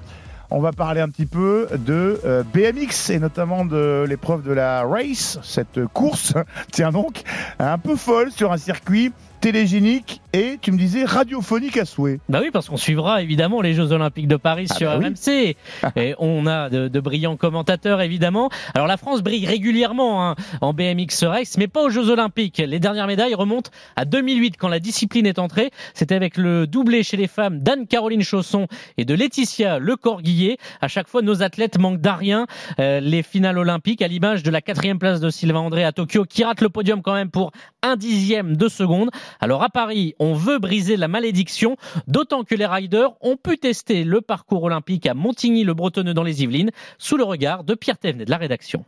on 0.55 0.61
va 0.61 0.71
parler 0.71 1.01
un 1.01 1.09
petit 1.09 1.25
peu 1.25 1.67
de 1.77 2.21
euh, 2.23 2.43
BMX 2.53 3.09
et 3.09 3.19
notamment 3.19 3.65
de 3.65 4.05
l'épreuve 4.07 4.41
de 4.41 4.53
la 4.53 4.83
race, 4.83 5.37
cette 5.43 5.85
course, 5.87 6.33
tiens 6.71 6.91
donc, 6.91 7.23
un 7.59 7.77
peu 7.77 7.97
folle 7.97 8.31
sur 8.31 8.53
un 8.53 8.57
circuit 8.57 9.11
télégénique 9.45 10.21
et 10.33 10.57
tu 10.59 10.71
me 10.71 10.77
disais 10.77 11.05
radiophonique 11.05 11.77
à 11.77 11.85
souhait. 11.85 12.19
Bah 12.29 12.39
oui, 12.41 12.49
parce 12.51 12.67
qu'on 12.67 12.77
suivra 12.77 13.21
évidemment 13.21 13.61
les 13.61 13.75
Jeux 13.75 13.91
Olympiques 13.91 14.27
de 14.27 14.37
Paris 14.37 14.65
ah 14.71 14.73
sur 14.73 14.89
bah 14.89 14.97
RMC. 14.97 15.55
Et 15.95 16.15
on 16.17 16.47
a 16.47 16.67
de, 16.71 16.87
de, 16.87 16.99
brillants 16.99 17.37
commentateurs 17.37 18.01
évidemment. 18.01 18.49
Alors 18.73 18.87
la 18.87 18.97
France 18.97 19.21
brille 19.21 19.45
régulièrement 19.45 20.27
hein, 20.27 20.35
en 20.61 20.73
BMX 20.73 21.25
race, 21.25 21.59
mais 21.59 21.67
pas 21.67 21.83
aux 21.83 21.91
Jeux 21.91 22.09
Olympiques. 22.09 22.57
Les 22.57 22.79
dernières 22.79 23.05
médailles 23.05 23.35
remontent 23.35 23.69
à 23.95 24.05
2008 24.05 24.57
quand 24.57 24.67
la 24.67 24.79
discipline 24.79 25.27
est 25.27 25.37
entrée. 25.37 25.69
C'était 25.93 26.15
avec 26.15 26.37
le 26.37 26.65
doublé 26.65 27.03
chez 27.03 27.15
les 27.15 27.27
femmes 27.27 27.59
d'Anne-Caroline 27.59 28.23
Chausson 28.23 28.65
et 28.97 29.05
de 29.05 29.13
Laetitia 29.13 29.77
Lecorguillet. 29.77 30.57
À 30.81 30.87
chaque 30.87 31.07
fois, 31.07 31.21
nos 31.21 31.43
athlètes 31.43 31.77
manquent 31.77 32.01
d'arien. 32.01 32.47
Euh, 32.79 32.99
les 32.99 33.21
finales 33.21 33.59
olympiques, 33.59 34.01
à 34.01 34.07
l'image 34.07 34.41
de 34.41 34.49
la 34.49 34.61
quatrième 34.61 34.97
place 34.97 35.19
de 35.19 35.29
Sylvain 35.29 35.59
André 35.59 35.83
à 35.83 35.91
Tokyo, 35.91 36.25
qui 36.25 36.43
rate 36.43 36.61
le 36.61 36.69
podium 36.69 37.03
quand 37.03 37.13
même 37.13 37.29
pour 37.29 37.51
un 37.83 37.95
dixième 37.95 38.57
de 38.57 38.67
seconde. 38.67 39.11
Alors 39.39 39.63
à 39.63 39.69
Paris, 39.69 40.15
on 40.19 40.33
veut 40.33 40.59
briser 40.59 40.97
la 40.97 41.07
malédiction, 41.07 41.77
d'autant 42.07 42.43
que 42.43 42.55
les 42.55 42.65
riders 42.65 43.13
ont 43.21 43.37
pu 43.37 43.57
tester 43.57 44.03
le 44.03 44.21
parcours 44.21 44.63
olympique 44.63 45.05
à 45.05 45.13
Montigny-le-Bretonneux 45.13 46.13
dans 46.13 46.23
les 46.23 46.43
Yvelines, 46.43 46.71
sous 46.97 47.17
le 47.17 47.23
regard 47.23 47.63
de 47.63 47.75
Pierre 47.75 47.97
Thévenet 47.97 48.25
de 48.25 48.31
la 48.31 48.37
rédaction. 48.37 48.85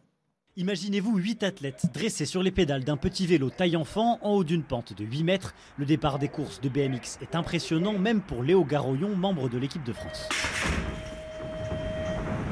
Imaginez-vous 0.55 1.17
8 1.17 1.43
athlètes 1.43 1.85
dressés 1.93 2.25
sur 2.25 2.41
les 2.41 2.49
pédales 2.49 2.83
d'un 2.83 2.97
petit 2.97 3.27
vélo 3.27 3.51
taille 3.51 3.75
enfant 3.75 4.17
en 4.23 4.31
haut 4.31 4.43
d'une 4.43 4.63
pente 4.63 4.97
de 4.97 5.05
8 5.05 5.23
mètres. 5.23 5.53
Le 5.77 5.85
départ 5.85 6.17
des 6.17 6.29
courses 6.29 6.61
de 6.61 6.69
BMX 6.69 7.19
est 7.21 7.35
impressionnant, 7.35 7.93
même 7.93 8.21
pour 8.21 8.41
Léo 8.41 8.63
Garoyon, 8.63 9.15
membre 9.15 9.49
de 9.49 9.59
l'équipe 9.59 9.83
de 9.83 9.93
France 9.93 10.27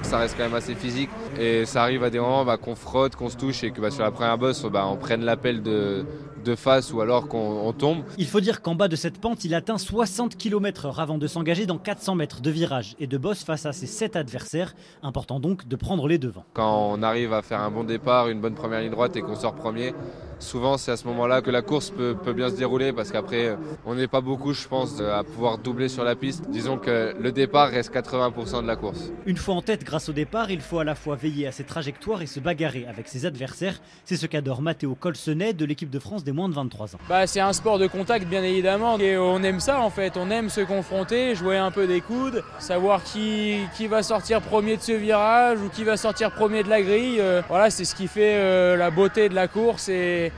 ça 0.06 0.20
reste 0.20 0.38
quand 0.38 0.44
même 0.44 0.54
assez 0.54 0.76
physique 0.76 1.10
et 1.40 1.66
ça 1.66 1.82
arrive 1.82 2.04
à 2.04 2.12
des 2.12 2.20
moments 2.20 2.46
bah, 2.46 2.58
qu'on 2.58 2.76
frotte, 2.76 3.16
qu'on 3.16 3.28
se 3.28 3.38
touche 3.38 3.64
et 3.64 3.72
que 3.72 3.82
bah, 3.82 3.90
sur 3.90 4.04
la 4.04 4.12
première 4.12 4.38
bosse 4.38 4.64
bah, 4.66 4.86
on 4.88 4.98
prenne 4.98 5.26
l'appel 5.26 5.64
de, 5.64 6.06
de 6.46 6.56
face 6.56 6.94
ou 6.94 7.02
alors 7.02 7.28
qu'on 7.28 7.74
tombe. 7.74 8.04
Il 8.18 8.28
faut 8.28 8.40
dire 8.40 8.62
qu'en 8.62 8.76
bas 8.76 8.88
de 8.88 8.96
cette 8.96 9.20
pente, 9.20 9.44
il 9.44 9.54
atteint 9.54 9.78
60 9.78 10.38
km/h 10.38 10.96
avant 10.98 11.18
de 11.18 11.28
s'engager 11.28 11.66
dans 11.66 11.78
400 11.78 12.16
mètres 12.16 12.42
de 12.42 12.50
virage 12.50 12.96
et 13.00 13.08
de 13.08 13.18
bosse 13.18 13.44
face 13.44 13.66
à 13.66 13.74
ses 13.74 13.88
7 13.88 14.16
adversaires. 14.16 14.76
Important 15.04 15.40
donc 15.40 15.68
de 15.68 15.76
prendre 15.76 16.08
les 16.08 16.18
devants. 16.18 16.46
Quand 16.54 16.92
on 16.92 17.04
arrive 17.04 17.34
à 17.34 17.42
faire 17.42 17.60
un 17.60 17.72
bon 17.72 17.84
départ, 17.84 18.30
une 18.30 18.40
bonne 18.40 18.56
première 18.56 18.82
ligne 18.82 18.92
droite 18.92 19.16
et 19.18 19.22
qu'on 19.22 19.36
sort 19.36 19.56
premier, 19.56 19.94
souvent 20.40 20.78
c'est 20.78 20.92
à 20.92 20.98
ce 20.98 21.08
moment-là 21.08 21.42
que 21.42 21.52
la 21.52 21.62
course 21.62 21.92
peut, 21.92 22.16
peut, 22.22 22.34
bien 22.34 22.50
se 22.50 22.56
dérouler 22.56 22.94
parce 22.94 23.12
qu'après 23.12 23.58
on 23.86 23.96
n'est 23.96 24.08
pas 24.08 24.22
beaucoup 24.22 24.54
je 24.54 24.68
pense 24.68 25.00
à 25.02 25.24
pouvoir 25.24 25.58
doubler 25.58 25.90
sur 25.90 26.04
la 26.04 26.16
piste. 26.16 26.50
Disons 26.50 26.78
que 26.78 27.16
le 27.20 27.32
départ 27.32 27.70
reste 27.70 27.94
80% 27.94 28.62
de 28.62 28.68
la 28.68 28.76
course. 28.76 29.12
Une 29.26 29.38
fois 29.38 29.56
en 29.56 29.62
tête 29.62 29.84
grâce 29.84 30.10
au 30.10 30.14
départ, 30.14 30.52
il 30.52 30.62
faut 30.62 30.80
à 30.80 30.84
la 30.84 30.96
fois 30.96 31.16
veiller 31.16 31.48
à 31.48 31.52
ses 31.52 31.64
trajectoires 31.64 32.22
et 32.22 32.26
se 32.28 32.40
bagarrer 32.40 32.86
avec 32.88 33.08
ses 33.08 33.26
adversaires. 33.26 33.80
C'est 34.04 34.18
ce 34.18 34.26
qu'adore 34.26 34.62
Matteo 34.62 34.96
Colsenet 34.96 35.54
de 35.54 35.66
l'équipe 35.66 35.90
de 35.90 36.00
France 36.00 36.24
des 36.24 36.32
moins 36.32 36.50
de 36.50 36.54
23 36.54 36.96
ans. 36.96 37.00
Bah, 37.10 37.28
c'est 37.28 37.40
un 37.40 37.54
sport 37.54 37.80
de 37.80 37.88
contact 37.88 38.28
bien 38.28 38.44
évidemment 38.44 38.98
et 39.00 39.18
on 39.18 39.42
aime 39.44 39.60
ça 39.60 39.82
en 39.82 39.90
fait, 39.90 40.18
on 40.18 40.30
aime 40.30 40.50
se 40.50 40.62
confronter, 40.62 41.36
jouer 41.36 41.58
un 41.58 41.72
peu 41.72 41.88
des 41.88 42.02
coudes, 42.02 42.44
savoir 42.60 43.04
qui, 43.04 43.60
qui 43.76 43.88
va 43.88 44.04
sortir 44.04 44.42
premier 44.42 44.78
de 44.78 44.82
ce 44.82 44.92
virage 44.92 45.60
ou 45.62 45.70
qui 45.70 45.84
va 45.84 45.98
sortir 45.98 46.32
premier 46.32 46.64
de 46.64 46.70
la 46.70 46.82
grille. 46.82 47.20
Euh, 47.20 47.42
voilà, 47.48 47.70
c'est 47.70 47.86
ce 47.86 47.96
qui 47.96 48.08
fait 48.08 48.36
euh, 48.36 48.76
la 48.76 48.92
beauté 48.92 49.30
de 49.30 49.36
la 49.36 49.48
course 49.48 49.90
et 49.90 50.32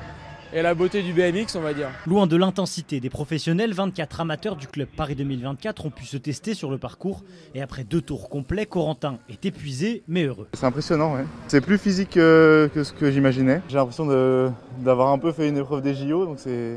et 0.53 0.61
la 0.61 0.73
beauté 0.73 1.03
du 1.03 1.13
BMX, 1.13 1.55
on 1.55 1.61
va 1.61 1.73
dire. 1.73 1.89
Loin 2.05 2.27
de 2.27 2.35
l'intensité 2.35 2.99
des 2.99 3.09
professionnels, 3.09 3.73
24 3.73 4.21
amateurs 4.21 4.55
du 4.55 4.67
club 4.67 4.87
Paris 4.87 5.15
2024 5.15 5.85
ont 5.85 5.89
pu 5.89 6.05
se 6.05 6.17
tester 6.17 6.53
sur 6.53 6.71
le 6.71 6.77
parcours. 6.77 7.23
Et 7.55 7.61
après 7.61 7.83
deux 7.83 8.01
tours 8.01 8.29
complets, 8.29 8.65
Corentin 8.65 9.17
est 9.29 9.45
épuisé 9.45 10.03
mais 10.07 10.23
heureux. 10.23 10.47
C'est 10.53 10.65
impressionnant, 10.65 11.15
ouais. 11.15 11.25
c'est 11.47 11.61
plus 11.61 11.77
physique 11.77 12.11
que, 12.11 12.69
que 12.73 12.83
ce 12.83 12.93
que 12.93 13.11
j'imaginais. 13.11 13.61
J'ai 13.69 13.75
l'impression 13.75 14.05
d'avoir 14.79 15.09
un 15.09 15.19
peu 15.19 15.31
fait 15.31 15.49
une 15.49 15.57
épreuve 15.57 15.81
des 15.81 15.93
JO, 15.93 16.25
donc 16.25 16.39
c'est 16.39 16.75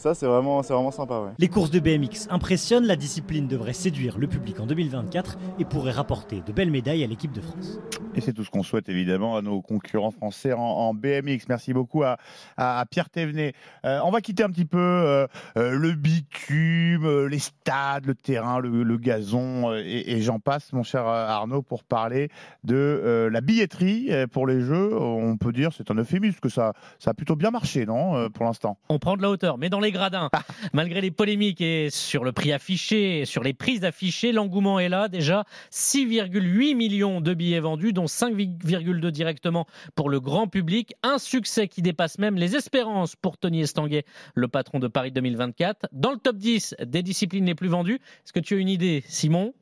Ça, 0.00 0.14
c'est 0.14 0.24
vraiment, 0.24 0.62
sympa. 0.62 1.20
Ouais. 1.20 1.30
Les 1.38 1.48
courses 1.48 1.70
de 1.70 1.78
BMX 1.78 2.26
impressionnent, 2.30 2.86
la 2.86 2.96
discipline 2.96 3.46
devrait 3.46 3.74
séduire 3.74 4.16
le 4.16 4.28
public 4.28 4.58
en 4.58 4.64
2024 4.64 5.36
et 5.58 5.66
pourrait 5.66 5.92
rapporter 5.92 6.42
de 6.46 6.52
belles 6.52 6.70
médailles 6.70 7.04
à 7.04 7.06
l'équipe 7.06 7.32
de 7.32 7.42
France. 7.42 7.78
Et 8.14 8.22
c'est 8.22 8.32
tout 8.32 8.42
ce 8.42 8.48
qu'on 8.48 8.62
souhaite 8.62 8.88
évidemment 8.88 9.36
à 9.36 9.42
nos 9.42 9.60
concurrents 9.60 10.10
français 10.10 10.54
en, 10.54 10.58
en 10.62 10.94
BMX. 10.94 11.40
Merci 11.50 11.74
beaucoup 11.74 12.02
à, 12.02 12.16
à, 12.56 12.80
à 12.80 12.86
Pierre 12.86 13.10
Thévenet. 13.10 13.52
Euh, 13.84 14.00
on 14.02 14.10
va 14.10 14.22
quitter 14.22 14.42
un 14.42 14.48
petit 14.48 14.64
peu 14.64 14.78
euh, 14.78 15.26
euh, 15.58 15.72
le 15.72 15.92
bitume, 15.92 17.04
euh, 17.04 17.28
les 17.28 17.38
stades, 17.38 18.06
le 18.06 18.14
terrain, 18.14 18.58
le, 18.58 18.82
le 18.82 18.96
gazon 18.96 19.70
euh, 19.70 19.82
et, 19.84 20.12
et 20.12 20.22
j'en 20.22 20.38
passe, 20.38 20.72
mon 20.72 20.82
cher 20.82 21.06
Arnaud, 21.06 21.60
pour 21.60 21.84
parler 21.84 22.30
de 22.64 22.74
euh, 22.74 23.28
la 23.28 23.42
billetterie 23.42 24.08
pour 24.32 24.46
les 24.46 24.62
Jeux. 24.62 24.98
On 24.98 25.36
peut 25.36 25.52
dire, 25.52 25.72
c'est 25.76 25.90
un 25.90 25.96
euphémisme, 25.96 26.40
que 26.40 26.48
ça, 26.48 26.72
ça 26.98 27.10
a 27.10 27.14
plutôt 27.14 27.36
bien 27.36 27.50
marché, 27.50 27.84
non, 27.84 28.16
euh, 28.16 28.28
pour 28.30 28.46
l'instant? 28.46 28.78
On 28.88 28.98
prend 28.98 29.18
de 29.18 29.22
la 29.22 29.28
hauteur, 29.28 29.58
mais 29.58 29.68
dans 29.68 29.78
les 29.78 29.89
gradins. 29.92 30.30
Malgré 30.72 31.00
les 31.00 31.10
polémiques 31.10 31.60
et 31.60 31.88
sur 31.90 32.24
le 32.24 32.32
prix 32.32 32.52
affiché, 32.52 33.24
sur 33.24 33.42
les 33.42 33.52
prises 33.54 33.84
affichées, 33.84 34.32
l'engouement 34.32 34.78
est 34.80 34.88
là. 34.88 35.08
Déjà 35.08 35.44
6,8 35.72 36.74
millions 36.74 37.20
de 37.20 37.34
billets 37.34 37.60
vendus, 37.60 37.92
dont 37.92 38.06
5,2 38.06 39.10
directement 39.10 39.66
pour 39.94 40.10
le 40.10 40.20
grand 40.20 40.46
public. 40.46 40.94
Un 41.02 41.18
succès 41.18 41.68
qui 41.68 41.82
dépasse 41.82 42.18
même 42.18 42.36
les 42.36 42.56
espérances 42.56 43.16
pour 43.16 43.38
Tony 43.38 43.62
Estanguet, 43.62 44.04
le 44.34 44.48
patron 44.48 44.78
de 44.78 44.88
Paris 44.88 45.12
2024. 45.12 45.88
Dans 45.92 46.12
le 46.12 46.18
top 46.18 46.36
10 46.36 46.76
des 46.86 47.02
disciplines 47.02 47.46
les 47.46 47.54
plus 47.54 47.68
vendues, 47.68 47.96
est-ce 48.24 48.32
que 48.32 48.40
tu 48.40 48.54
as 48.54 48.58
une 48.58 48.68
idée, 48.68 49.02
Simon? 49.06 49.54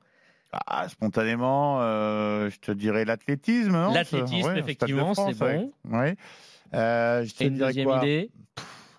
Ah, 0.66 0.88
spontanément, 0.88 1.78
euh, 1.82 2.48
je 2.48 2.56
te 2.58 2.72
dirais 2.72 3.04
l'athlétisme, 3.04 3.92
L'athlétisme, 3.92 4.48
Ouais, 4.48 4.58
effectivement, 4.58 5.14
c'est 5.14 5.38
bon. 5.38 5.72
ouais. 5.90 6.16
Euh, 6.74 7.24
je 7.24 7.34
te 7.34 7.44
Et 7.44 7.48
une 7.48 7.58
deuxième 7.58 7.86
quoi? 7.86 7.98
idée? 7.98 8.30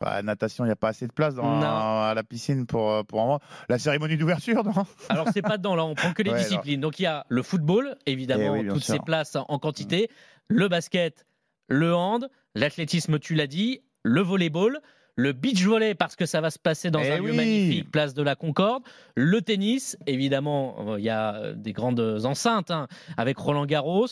Ah, 0.02 0.22
natation, 0.22 0.64
il 0.64 0.68
n'y 0.68 0.72
a 0.72 0.76
pas 0.78 0.90
assez 0.90 1.08
de 1.08 1.12
place 1.12 1.36
dans, 1.36 1.44
à 1.62 2.14
la 2.16 2.24
piscine 2.24 2.66
pour, 2.66 3.06
pour 3.06 3.26
moi. 3.26 3.40
La 3.68 3.78
cérémonie 3.80 4.18
d'ouverture, 4.18 4.64
non? 4.64 4.86
Alors 5.10 5.28
c'est 5.34 5.42
pas 5.42 5.58
dedans 5.58 5.76
là, 5.76 5.84
on 5.86 5.96
prend 5.96 6.14
que 6.14 6.24
les 6.24 6.32
Ouais, 6.32 6.38
disciplines. 6.38 6.80
Donc 6.82 7.00
il 7.00 7.04
y 7.04 7.08
a 7.08 7.26
le 7.30 7.44
football, 7.44 7.96
évidemment, 8.06 8.56
Eh 8.56 8.60
oui, 8.62 8.68
toutes 8.68 8.84
sûr. 8.84 8.94
ces 8.96 9.00
places 9.00 9.36
en 9.36 9.60
quantité, 9.60 10.10
le 10.48 10.68
basket, 10.68 11.26
le 11.68 11.94
hand, 11.94 12.30
l'athlétisme, 12.56 13.20
tu 13.20 13.36
l'as 13.36 13.48
dit, 13.48 13.82
le 14.04 14.22
volleyball, 14.22 14.80
le 15.16 15.34
beach 15.34 15.62
volley 15.64 15.96
parce 15.96 16.16
que 16.16 16.26
ça 16.26 16.40
va 16.40 16.50
se 16.50 16.60
passer 16.60 16.92
dans 16.92 17.02
Eh 17.04 17.12
un 17.12 17.18
lieu 17.18 17.34
magnifique, 17.34 17.92
place 17.92 18.14
de 18.14 18.24
la 18.24 18.36
Concorde, 18.36 18.84
le 19.16 19.42
tennis, 19.42 19.98
évidemment, 20.08 20.94
euh, 20.94 21.00
il 21.00 21.04
y 21.04 21.10
a 21.10 21.36
euh, 21.36 21.54
des 21.56 21.74
grandes 21.74 22.00
enceintes 22.24 22.72
hein, 22.72 22.88
avec 23.18 23.38
Roland 23.38 23.66
Garros, 23.66 24.08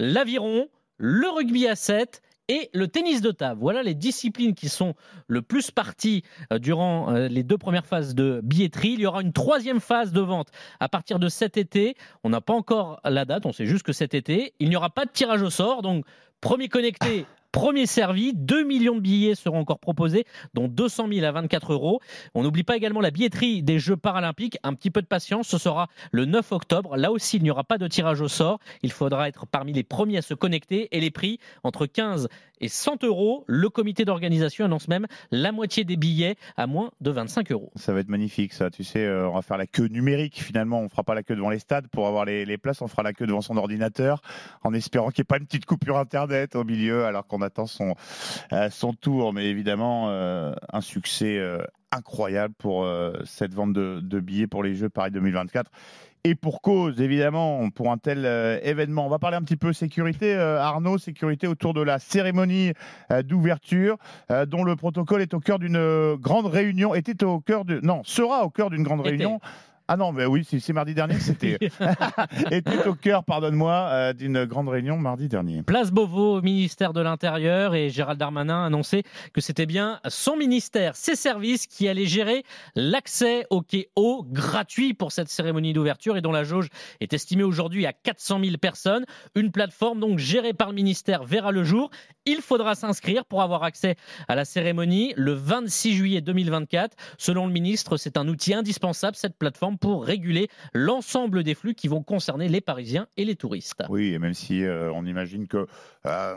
l'aviron, 0.00 0.68
le 0.96 1.28
rugby 1.28 1.68
à 1.68 1.76
7 1.76 2.22
et 2.48 2.70
le 2.72 2.88
tennis 2.88 3.20
de 3.20 3.30
table. 3.30 3.60
Voilà 3.60 3.82
les 3.82 3.94
disciplines 3.94 4.54
qui 4.54 4.68
sont 4.68 4.94
le 5.26 5.42
plus 5.42 5.70
parties 5.70 6.24
euh, 6.52 6.58
durant 6.58 7.14
euh, 7.14 7.28
les 7.28 7.42
deux 7.42 7.58
premières 7.58 7.86
phases 7.86 8.14
de 8.14 8.40
billetterie. 8.42 8.94
Il 8.94 9.00
y 9.00 9.06
aura 9.06 9.22
une 9.22 9.32
troisième 9.32 9.80
phase 9.80 10.12
de 10.12 10.20
vente 10.20 10.48
à 10.80 10.88
partir 10.88 11.18
de 11.18 11.28
cet 11.28 11.56
été. 11.56 11.96
On 12.24 12.30
n'a 12.30 12.40
pas 12.40 12.54
encore 12.54 13.00
la 13.04 13.24
date, 13.24 13.46
on 13.46 13.52
sait 13.52 13.66
juste 13.66 13.84
que 13.84 13.92
cet 13.92 14.14
été, 14.14 14.54
il 14.58 14.68
n'y 14.68 14.76
aura 14.76 14.90
pas 14.90 15.04
de 15.04 15.10
tirage 15.10 15.42
au 15.42 15.50
sort. 15.50 15.82
Donc, 15.82 16.04
premier 16.40 16.68
connecté. 16.68 17.26
Premier 17.50 17.86
servi, 17.86 18.34
2 18.34 18.64
millions 18.64 18.96
de 18.96 19.00
billets 19.00 19.34
seront 19.34 19.60
encore 19.60 19.78
proposés, 19.78 20.26
dont 20.52 20.68
200 20.68 21.08
000 21.10 21.24
à 21.24 21.32
24 21.32 21.72
euros. 21.72 22.00
On 22.34 22.42
n'oublie 22.42 22.62
pas 22.62 22.76
également 22.76 23.00
la 23.00 23.10
billetterie 23.10 23.62
des 23.62 23.78
Jeux 23.78 23.96
paralympiques. 23.96 24.58
Un 24.64 24.74
petit 24.74 24.90
peu 24.90 25.00
de 25.00 25.06
patience, 25.06 25.48
ce 25.48 25.56
sera 25.56 25.88
le 26.12 26.26
9 26.26 26.52
octobre. 26.52 26.96
Là 26.96 27.10
aussi, 27.10 27.38
il 27.38 27.42
n'y 27.42 27.50
aura 27.50 27.64
pas 27.64 27.78
de 27.78 27.88
tirage 27.88 28.20
au 28.20 28.28
sort. 28.28 28.58
Il 28.82 28.92
faudra 28.92 29.28
être 29.28 29.46
parmi 29.46 29.72
les 29.72 29.82
premiers 29.82 30.18
à 30.18 30.22
se 30.22 30.34
connecter 30.34 30.88
et 30.92 31.00
les 31.00 31.10
prix 31.10 31.38
entre 31.62 31.86
15 31.86 32.28
et 32.60 32.68
100 32.68 33.04
euros. 33.04 33.44
Le 33.46 33.70
comité 33.70 34.04
d'organisation 34.04 34.66
annonce 34.66 34.88
même 34.88 35.06
la 35.30 35.52
moitié 35.52 35.84
des 35.84 35.96
billets 35.96 36.36
à 36.56 36.66
moins 36.66 36.90
de 37.00 37.10
25 37.10 37.50
euros. 37.52 37.72
Ça 37.76 37.94
va 37.94 38.00
être 38.00 38.08
magnifique, 38.08 38.52
ça. 38.52 38.70
Tu 38.70 38.84
sais, 38.84 39.04
euh, 39.04 39.28
on 39.28 39.34
va 39.34 39.42
faire 39.42 39.56
la 39.56 39.66
queue 39.66 39.86
numérique. 39.86 40.42
Finalement, 40.42 40.80
on 40.80 40.88
fera 40.88 41.02
pas 41.02 41.14
la 41.14 41.22
queue 41.22 41.36
devant 41.36 41.50
les 41.50 41.60
stades 41.60 41.88
pour 41.88 42.06
avoir 42.06 42.24
les, 42.24 42.44
les 42.44 42.58
places. 42.58 42.82
On 42.82 42.88
fera 42.88 43.02
la 43.02 43.12
queue 43.12 43.26
devant 43.26 43.40
son 43.40 43.56
ordinateur, 43.56 44.20
en 44.62 44.74
espérant 44.74 45.10
qu'il 45.10 45.22
n'y 45.22 45.26
ait 45.26 45.32
pas 45.32 45.38
une 45.38 45.46
petite 45.46 45.66
coupure 45.66 45.96
internet 45.96 46.56
au 46.56 46.64
milieu, 46.64 47.04
alors 47.04 47.26
qu'on 47.26 47.37
attend 47.42 47.66
son 47.66 47.94
euh, 48.52 48.70
son 48.70 48.92
tour. 48.92 49.32
Mais 49.32 49.46
évidemment, 49.46 50.06
euh, 50.08 50.52
un 50.72 50.80
succès 50.80 51.38
euh, 51.38 51.58
incroyable 51.92 52.54
pour 52.58 52.86
cette 53.24 53.54
vente 53.54 53.72
de, 53.72 54.00
de 54.02 54.20
billets 54.20 54.46
pour 54.46 54.62
les 54.62 54.74
Jeux 54.74 54.90
Paris 54.90 55.10
2024. 55.10 55.70
Et 56.24 56.34
pour 56.34 56.60
cause, 56.60 57.00
évidemment, 57.00 57.70
pour 57.70 57.90
un 57.92 57.96
tel 57.96 58.24
euh, 58.26 58.58
événement. 58.62 59.06
On 59.06 59.08
va 59.08 59.18
parler 59.18 59.36
un 59.36 59.42
petit 59.42 59.56
peu 59.56 59.72
sécurité, 59.72 60.34
euh, 60.34 60.60
Arnaud, 60.60 60.98
sécurité 60.98 61.46
autour 61.46 61.74
de 61.74 61.80
la 61.80 61.98
cérémonie 61.98 62.72
euh, 63.12 63.22
d'ouverture, 63.22 63.96
dont 64.46 64.64
le 64.64 64.76
protocole 64.76 65.22
est 65.22 65.32
au 65.34 65.40
cœur 65.40 65.58
d'une 65.58 66.16
grande 66.16 66.46
réunion, 66.46 66.94
était 66.94 67.24
au 67.24 67.40
cœur 67.40 67.64
de, 67.64 67.80
non, 67.82 68.02
sera 68.04 68.44
au 68.44 68.50
cœur 68.50 68.70
d'une 68.70 68.82
grande 68.82 69.00
Était. 69.00 69.10
réunion. 69.10 69.40
Ah 69.90 69.96
non, 69.96 70.12
mais 70.12 70.26
oui, 70.26 70.46
c'est 70.46 70.72
mardi 70.74 70.92
dernier 70.92 71.14
que 71.14 71.22
c'était. 71.22 71.56
était 72.50 72.86
au 72.86 72.94
cœur, 72.94 73.24
pardonne-moi, 73.24 73.72
euh, 73.72 74.12
d'une 74.12 74.44
grande 74.44 74.68
réunion 74.68 74.98
mardi 74.98 75.28
dernier. 75.28 75.62
Place 75.62 75.90
Beauvau 75.90 76.36
au 76.36 76.42
ministère 76.42 76.92
de 76.92 77.00
l'Intérieur 77.00 77.74
et 77.74 77.88
Gérald 77.88 78.20
Darmanin 78.20 78.64
a 78.64 78.66
annoncé 78.66 79.02
que 79.32 79.40
c'était 79.40 79.64
bien 79.64 79.98
son 80.06 80.36
ministère, 80.36 80.94
ses 80.94 81.16
services 81.16 81.66
qui 81.66 81.88
allaient 81.88 82.04
gérer 82.04 82.44
l'accès 82.76 83.46
au 83.48 83.62
quai 83.62 83.88
gratuit 84.30 84.92
pour 84.92 85.10
cette 85.10 85.30
cérémonie 85.30 85.72
d'ouverture 85.72 86.18
et 86.18 86.20
dont 86.20 86.32
la 86.32 86.44
jauge 86.44 86.68
est 87.00 87.14
estimée 87.14 87.42
aujourd'hui 87.42 87.86
à 87.86 87.94
400 87.94 88.40
000 88.44 88.56
personnes. 88.58 89.06
Une 89.34 89.50
plateforme 89.50 90.00
donc 90.00 90.18
gérée 90.18 90.52
par 90.52 90.68
le 90.68 90.74
ministère 90.74 91.24
verra 91.24 91.50
le 91.50 91.64
jour. 91.64 91.90
Il 92.26 92.42
faudra 92.42 92.74
s'inscrire 92.74 93.24
pour 93.24 93.40
avoir 93.40 93.62
accès 93.62 93.96
à 94.28 94.34
la 94.34 94.44
cérémonie 94.44 95.14
le 95.16 95.32
26 95.32 95.94
juillet 95.94 96.20
2024. 96.20 96.94
Selon 97.16 97.46
le 97.46 97.52
ministre, 97.52 97.96
c'est 97.96 98.18
un 98.18 98.28
outil 98.28 98.52
indispensable, 98.52 99.16
cette 99.16 99.38
plateforme, 99.38 99.77
pour 99.80 100.04
réguler 100.04 100.48
l'ensemble 100.74 101.42
des 101.44 101.54
flux 101.54 101.74
qui 101.74 101.88
vont 101.88 102.02
concerner 102.02 102.48
les 102.48 102.60
Parisiens 102.60 103.06
et 103.16 103.24
les 103.24 103.36
touristes. 103.36 103.82
Oui, 103.88 104.12
et 104.14 104.18
même 104.18 104.34
si 104.34 104.64
euh, 104.64 104.92
on 104.92 105.04
imagine 105.06 105.46
que 105.46 105.66
euh, 106.06 106.34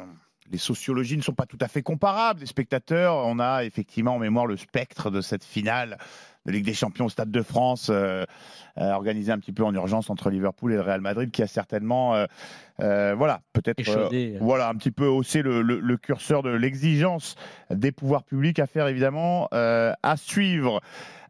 les 0.52 0.58
sociologies 0.58 1.18
ne 1.18 1.22
sont 1.22 1.34
pas 1.34 1.46
tout 1.46 1.58
à 1.62 1.68
fait 1.68 1.82
comparables, 1.82 2.42
les 2.42 2.46
spectateurs, 2.46 3.16
on 3.26 3.40
a 3.40 3.64
effectivement 3.64 4.16
en 4.16 4.20
mémoire 4.20 4.46
le 4.48 4.58
spectre 4.58 5.10
de 5.10 5.22
cette 5.22 5.44
finale 5.44 5.98
de 6.48 6.52
Ligue 6.52 6.66
des 6.66 6.74
Champions 6.74 7.06
au 7.06 7.10
Stade 7.10 7.30
de 7.30 7.42
France, 7.44 7.90
euh, 7.92 8.26
euh, 8.80 8.92
organisée 8.94 9.32
un 9.32 9.38
petit 9.38 9.52
peu 9.52 9.64
en 9.64 9.74
urgence 9.76 10.10
entre 10.10 10.32
Liverpool 10.32 10.72
et 10.74 10.76
le 10.76 10.82
Real 10.82 11.00
Madrid, 11.00 11.30
qui 11.30 11.44
a 11.44 11.48
certainement, 11.48 12.16
euh, 12.80 13.14
voilà, 13.16 13.42
peut-être, 13.54 13.78
voilà, 14.42 14.68
un 14.70 14.74
petit 14.76 14.90
peu 14.90 15.06
haussé 15.06 15.44
le, 15.44 15.62
le- 15.62 15.80
le 15.80 15.98
curseur 15.98 16.42
de 16.42 16.50
l'exigence 16.50 17.36
des 17.70 17.92
pouvoirs 17.92 18.24
publics. 18.24 18.58
À 18.58 18.66
faire 18.66 18.88
évidemment 18.88 19.50
à 19.52 20.16
suivre. 20.18 20.82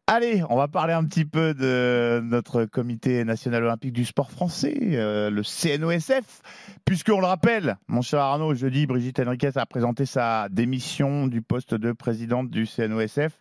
Allez, 0.07 0.43
on 0.49 0.57
va 0.57 0.67
parler 0.67 0.93
un 0.93 1.05
petit 1.05 1.25
peu 1.25 1.53
de 1.53 2.19
notre 2.23 2.65
comité 2.65 3.23
national 3.23 3.63
olympique 3.63 3.93
du 3.93 4.03
sport 4.03 4.29
français, 4.29 4.77
euh, 4.81 5.29
le 5.29 5.41
CNOSF, 5.43 6.41
puisqu'on 6.83 7.21
le 7.21 7.27
rappelle, 7.27 7.77
mon 7.87 8.01
cher 8.01 8.19
Arnaud, 8.19 8.53
jeudi, 8.53 8.87
Brigitte 8.87 9.19
Henriquez 9.19 9.51
a 9.55 9.65
présenté 9.65 10.05
sa 10.05 10.49
démission 10.49 11.27
du 11.27 11.41
poste 11.41 11.75
de 11.75 11.93
présidente 11.93 12.49
du 12.49 12.65
CNOSF 12.65 13.39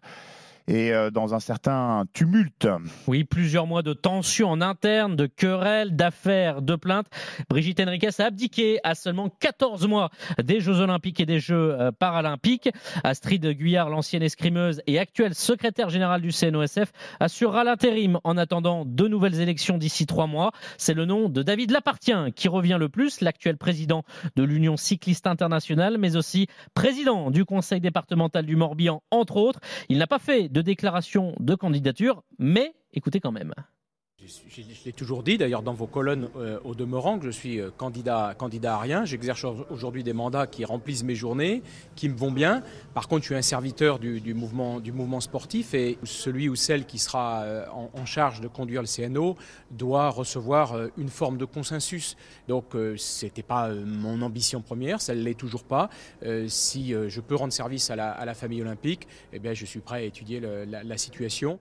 et 0.71 0.93
euh, 0.93 1.11
dans 1.11 1.35
un 1.35 1.41
certain 1.41 2.05
tumulte. 2.13 2.69
Oui, 3.09 3.25
plusieurs 3.25 3.67
mois 3.67 3.83
de 3.83 3.93
tensions 3.93 4.51
en 4.51 4.61
interne, 4.61 5.17
de 5.17 5.27
querelles, 5.27 5.97
d'affaires, 5.97 6.63
de 6.63 6.77
plaintes. 6.77 7.09
Brigitte 7.49 7.81
Henriquez 7.81 8.21
a 8.21 8.27
abdiqué 8.27 8.79
à 8.85 8.95
seulement 8.95 9.29
14 9.29 9.89
mois 9.89 10.11
des 10.41 10.61
Jeux 10.61 10.79
Olympiques 10.79 11.19
et 11.19 11.27
des 11.27 11.41
Jeux 11.41 11.75
euh, 11.79 11.91
Paralympiques. 11.91 12.71
Astrid 13.03 13.45
Guyard, 13.45 13.91
l'ancienne 13.91 14.23
escrimeuse 14.23 14.81
et 14.87 15.01
actuelle 15.01 15.35
secrétaire 15.35 15.91
générale 15.91 16.23
du 16.23 16.31
CNOSF, 16.31 16.93
assurera 17.19 17.65
l'intérim 17.65 18.21
en 18.23 18.37
attendant 18.37 18.85
de 18.87 19.09
nouvelles 19.09 19.41
élections 19.41 19.77
d'ici 19.77 20.07
trois 20.07 20.29
mois. 20.29 20.53
C'est 20.79 20.95
le 20.95 21.05
nom 21.05 21.29
de 21.29 21.43
David 21.43 21.73
Lapartien 21.73 22.31
qui 22.31 22.47
revient 22.47 22.77
le 22.79 22.89
plus, 22.89 23.21
l'actuel 23.23 23.57
président 23.57 24.05
de 24.37 24.45
l'Union 24.45 24.77
cycliste 24.77 25.27
internationale, 25.27 25.99
mais 25.99 26.15
aussi 26.15 26.47
président 26.75 27.33
du 27.33 27.45
conseil 27.45 27.81
départemental 27.81 28.47
du 28.47 28.55
Morbihan, 28.55 29.03
entre 29.11 29.37
autres. 29.37 29.59
Il 29.89 29.99
n'a 29.99 30.07
pas 30.07 30.21
fait 30.21 30.49
de 30.49 30.60
déclaration 30.63 31.35
de 31.41 31.55
candidature, 31.55 32.23
mais 32.39 32.75
écoutez 32.93 33.21
quand 33.21 33.33
même. 33.33 33.55
Je, 34.27 34.63
l'ai 34.85 34.93
toujours 34.93 35.23
dit, 35.23 35.39
d'ailleurs 35.39 35.63
dans 35.63 35.73
vos 35.73 35.87
colonnes 35.87 36.29
euh, 36.37 36.59
au 36.65 36.75
demeurant, 36.75 37.19
que 37.19 37.25
je 37.25 37.31
suis 37.31 37.59
euh, 37.59 37.71
candidat, 37.71 38.35
à 38.39 38.79
rien. 38.79 39.07
J'exerce 39.07 39.45
au- 39.45 39.67
aujourd'hui 39.71 40.05
des 40.05 40.13
mandats 40.13 40.47
qui 40.47 40.67
remplissent 40.67 41.05
mes 41.05 41.15
journées, 41.15 41.63
qui 41.97 42.11
me 42.11 42.17
vont 42.17 42.31
bien. 42.31 42.63
Par 42.93 43.09
contre, 43.09 43.23
je 43.23 43.29
suis 43.29 43.35
un 43.35 43.43
serviteur 43.43 43.99
du, 43.99 44.35
mouvement, 44.35 45.21
sportif 45.21 45.73
et 45.73 45.97
celui 46.05 46.51
ou 46.51 46.55
celle 46.55 46.85
qui 46.85 46.99
sera 46.99 47.43
euh, 47.45 47.65
en, 47.71 48.05
charge 48.05 48.43
de 48.43 48.49
conduire 48.49 48.83
le 48.83 48.89
CNO 48.89 49.37
doit 49.71 50.11
recevoir 50.11 50.75
une 50.99 51.09
forme 51.09 51.39
de 51.39 51.45
consensus. 51.45 52.17
Donc, 52.49 52.73
ce 52.73 53.25
n'était 53.25 53.43
pas 53.43 53.69
mon 53.69 54.21
ambition 54.23 54.61
première, 54.63 55.01
ça 55.01 55.15
ne 55.15 55.21
l'est 55.21 55.39
toujours 55.39 55.65
pas. 55.65 55.91
Si 56.49 56.93
je 56.93 57.21
peux 57.21 57.37
rendre 57.37 57.53
service 57.53 57.91
à 57.91 57.97
la, 57.97 58.35
famille 58.35 58.63
olympique, 58.63 59.07
eh 59.33 59.39
bien, 59.39 59.55
je 59.55 59.65
suis 59.65 59.81
prêt 59.81 59.99
à 59.99 60.03
étudier 60.03 60.41
la 60.41 60.99
situation. 60.99 61.61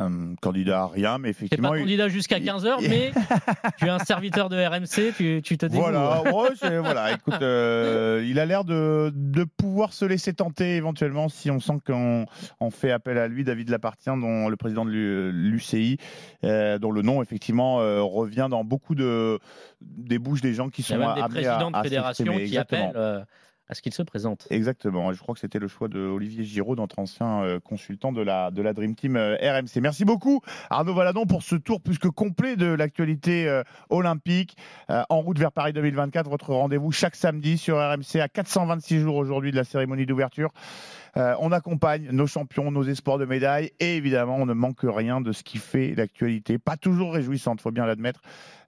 Un 0.00 0.34
candidat 0.40 0.80
à 0.82 0.86
rien, 0.88 1.18
mais 1.18 1.28
effectivement. 1.28 1.70
pas 1.70 1.76
il- 1.78 1.82
candidat 1.82 2.08
jusqu'à 2.08 2.38
15h, 2.40 2.76
mais 2.88 3.12
tu 3.78 3.84
es 3.86 3.88
un 3.90 3.98
serviteur 3.98 4.48
de 4.48 4.56
RMC, 4.56 5.12
tu, 5.16 5.40
tu 5.42 5.58
te 5.58 5.66
dis. 5.66 5.76
Voilà, 5.76 6.22
ouais, 6.34 6.78
voilà, 6.78 7.12
écoute, 7.12 7.40
euh, 7.42 8.24
il 8.26 8.38
a 8.40 8.46
l'air 8.46 8.64
de, 8.64 9.12
de 9.14 9.44
pouvoir 9.44 9.92
se 9.92 10.04
laisser 10.04 10.32
tenter 10.32 10.76
éventuellement 10.76 11.28
si 11.28 11.50
on 11.50 11.60
sent 11.60 11.78
qu'on 11.86 12.24
on 12.60 12.70
fait 12.70 12.90
appel 12.90 13.18
à 13.18 13.28
lui, 13.28 13.44
David 13.44 13.68
Lapartien, 13.68 14.16
dont 14.16 14.48
le 14.48 14.56
président 14.56 14.84
de 14.84 14.90
l'U- 14.90 15.32
l'UCI, 15.32 15.98
euh, 16.44 16.78
dont 16.78 16.90
le 16.92 17.02
nom 17.02 17.22
effectivement 17.22 17.80
euh, 17.80 18.00
revient 18.02 18.48
dans 18.50 18.64
beaucoup 18.64 18.94
de 18.94 19.38
des 19.82 20.18
bouches 20.18 20.40
des 20.40 20.54
gens 20.54 20.68
qui 20.68 20.82
Il 20.82 20.84
y 20.84 20.88
sont 20.88 20.94
a 20.94 20.98
même 20.98 21.14
des 21.14 21.20
amenés 21.22 21.42
présidents 21.42 21.70
de 21.70 21.76
à 21.76 21.82
fédération 21.82 22.24
s'exprimer. 22.24 22.48
qui 22.50 22.58
appellent 22.58 22.92
à 23.70 23.74
ce 23.74 23.82
qu'il 23.82 23.94
se 23.94 24.02
présente. 24.02 24.48
Exactement. 24.50 25.12
Je 25.12 25.20
crois 25.20 25.34
que 25.34 25.40
c'était 25.40 25.60
le 25.60 25.68
choix 25.68 25.86
de 25.86 26.00
Olivier 26.00 26.42
Giraud, 26.44 26.74
notre 26.74 26.98
ancien 26.98 27.42
euh, 27.44 27.60
consultant 27.60 28.10
de 28.10 28.20
la, 28.20 28.50
de 28.50 28.62
la 28.62 28.72
Dream 28.72 28.96
Team 28.96 29.16
euh, 29.16 29.36
RMC. 29.36 29.80
Merci 29.80 30.04
beaucoup, 30.04 30.40
Arnaud 30.70 30.92
Valadon, 30.92 31.24
pour 31.24 31.44
ce 31.44 31.54
tour 31.54 31.80
plus 31.80 31.98
que 31.98 32.08
complet 32.08 32.56
de 32.56 32.66
l'actualité 32.66 33.48
euh, 33.48 33.62
olympique. 33.88 34.56
En 34.88 35.20
route 35.20 35.38
vers 35.38 35.52
Paris 35.52 35.72
2024, 35.72 36.28
votre 36.28 36.52
rendez-vous 36.52 36.90
chaque 36.90 37.14
samedi 37.14 37.58
sur 37.58 37.76
RMC 37.76 38.20
à 38.20 38.28
426 38.28 38.98
jours 38.98 39.14
aujourd'hui 39.14 39.52
de 39.52 39.56
la 39.56 39.64
cérémonie 39.64 40.04
d'ouverture. 40.04 40.50
Euh, 41.16 41.34
on 41.40 41.52
accompagne 41.52 42.08
nos 42.10 42.26
champions, 42.26 42.70
nos 42.70 42.84
espoirs 42.84 43.18
de 43.18 43.24
médailles 43.24 43.72
et 43.80 43.96
évidemment, 43.96 44.36
on 44.36 44.46
ne 44.46 44.52
manque 44.52 44.80
rien 44.82 45.20
de 45.20 45.32
ce 45.32 45.42
qui 45.42 45.58
fait 45.58 45.94
l'actualité, 45.94 46.58
pas 46.58 46.76
toujours 46.76 47.14
réjouissante, 47.14 47.60
faut 47.60 47.70
bien 47.70 47.86
l'admettre, 47.86 48.20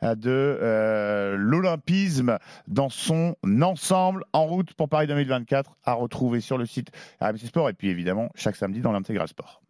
euh, 0.03 0.15
de 0.15 0.31
euh, 0.31 1.37
l'olympisme 1.37 2.39
dans 2.67 2.89
son 2.89 3.37
ensemble 3.63 4.25
en 4.33 4.47
route 4.47 4.75
pour 4.75 4.89
Paris 4.89 5.07
2024 5.07 5.77
à 5.85 5.95
retrouver 5.95 6.41
sur 6.41 6.59
le 6.59 6.67
site 6.67 6.91
RMC 7.21 7.47
Sport 7.47 7.69
et 7.69 7.75
puis 7.75 7.89
évidemment 7.89 8.31
chaque 8.35 8.57
samedi 8.57 8.81
dans 8.81 8.93
l'intégral 8.93 9.29
sport. 9.29 9.63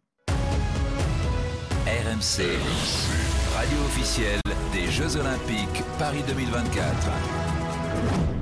RMC, 1.85 2.43
radio 3.55 3.77
officielle 3.85 4.39
des 4.73 4.89
Jeux 4.89 5.17
Olympiques 5.17 5.83
Paris 5.99 6.23
2024. 6.27 8.32